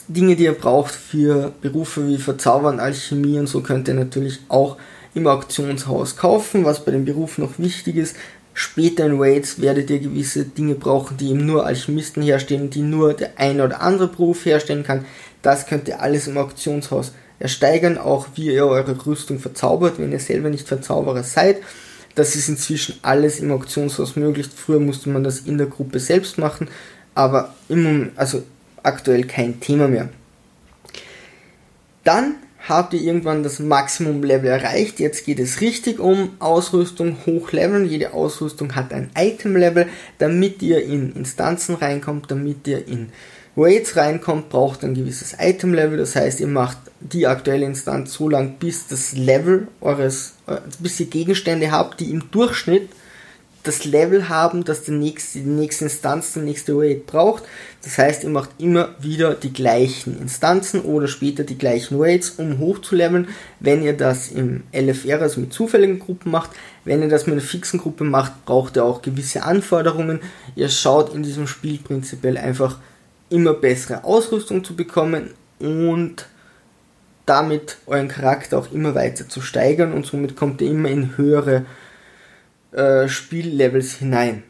Dinge, 0.08 0.36
die 0.36 0.43
ihr 0.43 0.53
braucht 0.53 0.93
für 0.93 1.53
Berufe 1.62 2.08
wie 2.08 2.17
Verzaubern, 2.17 2.79
Alchemie 2.79 3.39
und 3.39 3.47
so 3.47 3.62
könnt 3.62 3.88
ihr 3.88 3.93
natürlich 3.93 4.39
auch 4.49 4.77
im 5.13 5.27
Auktionshaus 5.27 6.17
kaufen. 6.17 6.65
Was 6.65 6.84
bei 6.84 6.91
dem 6.91 7.05
Beruf 7.05 7.38
noch 7.38 7.58
wichtig 7.58 7.95
ist, 7.95 8.15
später 8.53 9.05
in 9.05 9.19
Raids 9.19 9.62
werdet 9.62 9.89
ihr 9.89 9.99
gewisse 9.99 10.45
Dinge 10.45 10.75
brauchen, 10.75 11.17
die 11.17 11.29
eben 11.29 11.45
nur 11.45 11.65
Alchemisten 11.65 12.21
herstellen, 12.21 12.69
die 12.69 12.81
nur 12.81 13.13
der 13.13 13.31
eine 13.37 13.63
oder 13.63 13.81
andere 13.81 14.08
Beruf 14.08 14.46
herstellen 14.46 14.83
kann. 14.83 15.06
Das 15.41 15.65
könnt 15.65 15.87
ihr 15.87 16.02
alles 16.02 16.27
im 16.27 16.37
Auktionshaus 16.37 17.13
ersteigern, 17.39 17.98
auch 17.98 18.27
wie 18.35 18.48
ihr 18.54 18.65
eure 18.65 19.06
Rüstung 19.06 19.39
verzaubert, 19.39 19.98
wenn 19.98 20.12
ihr 20.12 20.19
selber 20.19 20.50
nicht 20.50 20.67
Verzauberer 20.67 21.23
seid. 21.23 21.58
Das 22.20 22.36
ist 22.36 22.50
inzwischen 22.50 22.96
alles 23.02 23.40
im 23.40 23.50
Auktionshaus 23.50 24.17
möglich. 24.17 24.50
Früher 24.54 24.82
musste 24.82 25.10
man 25.10 25.24
das 25.24 25.40
in 25.40 25.58
der 25.58 25.67
Gruppe 25.67 26.02
selbst 26.02 26.38
machen, 26.38 26.67
aber 27.15 27.56
im, 27.70 28.12
also 28.17 28.44
aktuell 28.84 29.24
kein 29.24 29.62
Thema 29.62 29.88
mehr. 29.88 30.10
Dann 32.04 32.36
habt 32.67 32.94
ihr 32.94 33.00
irgendwann 33.00 33.42
das 33.42 33.60
Maximum-Level 33.60 34.50
erreicht. 34.50 35.00
Jetzt 35.00 35.24
geht 35.24 35.40
es 35.40 35.62
richtig 35.62 36.02
um 36.02 36.32
Ausrüstung 36.40 37.15
hochleveln. 37.26 37.88
Jede 37.88 38.13
Ausrüstung 38.13 38.76
hat 38.76 38.92
ein 38.92 39.12
Item-Level. 39.17 39.88
Damit 40.17 40.62
ihr 40.62 40.84
in 40.84 41.15
Instanzen 41.15 41.76
reinkommt, 41.76 42.30
damit 42.30 42.67
ihr 42.67 42.86
in 42.86 43.13
Raids 43.56 43.96
reinkommt, 43.96 44.50
braucht 44.50 44.84
ein 44.84 44.94
gewisses 44.94 45.38
Item-Level. 45.40 45.98
Das 45.98 46.17
heißt, 46.17 46.42
ihr 46.42 46.48
macht 46.48 46.80
die 47.00 47.28
aktuelle 47.28 47.65
Instanz 47.65 48.13
so 48.13 48.28
lang, 48.28 48.58
bis 48.60 48.88
das 48.88 49.13
Level 49.13 49.70
eures, 49.80 50.34
äh, 50.50 50.62
bis 50.79 51.00
ihr 51.00 51.08
Gegenstände 51.08 51.71
habt, 51.71 52.00
die 52.00 52.12
im 52.12 52.31
Durchschnitt 52.31 52.89
das 53.63 53.83
Level 53.83 54.29
haben, 54.29 54.63
das 54.63 54.83
die 54.83 54.91
nächste, 54.91 55.39
die 55.39 55.45
nächste 55.45 55.85
Instanz, 55.85 56.33
der 56.33 56.43
nächste 56.43 56.73
Raid 56.77 57.06
braucht. 57.06 57.43
Das 57.83 57.97
heißt, 57.97 58.23
ihr 58.23 58.29
macht 58.29 58.50
immer 58.58 58.95
wieder 59.00 59.35
die 59.35 59.52
gleichen 59.52 60.19
Instanzen 60.19 60.81
oder 60.81 61.08
später 61.08 61.43
die 61.43 61.58
gleichen 61.58 62.00
Raids, 62.00 62.31
um 62.31 62.58
hochzuleveln. 62.58 63.27
Wenn 63.60 63.83
ihr 63.83 63.93
das 63.93 64.29
im 64.29 64.63
LFR, 64.73 65.21
also 65.21 65.41
mit 65.41 65.54
zufälligen 65.54 66.00
Gruppen 66.00 66.31
macht, 66.31 66.52
wenn 66.85 67.02
ihr 67.02 67.10
das 67.10 67.25
mit 67.25 67.33
einer 67.33 67.41
fixen 67.41 67.79
Gruppe 67.79 68.06
macht, 68.06 68.45
braucht 68.45 68.77
ihr 68.77 68.85
auch 68.85 69.02
gewisse 69.02 69.43
Anforderungen. 69.43 70.21
Ihr 70.56 70.69
schaut 70.69 71.13
in 71.13 71.23
diesem 71.23 71.45
Spiel 71.45 71.79
prinzipiell 71.79 72.37
einfach 72.37 72.77
immer 73.29 73.54
bessere 73.54 74.06
Ausrüstung 74.06 74.63
zu 74.63 74.75
bekommen 74.75 75.31
und 75.60 76.25
damit 77.30 77.77
euren 77.86 78.08
Charakter 78.08 78.58
auch 78.58 78.71
immer 78.71 78.96
weiter 78.96 79.30
zu 79.30 79.42
steigern 79.42 79.94
und 79.94 80.06
somit 80.06 80.36
kommt 80.36 80.62
ihr 80.62 80.71
immer 80.71 80.90
in 80.90 81.17
höhere 81.17 81.65
äh, 82.71 83.08
Spiellevels 83.08 83.94
hinein. 83.96 84.44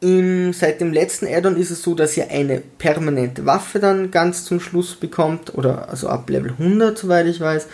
Im, 0.00 0.52
seit 0.52 0.80
dem 0.80 0.92
letzten 0.92 1.26
Addon 1.26 1.56
ist 1.56 1.70
es 1.70 1.82
so, 1.82 1.94
dass 1.94 2.16
ihr 2.16 2.30
eine 2.30 2.60
permanente 2.60 3.46
Waffe 3.46 3.78
dann 3.78 4.10
ganz 4.10 4.44
zum 4.44 4.60
Schluss 4.60 4.94
bekommt, 4.94 5.54
oder 5.54 5.88
also 5.88 6.08
ab 6.08 6.28
Level 6.28 6.52
100, 6.52 6.98
soweit 6.98 7.26
ich 7.26 7.40
weiß, 7.40 7.66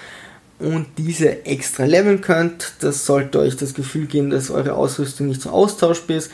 und 0.60 0.86
diese 0.98 1.44
extra 1.44 1.84
leveln 1.84 2.20
könnt. 2.20 2.74
Das 2.80 3.04
sollte 3.04 3.40
euch 3.40 3.56
das 3.56 3.74
Gefühl 3.74 4.06
geben, 4.06 4.30
dass 4.30 4.50
eure 4.50 4.74
Ausrüstung 4.74 5.26
nicht 5.26 5.42
so 5.42 5.50
austauschbar 5.50 6.16
ist. 6.16 6.30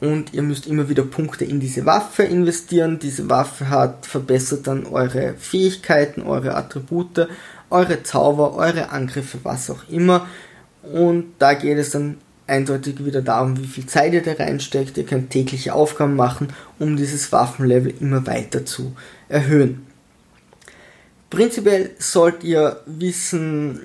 Und 0.00 0.34
ihr 0.34 0.42
müsst 0.42 0.66
immer 0.66 0.88
wieder 0.88 1.04
Punkte 1.04 1.44
in 1.44 1.58
diese 1.58 1.86
Waffe 1.86 2.24
investieren. 2.24 2.98
Diese 2.98 3.30
Waffe 3.30 3.70
hat 3.70 4.04
verbessert 4.04 4.66
dann 4.66 4.86
eure 4.86 5.34
Fähigkeiten, 5.38 6.22
eure 6.22 6.54
Attribute, 6.54 7.28
eure 7.70 8.02
Zauber, 8.02 8.54
eure 8.54 8.90
Angriffe, 8.90 9.38
was 9.42 9.70
auch 9.70 9.88
immer. 9.88 10.26
Und 10.82 11.34
da 11.38 11.54
geht 11.54 11.78
es 11.78 11.90
dann 11.90 12.18
eindeutig 12.46 13.04
wieder 13.04 13.22
darum, 13.22 13.58
wie 13.58 13.66
viel 13.66 13.86
Zeit 13.86 14.12
ihr 14.12 14.22
da 14.22 14.32
reinsteckt. 14.32 14.96
Ihr 14.98 15.06
könnt 15.06 15.30
tägliche 15.30 15.74
Aufgaben 15.74 16.14
machen, 16.14 16.48
um 16.78 16.96
dieses 16.96 17.32
Waffenlevel 17.32 17.94
immer 18.00 18.26
weiter 18.26 18.64
zu 18.64 18.94
erhöhen. 19.28 19.86
Prinzipiell 21.30 21.90
sollt 21.98 22.44
ihr 22.44 22.80
wissen, 22.86 23.80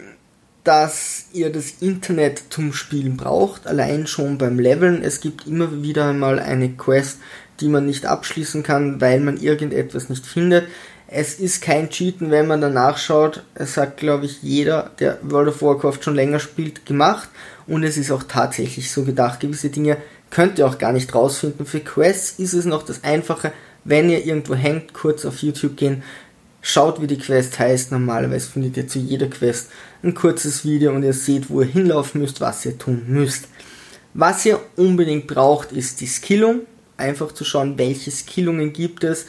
dass 0.64 1.26
ihr 1.34 1.52
das 1.52 1.76
Internet 1.80 2.44
zum 2.50 2.74
Spielen 2.74 3.18
braucht, 3.18 3.66
allein 3.66 4.06
schon 4.06 4.38
beim 4.38 4.60
Leveln. 4.60 5.04
Es 5.04 5.20
gibt 5.20 5.48
immer 5.48 5.82
wieder 5.82 6.10
einmal 6.10 6.40
eine 6.40 6.70
Quest, 6.70 7.20
die 7.60 7.68
man 7.68 7.86
nicht 7.86 8.06
abschließen 8.06 8.64
kann, 8.64 9.02
weil 9.02 9.20
man 9.20 9.38
irgendetwas 9.38 10.10
nicht 10.10 10.26
findet. 10.26 10.68
Es 11.08 11.36
ist 11.36 11.62
kein 11.62 11.90
Cheaten, 11.90 12.32
wenn 12.32 12.48
man 12.48 12.62
danach 12.62 12.98
schaut. 12.98 13.44
Es 13.54 13.76
hat, 13.76 13.98
glaube 13.98 14.26
ich, 14.26 14.44
jeder, 14.44 14.92
der 15.00 15.18
World 15.24 15.50
of 15.50 15.62
Warcraft 15.62 16.00
schon 16.02 16.16
länger 16.16 16.40
spielt, 16.40 16.86
gemacht. 16.86 17.28
Und 17.68 17.84
es 17.84 17.98
ist 17.98 18.12
auch 18.12 18.24
tatsächlich 18.24 18.92
so 18.92 19.04
gedacht. 19.04 19.40
Gewisse 19.40 19.70
Dinge 19.70 19.98
könnt 20.30 20.58
ihr 20.58 20.68
auch 20.68 20.78
gar 20.78 20.94
nicht 20.94 21.14
rausfinden. 21.14 21.66
Für 21.66 21.82
Quests 21.82 22.40
ist 22.40 22.54
es 22.54 22.66
noch 22.66 22.84
das 22.84 23.04
Einfache, 23.04 23.52
wenn 23.84 24.10
ihr 24.10 24.26
irgendwo 24.26 24.56
hängt, 24.56 24.94
kurz 24.94 25.26
auf 25.26 25.40
YouTube 25.40 25.76
gehen, 25.76 26.04
schaut, 26.62 27.02
wie 27.02 27.08
die 27.08 27.18
Quest 27.18 27.60
heißt. 27.60 27.92
Normalerweise 27.92 28.50
findet 28.50 28.78
ihr 28.78 28.88
zu 28.88 29.00
jeder 29.00 29.28
Quest 29.28 29.70
ein 30.04 30.14
kurzes 30.14 30.64
Video 30.64 30.92
und 30.94 31.04
ihr 31.04 31.14
seht, 31.14 31.50
wo 31.50 31.62
ihr 31.62 31.68
hinlaufen 31.68 32.22
müsst, 32.22 32.42
was 32.42 32.66
ihr 32.66 32.78
tun 32.78 33.04
müsst. 33.08 33.48
Was 34.14 34.46
ihr 34.46 34.60
unbedingt 34.76 35.28
braucht, 35.28 35.72
ist 35.72 36.02
die 36.02 36.08
Skillung. 36.08 36.62
Einfach 36.98 37.32
zu 37.32 37.44
schauen, 37.44 37.78
welche 37.78 38.12
Skillungen 38.12 38.74
gibt 38.74 39.04
es 39.04 39.26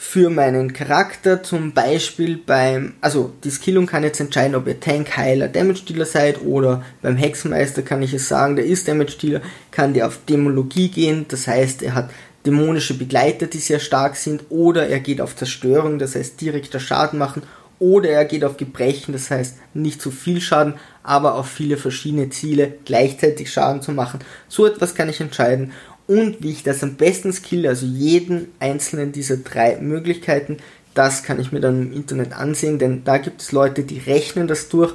für 0.00 0.30
meinen 0.30 0.72
Charakter, 0.72 1.42
zum 1.42 1.72
Beispiel 1.72 2.36
beim, 2.36 2.94
also 3.00 3.32
die 3.42 3.50
Skillung 3.50 3.86
kann 3.86 4.04
jetzt 4.04 4.20
entscheiden, 4.20 4.54
ob 4.54 4.68
ihr 4.68 4.78
Tank, 4.78 5.16
Heiler, 5.16 5.48
Damage 5.48 5.82
Dealer 5.88 6.06
seid 6.06 6.40
oder 6.40 6.84
beim 7.02 7.16
Hexenmeister 7.16 7.82
kann 7.82 8.00
ich 8.00 8.14
es 8.14 8.28
sagen, 8.28 8.54
der 8.54 8.64
ist 8.64 8.86
Damage 8.86 9.16
Dealer, 9.20 9.40
kann 9.72 9.94
der 9.94 10.06
auf 10.06 10.20
Dämologie 10.28 10.88
gehen, 10.88 11.26
das 11.26 11.48
heißt, 11.48 11.82
er 11.82 11.96
hat 11.96 12.10
dämonische 12.48 12.94
Begleiter, 12.94 13.46
die 13.46 13.58
sehr 13.58 13.78
stark 13.78 14.16
sind, 14.16 14.44
oder 14.48 14.88
er 14.88 15.00
geht 15.00 15.20
auf 15.20 15.36
Zerstörung, 15.36 15.98
das 15.98 16.14
heißt 16.14 16.40
direkter 16.40 16.80
Schaden 16.80 17.18
machen, 17.18 17.42
oder 17.78 18.08
er 18.08 18.24
geht 18.24 18.42
auf 18.42 18.56
Gebrechen, 18.56 19.12
das 19.12 19.30
heißt 19.30 19.56
nicht 19.74 20.00
zu 20.00 20.10
viel 20.10 20.40
Schaden, 20.40 20.74
aber 21.02 21.34
auf 21.34 21.48
viele 21.48 21.76
verschiedene 21.76 22.30
Ziele 22.30 22.72
gleichzeitig 22.86 23.52
Schaden 23.52 23.82
zu 23.82 23.92
machen. 23.92 24.20
So 24.48 24.66
etwas 24.66 24.94
kann 24.94 25.10
ich 25.10 25.20
entscheiden 25.20 25.72
und 26.06 26.42
wie 26.42 26.52
ich 26.52 26.62
das 26.62 26.82
am 26.82 26.96
besten 26.96 27.34
skill, 27.34 27.66
also 27.66 27.84
jeden 27.84 28.48
einzelnen 28.60 29.12
dieser 29.12 29.36
drei 29.36 29.76
Möglichkeiten, 29.76 30.56
das 30.94 31.22
kann 31.22 31.38
ich 31.38 31.52
mir 31.52 31.60
dann 31.60 31.82
im 31.82 31.92
Internet 31.92 32.32
ansehen, 32.32 32.78
denn 32.78 33.04
da 33.04 33.18
gibt 33.18 33.42
es 33.42 33.52
Leute, 33.52 33.82
die 33.82 33.98
rechnen 33.98 34.48
das 34.48 34.70
durch 34.70 34.94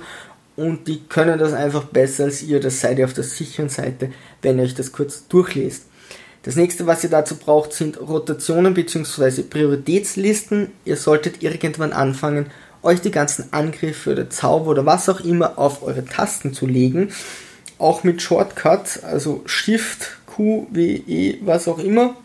und 0.55 0.87
die 0.87 1.01
können 1.07 1.37
das 1.37 1.53
einfach 1.53 1.83
besser 1.85 2.25
als 2.25 2.41
ihr, 2.41 2.59
das 2.59 2.81
seid 2.81 2.97
ihr 2.97 3.05
auf 3.05 3.13
der 3.13 3.23
sicheren 3.23 3.69
Seite, 3.69 4.11
wenn 4.41 4.57
ihr 4.57 4.65
euch 4.65 4.75
das 4.75 4.91
kurz 4.91 5.27
durchlest. 5.27 5.85
Das 6.43 6.57
nächste, 6.57 6.85
was 6.85 7.03
ihr 7.03 7.09
dazu 7.09 7.37
braucht, 7.37 7.73
sind 7.73 7.99
Rotationen 7.99 8.73
bzw. 8.73 9.43
Prioritätslisten. 9.43 10.71
Ihr 10.83 10.97
solltet 10.97 11.41
irgendwann 11.41 11.93
anfangen, 11.93 12.47
euch 12.81 12.99
die 12.99 13.11
ganzen 13.11 13.51
Angriffe 13.51 14.11
oder 14.11 14.29
Zauber 14.29 14.71
oder 14.71 14.85
was 14.85 15.07
auch 15.07 15.21
immer 15.21 15.57
auf 15.57 15.83
eure 15.83 16.03
Tasten 16.03 16.53
zu 16.53 16.67
legen. 16.67 17.13
Auch 17.77 18.03
mit 18.03 18.21
Shortcuts, 18.21 19.01
also 19.03 19.41
Shift, 19.45 20.17
Q, 20.25 20.67
W, 20.69 21.01
E, 21.07 21.39
was 21.41 21.69
auch 21.69 21.79
immer, 21.79 22.15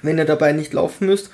wenn 0.00 0.16
ihr 0.16 0.24
dabei 0.24 0.52
nicht 0.52 0.72
laufen 0.72 1.06
müsst. 1.06 1.30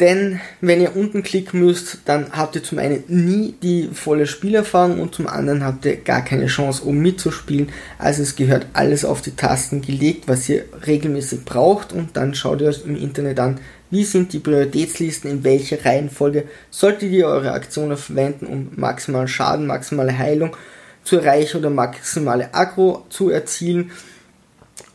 Denn 0.00 0.38
wenn 0.60 0.80
ihr 0.80 0.94
unten 0.94 1.24
klicken 1.24 1.58
müsst, 1.58 1.98
dann 2.04 2.30
habt 2.30 2.54
ihr 2.54 2.62
zum 2.62 2.78
einen 2.78 3.02
nie 3.08 3.54
die 3.60 3.88
volle 3.92 4.28
Spielerfahrung 4.28 5.00
und 5.00 5.12
zum 5.12 5.26
anderen 5.26 5.64
habt 5.64 5.84
ihr 5.86 5.96
gar 5.96 6.24
keine 6.24 6.46
Chance, 6.46 6.84
um 6.84 6.98
mitzuspielen. 6.98 7.70
Also 7.98 8.22
es 8.22 8.36
gehört 8.36 8.66
alles 8.74 9.04
auf 9.04 9.22
die 9.22 9.34
Tasten 9.34 9.82
gelegt, 9.82 10.28
was 10.28 10.48
ihr 10.48 10.64
regelmäßig 10.86 11.44
braucht 11.44 11.92
und 11.92 12.16
dann 12.16 12.34
schaut 12.34 12.60
ihr 12.60 12.68
euch 12.68 12.84
im 12.84 12.94
Internet 12.94 13.40
an, 13.40 13.58
wie 13.90 14.04
sind 14.04 14.32
die 14.32 14.38
Prioritätslisten, 14.38 15.30
in 15.30 15.44
welcher 15.44 15.84
Reihenfolge 15.84 16.44
solltet 16.70 17.10
ihr 17.10 17.26
eure 17.26 17.52
Aktionen 17.52 17.96
verwenden, 17.96 18.46
um 18.46 18.68
maximalen 18.76 19.28
Schaden, 19.28 19.66
maximale 19.66 20.16
Heilung 20.16 20.54
zu 21.02 21.16
erreichen 21.16 21.58
oder 21.58 21.70
maximale 21.70 22.54
Aggro 22.54 23.06
zu 23.08 23.30
erzielen. 23.30 23.90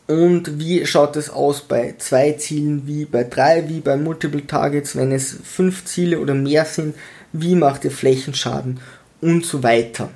Und 0.06 0.58
wie 0.58 0.84
schaut 0.84 1.16
es 1.16 1.30
aus 1.30 1.62
bei 1.62 1.94
zwei 1.98 2.32
Zielen, 2.32 2.86
wie 2.86 3.06
bei 3.06 3.24
drei, 3.24 3.68
wie 3.68 3.80
bei 3.80 3.96
Multiple 3.96 4.46
Targets, 4.46 4.96
wenn 4.96 5.12
es 5.12 5.36
fünf 5.42 5.86
Ziele 5.86 6.20
oder 6.20 6.34
mehr 6.34 6.66
sind, 6.66 6.94
wie 7.32 7.54
macht 7.54 7.84
ihr 7.84 7.90
Flächenschaden 7.90 8.80
und 9.22 9.46
so 9.46 9.62
weiter. 9.62 10.10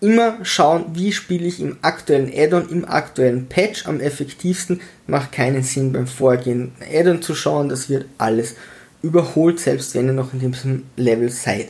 Immer 0.00 0.44
schauen, 0.44 0.86
wie 0.94 1.12
spiele 1.12 1.46
ich 1.46 1.60
im 1.60 1.78
aktuellen 1.80 2.30
Addon, 2.36 2.68
im 2.68 2.84
aktuellen 2.84 3.46
Patch 3.48 3.86
am 3.86 4.00
effektivsten. 4.00 4.80
Macht 5.06 5.32
keinen 5.32 5.62
Sinn 5.62 5.92
beim 5.92 6.08
vorgehenden 6.08 6.72
Addon 6.92 7.22
zu 7.22 7.34
schauen, 7.34 7.68
das 7.68 7.88
wird 7.88 8.06
alles 8.18 8.56
überholt, 9.00 9.60
selbst 9.60 9.94
wenn 9.94 10.08
ihr 10.08 10.12
noch 10.12 10.32
in 10.32 10.40
diesem 10.40 10.82
Level 10.96 11.30
seid. 11.30 11.68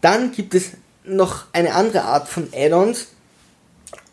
Dann 0.00 0.30
gibt 0.30 0.54
es 0.54 0.70
noch 1.04 1.46
eine 1.52 1.74
andere 1.74 2.02
Art 2.02 2.28
von 2.28 2.48
Addons, 2.54 3.08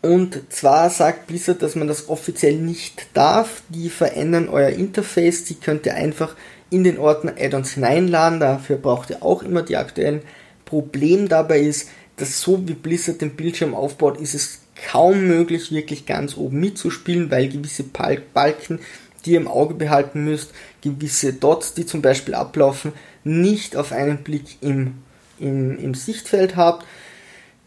und 0.06 0.52
zwar 0.52 0.90
sagt 0.90 1.26
Blizzard, 1.26 1.62
dass 1.62 1.74
man 1.74 1.88
das 1.88 2.08
offiziell 2.08 2.56
nicht 2.56 3.08
darf. 3.14 3.62
Die 3.68 3.90
verändern 3.90 4.48
euer 4.48 4.70
Interface. 4.70 5.44
Die 5.44 5.54
könnt 5.56 5.86
ihr 5.86 5.94
einfach 5.94 6.36
in 6.70 6.84
den 6.84 6.98
Ordner 6.98 7.34
Add-ons 7.38 7.72
hineinladen. 7.72 8.40
Dafür 8.40 8.76
braucht 8.76 9.10
ihr 9.10 9.22
auch 9.22 9.42
immer 9.42 9.62
die 9.62 9.76
aktuellen. 9.76 10.22
Problem 10.64 11.28
dabei 11.28 11.60
ist, 11.60 11.88
dass 12.16 12.40
so 12.40 12.66
wie 12.68 12.74
Blizzard 12.74 13.20
den 13.20 13.36
Bildschirm 13.36 13.74
aufbaut, 13.74 14.20
ist 14.20 14.34
es 14.34 14.60
kaum 14.90 15.26
möglich, 15.26 15.72
wirklich 15.72 16.06
ganz 16.06 16.36
oben 16.36 16.60
mitzuspielen, 16.60 17.30
weil 17.30 17.48
gewisse 17.48 17.84
Balken, 17.84 18.80
die 19.24 19.32
ihr 19.32 19.40
im 19.40 19.48
Auge 19.48 19.74
behalten 19.74 20.24
müsst, 20.24 20.52
gewisse 20.82 21.32
Dots, 21.32 21.74
die 21.74 21.86
zum 21.86 22.02
Beispiel 22.02 22.34
ablaufen, 22.34 22.92
nicht 23.24 23.76
auf 23.76 23.92
einen 23.92 24.18
Blick 24.18 24.56
im, 24.60 24.94
im, 25.38 25.78
im 25.78 25.94
Sichtfeld 25.94 26.56
habt. 26.56 26.86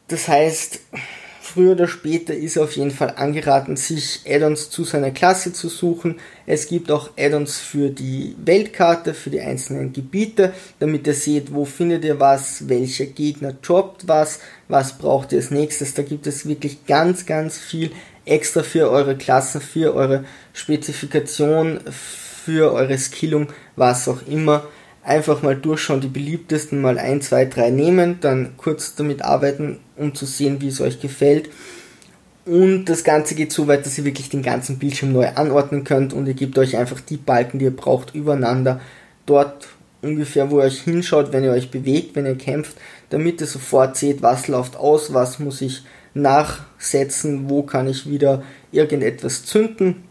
Das 0.08 0.28
heißt, 0.28 0.82
früher 1.54 1.72
oder 1.72 1.88
später 1.88 2.34
ist 2.34 2.58
auf 2.58 2.76
jeden 2.76 2.92
Fall 2.92 3.14
angeraten, 3.16 3.76
sich 3.76 4.22
Addons 4.28 4.70
zu 4.70 4.84
seiner 4.84 5.12
Klasse 5.12 5.52
zu 5.52 5.68
suchen. 5.68 6.20
Es 6.46 6.68
gibt 6.68 6.92
auch 6.92 7.12
Addons 7.18 7.58
für 7.58 7.90
die 7.90 8.36
Weltkarte, 8.44 9.14
für 9.14 9.30
die 9.30 9.42
einzelnen 9.42 9.92
Gebiete, 9.92 10.54
damit 10.80 11.08
ihr 11.08 11.14
seht, 11.14 11.54
wo 11.54 11.66
findet 11.66 12.06
ihr 12.06 12.20
was, 12.20 12.70
welcher 12.70 13.06
Gegner 13.06 13.54
droppt 13.54 14.08
was, 14.08 14.40
was 14.68 14.98
braucht 14.98 15.32
ihr 15.32 15.40
als 15.40 15.52
nächstes. 15.52 15.94
Da 15.94 16.04
gibt 16.04 16.28
es 16.28 16.48
wirklich 16.48 16.86
ganz, 16.86 17.26
ganz 17.26 17.58
viel 17.58 17.92
extra 18.26 18.62
für 18.62 18.90
eure 18.92 19.18
Klassen, 19.18 19.62
für 19.62 19.96
eure 19.96 20.26
Spezifikation, 20.54 21.80
für 21.90 22.74
eure 22.74 22.98
Skillung, 22.98 23.48
was 23.76 24.08
auch 24.08 24.22
immer 24.28 24.68
einfach 25.10 25.42
mal 25.42 25.56
durchschauen, 25.56 26.02
die 26.02 26.08
beliebtesten 26.08 26.82
mal 26.82 27.00
1, 27.00 27.30
2, 27.30 27.46
3 27.46 27.70
nehmen, 27.72 28.20
dann 28.22 28.52
kurz 28.58 28.96
damit 28.96 29.24
arbeiten, 29.24 29.80
um 29.98 30.14
zu 30.14 30.26
sehen, 30.26 30.62
wie 30.62 30.68
es 30.68 30.80
euch 30.80 31.02
gefällt. 31.02 31.50
Und 32.46 32.86
das 32.86 33.04
Ganze 33.04 33.36
geht 33.36 33.52
so 33.52 33.68
weit, 33.68 33.86
dass 33.86 33.98
ihr 33.98 34.06
wirklich 34.06 34.30
den 34.30 34.44
ganzen 34.44 34.80
Bildschirm 34.80 35.12
neu 35.12 35.28
anordnen 35.28 35.84
könnt 35.84 36.14
und 36.14 36.28
ihr 36.28 36.36
gebt 36.36 36.58
euch 36.58 36.78
einfach 36.78 37.00
die 37.02 37.18
Balken, 37.18 37.60
die 37.60 37.66
ihr 37.66 37.76
braucht, 37.76 38.16
übereinander. 38.16 38.80
Dort 39.26 39.68
ungefähr, 40.02 40.50
wo 40.50 40.60
ihr 40.60 40.66
euch 40.66 40.82
hinschaut, 40.82 41.34
wenn 41.34 41.44
ihr 41.44 41.52
euch 41.52 41.72
bewegt, 41.72 42.16
wenn 42.16 42.26
ihr 42.26 42.38
kämpft, 42.38 42.78
damit 43.10 43.42
ihr 43.42 43.48
sofort 43.48 43.98
seht, 43.98 44.22
was 44.22 44.48
läuft 44.48 44.78
aus, 44.78 45.14
was 45.14 45.40
muss 45.40 45.62
ich 45.62 45.84
nachsetzen, 46.14 47.50
wo 47.50 47.64
kann 47.64 47.88
ich 47.88 48.08
wieder 48.10 48.44
irgendetwas 48.72 49.46
zünden. 49.46 50.04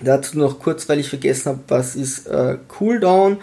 Dazu 0.00 0.38
noch 0.38 0.60
kurz, 0.60 0.88
weil 0.88 1.00
ich 1.00 1.08
vergessen 1.08 1.50
habe, 1.50 1.60
was 1.68 1.96
ist 1.96 2.26
äh, 2.26 2.56
Cooldown. 2.68 3.38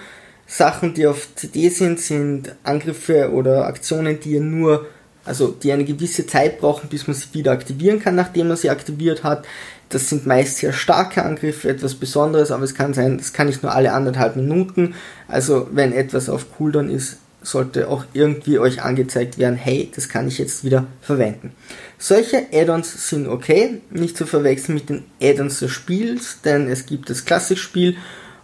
Sachen, 0.47 0.93
die 0.93 1.07
auf 1.07 1.27
CD 1.35 1.69
sind, 1.69 1.99
sind 1.99 2.55
Angriffe 2.63 3.31
oder 3.31 3.65
Aktionen, 3.65 4.19
die 4.19 4.33
ihr 4.33 4.41
nur, 4.41 4.85
also 5.23 5.47
die 5.47 5.71
eine 5.71 5.85
gewisse 5.85 6.27
Zeit 6.27 6.59
brauchen, 6.59 6.87
bis 6.89 7.07
man 7.07 7.15
sie 7.15 7.33
wieder 7.33 7.51
aktivieren 7.51 7.99
kann, 7.99 8.15
nachdem 8.15 8.49
man 8.49 8.57
sie 8.57 8.69
aktiviert 8.69 9.23
hat. 9.23 9.45
Das 9.89 10.09
sind 10.09 10.25
meist 10.25 10.57
sehr 10.57 10.73
starke 10.73 11.23
Angriffe, 11.23 11.69
etwas 11.69 11.95
Besonderes, 11.95 12.51
aber 12.51 12.63
es 12.63 12.75
kann 12.75 12.93
sein, 12.93 13.17
das 13.17 13.33
kann 13.33 13.47
nicht 13.47 13.63
nur 13.63 13.73
alle 13.73 13.93
anderthalb 13.93 14.35
Minuten. 14.35 14.95
Also 15.27 15.67
wenn 15.71 15.93
etwas 15.93 16.29
auf 16.29 16.57
Cooldown 16.57 16.89
ist, 16.89 17.17
sollte 17.41 17.89
auch 17.89 18.05
irgendwie 18.13 18.59
euch 18.59 18.81
angezeigt 18.81 19.37
werden, 19.37 19.55
hey, 19.55 19.91
das 19.95 20.09
kann 20.09 20.27
ich 20.27 20.37
jetzt 20.37 20.63
wieder 20.63 20.87
verwenden. 21.01 21.51
Solche 21.97 22.47
Add-ons 22.51 23.09
sind 23.09 23.27
okay, 23.27 23.81
nicht 23.91 24.17
zu 24.17 24.25
verwechseln 24.25 24.75
mit 24.75 24.89
den 24.89 25.03
Add-ons 25.21 25.59
des 25.59 25.71
Spiels, 25.71 26.39
denn 26.43 26.67
es 26.67 26.85
gibt 26.85 27.09
das 27.09 27.25
Klassikspiel 27.25 27.97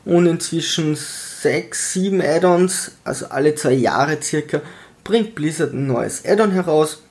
und 0.06 0.28
inzwischen 0.28 0.96
sechs, 1.42 1.94
sieben 1.94 2.22
Add-ons, 2.22 2.92
also 3.04 3.28
alle 3.28 3.56
zwei 3.56 3.74
Jahre 3.74 4.22
circa, 4.22 4.62
bringt 5.04 5.36
Blizzard 5.36 5.74
ein 5.74 5.88
neues 5.88 6.24
Add-on 6.26 6.52
heraus. 6.52 7.02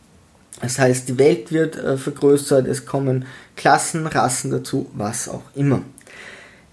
Das 0.60 0.78
heißt, 0.78 1.08
die 1.08 1.18
Welt 1.18 1.52
wird 1.52 1.76
äh, 1.76 1.96
vergrößert, 1.96 2.66
es 2.66 2.86
kommen 2.86 3.24
Klassen, 3.56 4.06
Rassen 4.06 4.50
dazu, 4.50 4.90
was 4.94 5.28
auch 5.28 5.42
immer. 5.54 5.82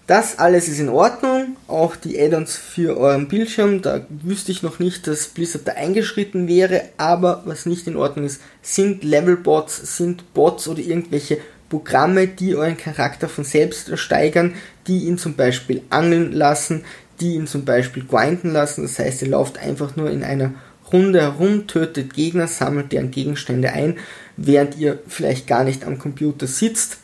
Das 0.06 0.38
alles 0.38 0.68
ist 0.68 0.78
in 0.78 0.88
Ordnung, 0.88 1.56
auch 1.66 1.94
die 1.94 2.18
Add-ons 2.18 2.56
für 2.56 2.96
euren 2.96 3.28
Bildschirm, 3.28 3.82
da 3.82 4.06
wüsste 4.08 4.52
ich 4.52 4.62
noch 4.62 4.78
nicht, 4.78 5.06
dass 5.06 5.26
Blizzard 5.26 5.68
da 5.68 5.72
eingeschritten 5.72 6.48
wäre, 6.48 6.82
aber 6.96 7.42
was 7.44 7.66
nicht 7.66 7.86
in 7.86 7.96
Ordnung 7.96 8.24
ist, 8.24 8.40
sind 8.62 9.04
Levelbots, 9.04 9.96
sind 9.96 10.32
Bots 10.32 10.66
oder 10.66 10.80
irgendwelche 10.80 11.38
Programme, 11.68 12.26
die 12.26 12.56
euren 12.56 12.78
Charakter 12.78 13.28
von 13.28 13.44
selbst 13.44 13.98
steigern, 13.98 14.54
die 14.86 15.04
ihn 15.04 15.18
zum 15.18 15.34
Beispiel 15.34 15.82
angeln 15.90 16.32
lassen, 16.32 16.84
die 17.20 17.34
ihn 17.34 17.46
zum 17.46 17.64
Beispiel 17.64 18.04
grinden 18.04 18.52
lassen, 18.52 18.82
das 18.82 18.98
heißt, 18.98 19.22
ihr 19.22 19.28
lauft 19.28 19.58
einfach 19.58 19.96
nur 19.96 20.10
in 20.10 20.22
einer 20.22 20.52
Runde 20.92 21.20
herum, 21.20 21.66
tötet 21.66 22.14
Gegner, 22.14 22.48
sammelt 22.48 22.92
deren 22.92 23.10
Gegenstände 23.10 23.72
ein, 23.72 23.98
während 24.36 24.78
ihr 24.78 24.98
vielleicht 25.06 25.46
gar 25.46 25.64
nicht 25.64 25.84
am 25.84 25.98
Computer 25.98 26.46
sitzt 26.46 26.98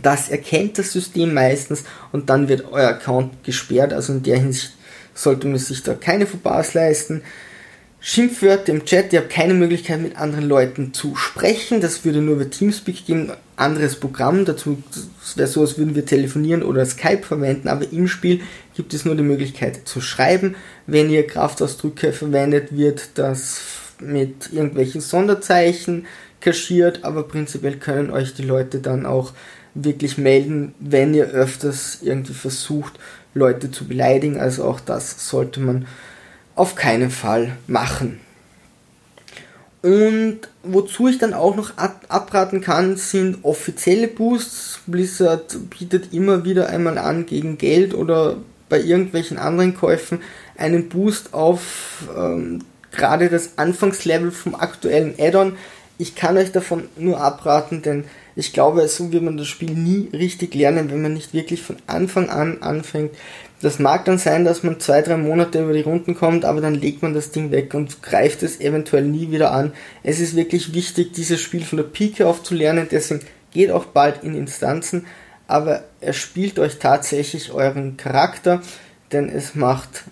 das 0.00 0.28
erkennt 0.28 0.78
das 0.78 0.92
System 0.92 1.34
meistens 1.34 1.84
und 2.12 2.30
dann 2.30 2.48
wird 2.48 2.72
euer 2.72 2.88
Account 2.88 3.44
gesperrt. 3.44 3.92
Also 3.92 4.14
in 4.14 4.22
der 4.22 4.38
Hinsicht 4.38 4.72
sollte 5.14 5.46
man 5.46 5.58
sich 5.58 5.82
da 5.82 5.94
keine 5.94 6.26
Fauxpas 6.26 6.74
leisten. 6.74 7.22
Schimpfwörter 8.04 8.72
im 8.72 8.84
Chat, 8.84 9.12
ihr 9.12 9.20
habt 9.20 9.30
keine 9.30 9.54
Möglichkeit 9.54 10.00
mit 10.00 10.16
anderen 10.16 10.48
Leuten 10.48 10.92
zu 10.92 11.14
sprechen. 11.14 11.80
Das 11.80 12.04
würde 12.04 12.20
nur 12.20 12.34
über 12.34 12.50
Teamspeak 12.50 13.06
geben, 13.06 13.30
anderes 13.54 13.94
Programm. 13.94 14.44
Dazu 14.44 14.82
wäre 15.36 15.46
so, 15.46 15.60
als 15.60 15.78
würden 15.78 15.94
wir 15.94 16.04
telefonieren 16.04 16.64
oder 16.64 16.84
Skype 16.84 17.22
verwenden, 17.22 17.68
aber 17.68 17.92
im 17.92 18.08
Spiel 18.08 18.40
gibt 18.74 18.92
es 18.92 19.04
nur 19.04 19.14
die 19.14 19.22
Möglichkeit 19.22 19.82
zu 19.86 20.00
schreiben. 20.00 20.56
Wenn 20.88 21.10
ihr 21.10 21.24
Kraftausdrücke 21.28 22.12
verwendet, 22.12 22.76
wird 22.76 23.10
das 23.14 23.60
mit 24.00 24.52
irgendwelchen 24.52 25.00
Sonderzeichen 25.00 26.06
kaschiert, 26.40 27.04
aber 27.04 27.22
prinzipiell 27.22 27.76
können 27.76 28.10
euch 28.10 28.34
die 28.34 28.42
Leute 28.42 28.80
dann 28.80 29.06
auch 29.06 29.32
wirklich 29.74 30.18
melden, 30.18 30.74
wenn 30.80 31.14
ihr 31.14 31.26
öfters 31.26 31.98
irgendwie 32.02 32.34
versucht, 32.34 32.98
Leute 33.32 33.70
zu 33.70 33.86
beleidigen. 33.86 34.40
Also 34.40 34.64
auch 34.64 34.80
das 34.80 35.28
sollte 35.28 35.60
man 35.60 35.86
auf 36.54 36.74
keinen 36.74 37.10
Fall 37.10 37.56
machen. 37.66 38.20
Und 39.82 40.40
wozu 40.62 41.08
ich 41.08 41.18
dann 41.18 41.34
auch 41.34 41.56
noch 41.56 41.76
abraten 41.76 42.60
kann, 42.60 42.96
sind 42.96 43.38
offizielle 43.42 44.06
Boosts. 44.06 44.80
Blizzard 44.86 45.56
bietet 45.70 46.12
immer 46.12 46.44
wieder 46.44 46.68
einmal 46.68 46.98
an, 46.98 47.26
gegen 47.26 47.58
Geld 47.58 47.92
oder 47.94 48.36
bei 48.68 48.80
irgendwelchen 48.80 49.38
anderen 49.38 49.74
Käufen 49.74 50.20
einen 50.56 50.88
Boost 50.88 51.34
auf 51.34 52.04
ähm, 52.16 52.60
gerade 52.92 53.28
das 53.28 53.58
Anfangslevel 53.58 54.30
vom 54.30 54.54
aktuellen 54.54 55.14
Add-on. 55.18 55.56
Ich 55.98 56.14
kann 56.14 56.36
euch 56.36 56.52
davon 56.52 56.84
nur 56.96 57.20
abraten, 57.20 57.82
denn 57.82 58.04
ich 58.36 58.52
glaube, 58.52 58.86
so 58.88 59.12
wird 59.12 59.22
man 59.22 59.36
das 59.36 59.48
Spiel 59.48 59.72
nie 59.72 60.08
richtig 60.12 60.54
lernen, 60.54 60.90
wenn 60.90 61.02
man 61.02 61.14
nicht 61.14 61.34
wirklich 61.34 61.62
von 61.62 61.76
Anfang 61.86 62.30
an 62.30 62.62
anfängt. 62.62 63.10
Das 63.62 63.78
mag 63.78 64.04
dann 64.04 64.18
sein, 64.18 64.44
dass 64.44 64.64
man 64.64 64.80
zwei, 64.80 65.02
drei 65.02 65.16
Monate 65.16 65.62
über 65.62 65.72
die 65.72 65.82
Runden 65.82 66.16
kommt, 66.16 66.44
aber 66.44 66.60
dann 66.60 66.74
legt 66.74 67.00
man 67.00 67.14
das 67.14 67.30
Ding 67.30 67.52
weg 67.52 67.74
und 67.74 68.02
greift 68.02 68.42
es 68.42 68.60
eventuell 68.60 69.04
nie 69.04 69.30
wieder 69.30 69.52
an. 69.52 69.72
Es 70.02 70.18
ist 70.18 70.34
wirklich 70.34 70.74
wichtig, 70.74 71.12
dieses 71.12 71.40
Spiel 71.40 71.64
von 71.64 71.76
der 71.76 71.84
Pike 71.84 72.26
auf 72.26 72.42
zu 72.42 72.54
lernen, 72.54 72.88
deswegen 72.90 73.24
geht 73.52 73.70
auch 73.70 73.84
bald 73.84 74.24
in 74.24 74.34
Instanzen, 74.34 75.06
aber 75.46 75.84
er 76.00 76.12
spielt 76.12 76.58
euch 76.58 76.80
tatsächlich 76.80 77.52
euren 77.52 77.96
Charakter, 77.96 78.62
denn 79.12 79.28
es 79.28 79.54
macht 79.54 80.04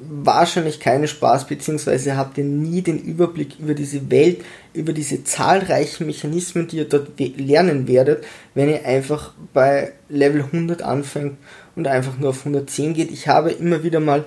wahrscheinlich 0.00 0.80
keinen 0.80 1.08
Spaß, 1.08 1.46
beziehungsweise 1.46 2.16
habt 2.16 2.38
ihr 2.38 2.44
nie 2.44 2.82
den 2.82 2.98
Überblick 2.98 3.58
über 3.58 3.74
diese 3.74 4.10
Welt, 4.10 4.42
über 4.72 4.92
diese 4.92 5.24
zahlreichen 5.24 6.06
Mechanismen, 6.06 6.68
die 6.68 6.78
ihr 6.78 6.88
dort 6.88 7.18
lernen 7.18 7.88
werdet, 7.88 8.24
wenn 8.54 8.68
ihr 8.68 8.84
einfach 8.84 9.32
bei 9.52 9.92
Level 10.08 10.42
100 10.42 10.82
anfängt 10.82 11.36
und 11.76 11.86
einfach 11.86 12.18
nur 12.18 12.30
auf 12.30 12.40
110 12.40 12.94
geht. 12.94 13.10
Ich 13.10 13.28
habe 13.28 13.50
immer 13.50 13.82
wieder 13.82 14.00
mal 14.00 14.24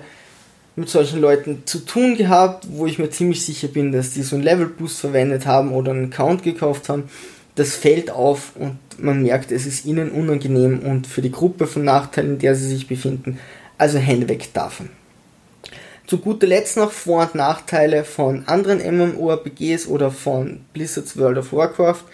mit 0.74 0.88
solchen 0.88 1.20
Leuten 1.20 1.62
zu 1.66 1.80
tun 1.80 2.16
gehabt, 2.16 2.66
wo 2.70 2.86
ich 2.86 2.98
mir 2.98 3.10
ziemlich 3.10 3.44
sicher 3.44 3.68
bin, 3.68 3.92
dass 3.92 4.10
die 4.10 4.22
so 4.22 4.36
einen 4.36 4.44
Level 4.44 4.66
Boost 4.66 5.00
verwendet 5.00 5.46
haben 5.46 5.72
oder 5.72 5.92
einen 5.92 6.12
Account 6.12 6.42
gekauft 6.42 6.88
haben. 6.88 7.04
Das 7.54 7.76
fällt 7.76 8.10
auf 8.10 8.52
und 8.56 8.78
man 8.98 9.22
merkt, 9.22 9.52
es 9.52 9.66
ist 9.66 9.84
ihnen 9.84 10.10
unangenehm 10.10 10.78
und 10.80 11.06
für 11.06 11.20
die 11.20 11.30
Gruppe 11.30 11.66
von 11.66 11.84
Nachteilen, 11.84 12.34
in 12.34 12.38
der 12.38 12.54
sie 12.54 12.68
sich 12.68 12.86
befinden, 12.86 13.38
also 13.76 13.98
Hände 13.98 14.28
weg 14.28 14.48
davon. 14.54 14.88
Zu 16.06 16.18
guter 16.18 16.46
Letzt 16.46 16.76
noch 16.76 16.90
Vor- 16.90 17.22
und 17.22 17.34
Nachteile 17.36 18.04
von 18.04 18.46
anderen 18.46 18.78
MMORPGs 18.78 19.86
oder 19.86 20.10
von 20.10 20.64
Blizzards 20.72 21.16
World 21.16 21.38
of 21.38 21.52
Warcraft. 21.52 22.04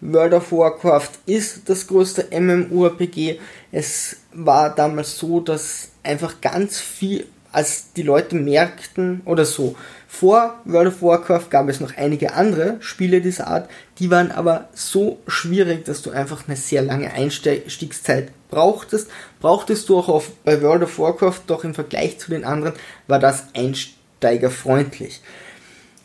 World 0.00 0.34
of 0.34 0.52
Warcraft 0.52 1.10
ist 1.26 1.68
das 1.68 1.86
größte 1.86 2.26
MMORPG. 2.38 3.38
Es 3.72 4.16
war 4.32 4.74
damals 4.74 5.16
so, 5.16 5.40
dass 5.40 5.90
einfach 6.02 6.40
ganz 6.40 6.78
viel, 6.80 7.26
als 7.52 7.92
die 7.94 8.02
Leute 8.02 8.36
merkten 8.36 9.22
oder 9.24 9.44
so, 9.44 9.76
vor 10.08 10.60
World 10.64 10.88
of 10.88 11.02
Warcraft 11.02 11.50
gab 11.50 11.68
es 11.68 11.80
noch 11.80 11.96
einige 11.96 12.34
andere 12.34 12.76
Spiele 12.80 13.20
dieser 13.20 13.48
Art, 13.48 13.68
die 13.98 14.10
waren 14.10 14.30
aber 14.30 14.68
so 14.74 15.18
schwierig, 15.26 15.84
dass 15.84 16.02
du 16.02 16.10
einfach 16.10 16.46
eine 16.46 16.56
sehr 16.56 16.82
lange 16.82 17.12
Einstiegszeit 17.12 18.30
brauchtest. 18.48 19.10
Brauchtest 19.40 19.88
du 19.88 19.98
auch 19.98 20.08
auf, 20.08 20.30
bei 20.44 20.60
World 20.62 20.84
of 20.84 20.98
Warcraft, 20.98 21.40
doch 21.46 21.64
im 21.64 21.74
Vergleich 21.74 22.18
zu 22.18 22.30
den 22.30 22.44
anderen 22.44 22.74
war 23.06 23.18
das 23.18 23.46
einsteigerfreundlich. 23.54 25.20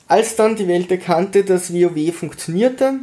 Als 0.08 0.36
dann 0.36 0.56
die 0.56 0.68
Welt 0.68 0.92
erkannte, 0.92 1.44
dass 1.44 1.74
WoW 1.74 2.14
funktionierte, 2.14 2.96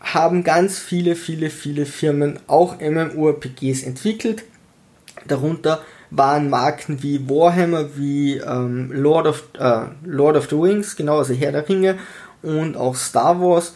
haben 0.00 0.44
ganz 0.44 0.78
viele, 0.78 1.16
viele, 1.16 1.50
viele 1.50 1.86
Firmen 1.86 2.38
auch 2.46 2.80
MMORPGs 2.80 3.82
entwickelt. 3.82 4.44
Darunter 5.26 5.82
waren 6.10 6.48
Marken 6.48 7.02
wie 7.02 7.28
Warhammer, 7.28 7.96
wie 7.96 8.36
ähm, 8.36 8.92
Lord, 8.92 9.26
of, 9.26 9.44
äh, 9.58 9.86
Lord 10.04 10.36
of 10.36 10.48
the 10.48 10.56
Rings, 10.56 10.94
genau, 10.94 11.18
also 11.18 11.34
Herr 11.34 11.52
der 11.52 11.68
Ringe 11.68 11.98
und 12.42 12.76
auch 12.76 12.94
Star 12.94 13.40
Wars. 13.40 13.74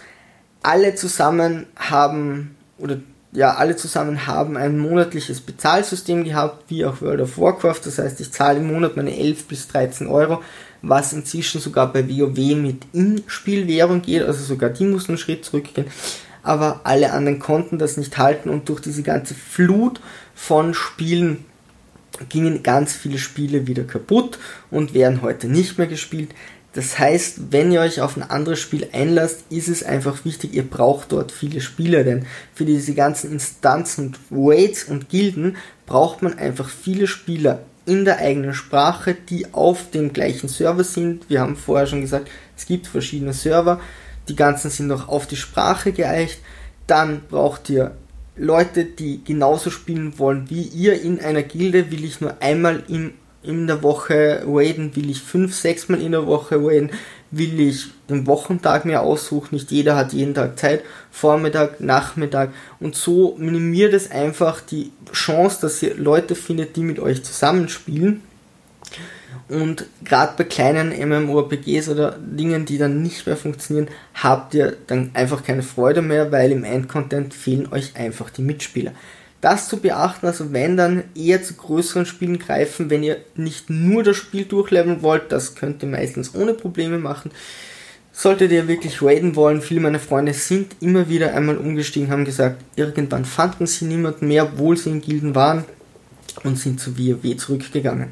Alle 0.62 0.94
zusammen 0.94 1.66
haben, 1.74 2.54
oder 2.78 2.98
ja, 3.32 3.54
alle 3.54 3.76
zusammen 3.76 4.26
haben 4.26 4.56
ein 4.56 4.78
monatliches 4.78 5.40
Bezahlsystem 5.40 6.24
gehabt, 6.24 6.64
wie 6.68 6.84
auch 6.84 7.00
World 7.00 7.20
of 7.20 7.38
Warcraft. 7.38 7.80
Das 7.84 7.98
heißt, 7.98 8.20
ich 8.20 8.32
zahle 8.32 8.58
im 8.58 8.66
Monat 8.66 8.96
meine 8.96 9.16
11 9.16 9.46
bis 9.46 9.68
13 9.68 10.08
Euro, 10.08 10.42
was 10.82 11.12
inzwischen 11.12 11.60
sogar 11.60 11.92
bei 11.92 12.08
WoW 12.08 12.56
mit 12.56 12.82
In-Spielwährung 12.92 14.02
geht, 14.02 14.22
also 14.22 14.42
sogar 14.42 14.70
die 14.70 14.84
mussten 14.84 15.12
einen 15.12 15.18
Schritt 15.18 15.44
zurückgehen. 15.44 15.86
Aber 16.42 16.80
alle 16.84 17.12
anderen 17.12 17.38
konnten 17.38 17.78
das 17.78 17.96
nicht 17.96 18.18
halten 18.18 18.48
und 18.48 18.68
durch 18.68 18.80
diese 18.80 19.02
ganze 19.02 19.34
Flut 19.34 20.00
von 20.34 20.74
Spielen 20.74 21.44
gingen 22.28 22.62
ganz 22.62 22.92
viele 22.92 23.18
Spiele 23.18 23.66
wieder 23.66 23.84
kaputt 23.84 24.38
und 24.70 24.94
werden 24.94 25.22
heute 25.22 25.46
nicht 25.48 25.78
mehr 25.78 25.86
gespielt. 25.86 26.30
Das 26.72 26.98
heißt, 26.98 27.50
wenn 27.50 27.72
ihr 27.72 27.80
euch 27.80 28.00
auf 28.00 28.16
ein 28.16 28.22
anderes 28.22 28.60
Spiel 28.60 28.88
einlasst, 28.92 29.44
ist 29.50 29.68
es 29.68 29.82
einfach 29.82 30.24
wichtig, 30.24 30.54
ihr 30.54 30.62
braucht 30.62 31.10
dort 31.10 31.32
viele 31.32 31.60
Spieler, 31.60 32.04
denn 32.04 32.26
für 32.54 32.64
diese 32.64 32.94
ganzen 32.94 33.32
Instanzen 33.32 34.06
und 34.06 34.18
Raids 34.30 34.84
und 34.84 35.08
Gilden 35.08 35.56
braucht 35.86 36.22
man 36.22 36.38
einfach 36.38 36.68
viele 36.68 37.08
Spieler 37.08 37.62
in 37.86 38.04
der 38.04 38.18
eigenen 38.18 38.54
Sprache, 38.54 39.14
die 39.14 39.52
auf 39.52 39.90
dem 39.90 40.12
gleichen 40.12 40.48
Server 40.48 40.84
sind. 40.84 41.28
Wir 41.28 41.40
haben 41.40 41.56
vorher 41.56 41.88
schon 41.88 42.02
gesagt, 42.02 42.30
es 42.56 42.66
gibt 42.66 42.86
verschiedene 42.86 43.32
Server, 43.32 43.80
die 44.28 44.36
ganzen 44.36 44.70
sind 44.70 44.86
noch 44.86 45.08
auf 45.08 45.26
die 45.26 45.36
Sprache 45.36 45.90
geeicht. 45.90 46.38
Dann 46.86 47.22
braucht 47.28 47.68
ihr 47.68 47.96
Leute, 48.36 48.84
die 48.84 49.24
genauso 49.24 49.70
spielen 49.70 50.18
wollen 50.18 50.48
wie 50.50 50.62
ihr 50.62 51.02
in 51.02 51.20
einer 51.20 51.42
Gilde, 51.42 51.90
will 51.90 52.04
ich 52.04 52.20
nur 52.20 52.40
einmal 52.40 52.84
im, 52.88 53.12
in 53.42 53.66
der 53.66 53.82
Woche 53.82 54.42
raiden, 54.46 54.94
will 54.96 55.10
ich 55.10 55.22
fünf, 55.22 55.54
sechs 55.54 55.88
Mal 55.88 56.00
in 56.00 56.12
der 56.12 56.26
Woche 56.26 56.56
raiden, 56.56 56.90
will 57.30 57.58
ich 57.60 57.86
den 58.08 58.26
Wochentag 58.26 58.84
mir 58.84 59.00
aussuchen, 59.00 59.54
nicht 59.54 59.70
jeder 59.70 59.96
hat 59.96 60.12
jeden 60.12 60.34
Tag 60.34 60.58
Zeit, 60.58 60.82
Vormittag, 61.10 61.80
Nachmittag. 61.80 62.50
Und 62.80 62.96
so 62.96 63.36
minimiert 63.38 63.94
es 63.94 64.10
einfach 64.10 64.60
die 64.60 64.92
Chance, 65.12 65.58
dass 65.62 65.82
ihr 65.82 65.94
Leute 65.94 66.34
findet, 66.34 66.76
die 66.76 66.82
mit 66.82 66.98
euch 66.98 67.22
zusammenspielen. 67.22 68.22
Und 69.48 69.86
gerade 70.04 70.34
bei 70.36 70.44
kleinen 70.44 70.90
MMORPGs 70.90 71.88
oder 71.88 72.16
Dingen, 72.20 72.66
die 72.66 72.78
dann 72.78 73.02
nicht 73.02 73.26
mehr 73.26 73.36
funktionieren, 73.36 73.88
habt 74.14 74.54
ihr 74.54 74.76
dann 74.86 75.10
einfach 75.14 75.42
keine 75.42 75.62
Freude 75.62 76.02
mehr, 76.02 76.30
weil 76.30 76.52
im 76.52 76.62
Endcontent 76.62 77.34
fehlen 77.34 77.68
euch 77.72 77.96
einfach 77.96 78.30
die 78.30 78.42
Mitspieler 78.42 78.92
das 79.40 79.68
zu 79.68 79.78
beachten, 79.78 80.26
also 80.26 80.52
wenn 80.52 80.76
dann 80.76 81.04
eher 81.14 81.42
zu 81.42 81.54
größeren 81.54 82.06
Spielen 82.06 82.38
greifen, 82.38 82.90
wenn 82.90 83.02
ihr 83.02 83.18
nicht 83.36 83.70
nur 83.70 84.02
das 84.02 84.16
Spiel 84.16 84.44
durchleveln 84.44 85.02
wollt, 85.02 85.32
das 85.32 85.54
könnt 85.54 85.82
ihr 85.82 85.88
meistens 85.88 86.34
ohne 86.34 86.54
Probleme 86.54 86.98
machen. 86.98 87.30
Solltet 88.12 88.52
ihr 88.52 88.68
wirklich 88.68 89.00
raiden 89.00 89.36
wollen, 89.36 89.62
viele 89.62 89.80
meiner 89.80 90.00
Freunde 90.00 90.34
sind 90.34 90.76
immer 90.80 91.08
wieder 91.08 91.32
einmal 91.34 91.56
umgestiegen, 91.56 92.10
haben 92.10 92.24
gesagt, 92.24 92.62
irgendwann 92.76 93.24
fanden 93.24 93.66
sie 93.66 93.86
niemanden 93.86 94.28
mehr, 94.28 94.44
obwohl 94.44 94.76
sie 94.76 94.90
in 94.90 95.00
Gilden 95.00 95.34
waren 95.34 95.64
und 96.44 96.58
sind 96.58 96.80
zu 96.80 96.98
WoW 96.98 97.36
zurückgegangen. 97.36 98.10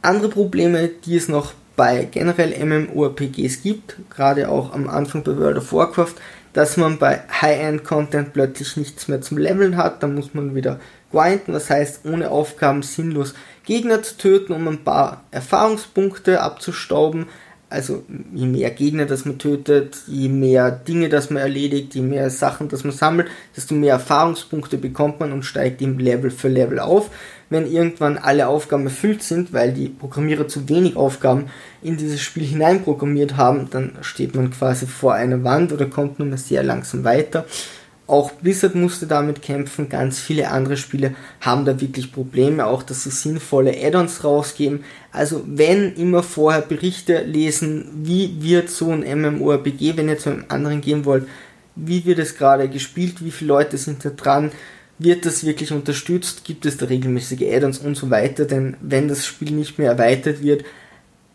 Andere 0.00 0.28
Probleme, 0.28 0.90
die 1.04 1.16
es 1.16 1.28
noch 1.28 1.54
bei 1.76 2.04
generell 2.04 2.54
MMORPGs 2.64 3.62
gibt, 3.62 3.96
gerade 4.10 4.48
auch 4.48 4.72
am 4.72 4.88
Anfang 4.88 5.24
bei 5.24 5.36
World 5.36 5.56
of 5.56 5.72
Warcraft, 5.72 6.14
dass 6.52 6.76
man 6.76 6.98
bei 6.98 7.22
High-End-Content 7.40 8.32
plötzlich 8.32 8.76
nichts 8.76 9.08
mehr 9.08 9.20
zum 9.20 9.38
Leveln 9.38 9.76
hat. 9.76 10.02
Dann 10.02 10.14
muss 10.14 10.34
man 10.34 10.54
wieder 10.54 10.78
grinden, 11.10 11.52
das 11.52 11.70
heißt 11.70 12.00
ohne 12.04 12.30
Aufgaben 12.30 12.82
sinnlos 12.82 13.34
Gegner 13.64 14.02
zu 14.02 14.16
töten, 14.16 14.52
um 14.52 14.66
ein 14.68 14.84
paar 14.84 15.24
Erfahrungspunkte 15.30 16.40
abzustauben. 16.40 17.26
Also 17.68 18.04
je 18.34 18.46
mehr 18.46 18.70
Gegner 18.70 19.06
das 19.06 19.24
man 19.24 19.38
tötet, 19.38 19.96
je 20.06 20.28
mehr 20.28 20.70
Dinge 20.70 21.08
das 21.08 21.30
man 21.30 21.42
erledigt, 21.42 21.94
je 21.94 22.02
mehr 22.02 22.28
Sachen 22.28 22.68
das 22.68 22.84
man 22.84 22.92
sammelt, 22.92 23.28
desto 23.56 23.74
mehr 23.74 23.94
Erfahrungspunkte 23.94 24.76
bekommt 24.76 25.20
man 25.20 25.32
und 25.32 25.44
steigt 25.44 25.80
im 25.80 25.98
Level 25.98 26.30
für 26.30 26.48
Level 26.48 26.78
auf 26.80 27.10
wenn 27.52 27.70
irgendwann 27.70 28.18
alle 28.18 28.48
Aufgaben 28.48 28.84
erfüllt 28.84 29.22
sind, 29.22 29.52
weil 29.52 29.72
die 29.72 29.88
Programmierer 29.88 30.48
zu 30.48 30.68
wenig 30.68 30.96
Aufgaben 30.96 31.46
in 31.82 31.96
dieses 31.96 32.20
Spiel 32.20 32.44
hineinprogrammiert 32.44 33.36
haben, 33.36 33.68
dann 33.70 33.92
steht 34.00 34.34
man 34.34 34.50
quasi 34.50 34.86
vor 34.86 35.14
einer 35.14 35.44
Wand 35.44 35.72
oder 35.72 35.86
kommt 35.86 36.18
nur 36.18 36.28
mehr 36.28 36.38
sehr 36.38 36.62
langsam 36.62 37.04
weiter. 37.04 37.44
Auch 38.06 38.32
Blizzard 38.32 38.74
musste 38.74 39.06
damit 39.06 39.42
kämpfen, 39.42 39.88
ganz 39.88 40.18
viele 40.18 40.50
andere 40.50 40.76
Spiele 40.76 41.14
haben 41.40 41.64
da 41.64 41.80
wirklich 41.80 42.12
Probleme, 42.12 42.66
auch 42.66 42.82
dass 42.82 43.04
sie 43.04 43.10
sinnvolle 43.10 43.74
Add-ons 43.82 44.24
rausgeben. 44.24 44.84
Also 45.12 45.44
wenn 45.46 45.94
immer 45.94 46.22
vorher 46.22 46.62
Berichte 46.62 47.22
lesen, 47.22 47.86
wie 48.02 48.42
wird 48.42 48.70
so 48.70 48.90
ein 48.90 49.00
MMORPG, 49.00 49.96
wenn 49.96 50.08
ihr 50.08 50.18
zu 50.18 50.30
einem 50.30 50.44
anderen 50.48 50.80
gehen 50.80 51.04
wollt, 51.04 51.26
wie 51.76 52.04
wird 52.04 52.18
es 52.18 52.36
gerade 52.36 52.68
gespielt, 52.68 53.24
wie 53.24 53.30
viele 53.30 53.48
Leute 53.48 53.78
sind 53.78 54.04
da 54.04 54.10
dran, 54.10 54.50
wird 55.04 55.26
das 55.26 55.44
wirklich 55.44 55.72
unterstützt, 55.72 56.44
gibt 56.44 56.66
es 56.66 56.76
da 56.76 56.86
regelmäßige 56.86 57.42
Add-ons 57.42 57.78
und 57.78 57.96
so 57.96 58.10
weiter, 58.10 58.44
denn 58.44 58.76
wenn 58.80 59.08
das 59.08 59.26
Spiel 59.26 59.52
nicht 59.52 59.78
mehr 59.78 59.92
erweitert 59.92 60.42
wird, 60.42 60.64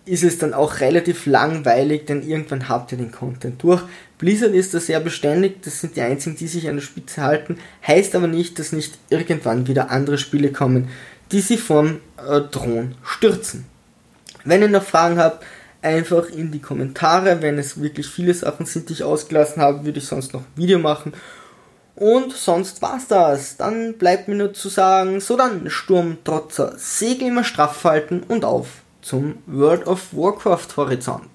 ist 0.05 0.23
es 0.23 0.37
dann 0.37 0.53
auch 0.53 0.79
relativ 0.79 1.25
langweilig, 1.25 2.05
denn 2.05 2.27
irgendwann 2.27 2.69
habt 2.69 2.91
ihr 2.91 2.97
den 2.97 3.11
Content 3.11 3.61
durch. 3.61 3.81
Blizzard 4.17 4.53
ist 4.53 4.73
da 4.73 4.79
sehr 4.79 4.99
beständig, 4.99 5.61
das 5.63 5.81
sind 5.81 5.95
die 5.95 6.01
einzigen, 6.01 6.37
die 6.37 6.47
sich 6.47 6.69
an 6.69 6.75
der 6.75 6.81
Spitze 6.81 7.21
halten, 7.21 7.57
heißt 7.85 8.15
aber 8.15 8.27
nicht, 8.27 8.57
dass 8.57 8.71
nicht 8.71 8.93
irgendwann 9.09 9.67
wieder 9.67 9.91
andere 9.91 10.17
Spiele 10.17 10.51
kommen, 10.51 10.87
die 11.31 11.41
sie 11.41 11.57
vom 11.57 11.99
äh, 12.17 12.41
Thron 12.51 12.95
stürzen. 13.03 13.65
Wenn 14.45 14.61
ihr 14.61 14.69
noch 14.69 14.83
Fragen 14.83 15.17
habt, 15.17 15.45
einfach 15.81 16.29
in 16.29 16.51
die 16.51 16.61
Kommentare, 16.61 17.41
wenn 17.41 17.57
es 17.57 17.81
wirklich 17.81 18.07
viele 18.07 18.33
Sachen 18.33 18.65
sind, 18.65 18.89
die 18.89 18.93
ich 18.93 19.03
ausgelassen 19.03 19.61
habe, 19.61 19.85
würde 19.85 19.99
ich 19.99 20.05
sonst 20.05 20.33
noch 20.33 20.41
ein 20.41 20.47
Video 20.55 20.79
machen 20.79 21.13
und 21.97 22.31
sonst 22.31 22.81
war's 22.81 23.07
das. 23.07 23.57
Dann 23.57 23.97
bleibt 23.97 24.27
mir 24.27 24.35
nur 24.35 24.53
zu 24.53 24.69
sagen, 24.69 25.19
so 25.19 25.35
dann 25.35 25.69
Sturmtrotzer, 25.69 26.73
Segel 26.77 27.29
immer 27.29 27.43
straff 27.43 27.83
halten 27.83 28.23
und 28.27 28.45
auf 28.45 28.67
zum 29.01 29.39
World 29.47 29.87
of 29.87 30.13
Warcraft 30.13 30.77
Horizont. 30.77 31.27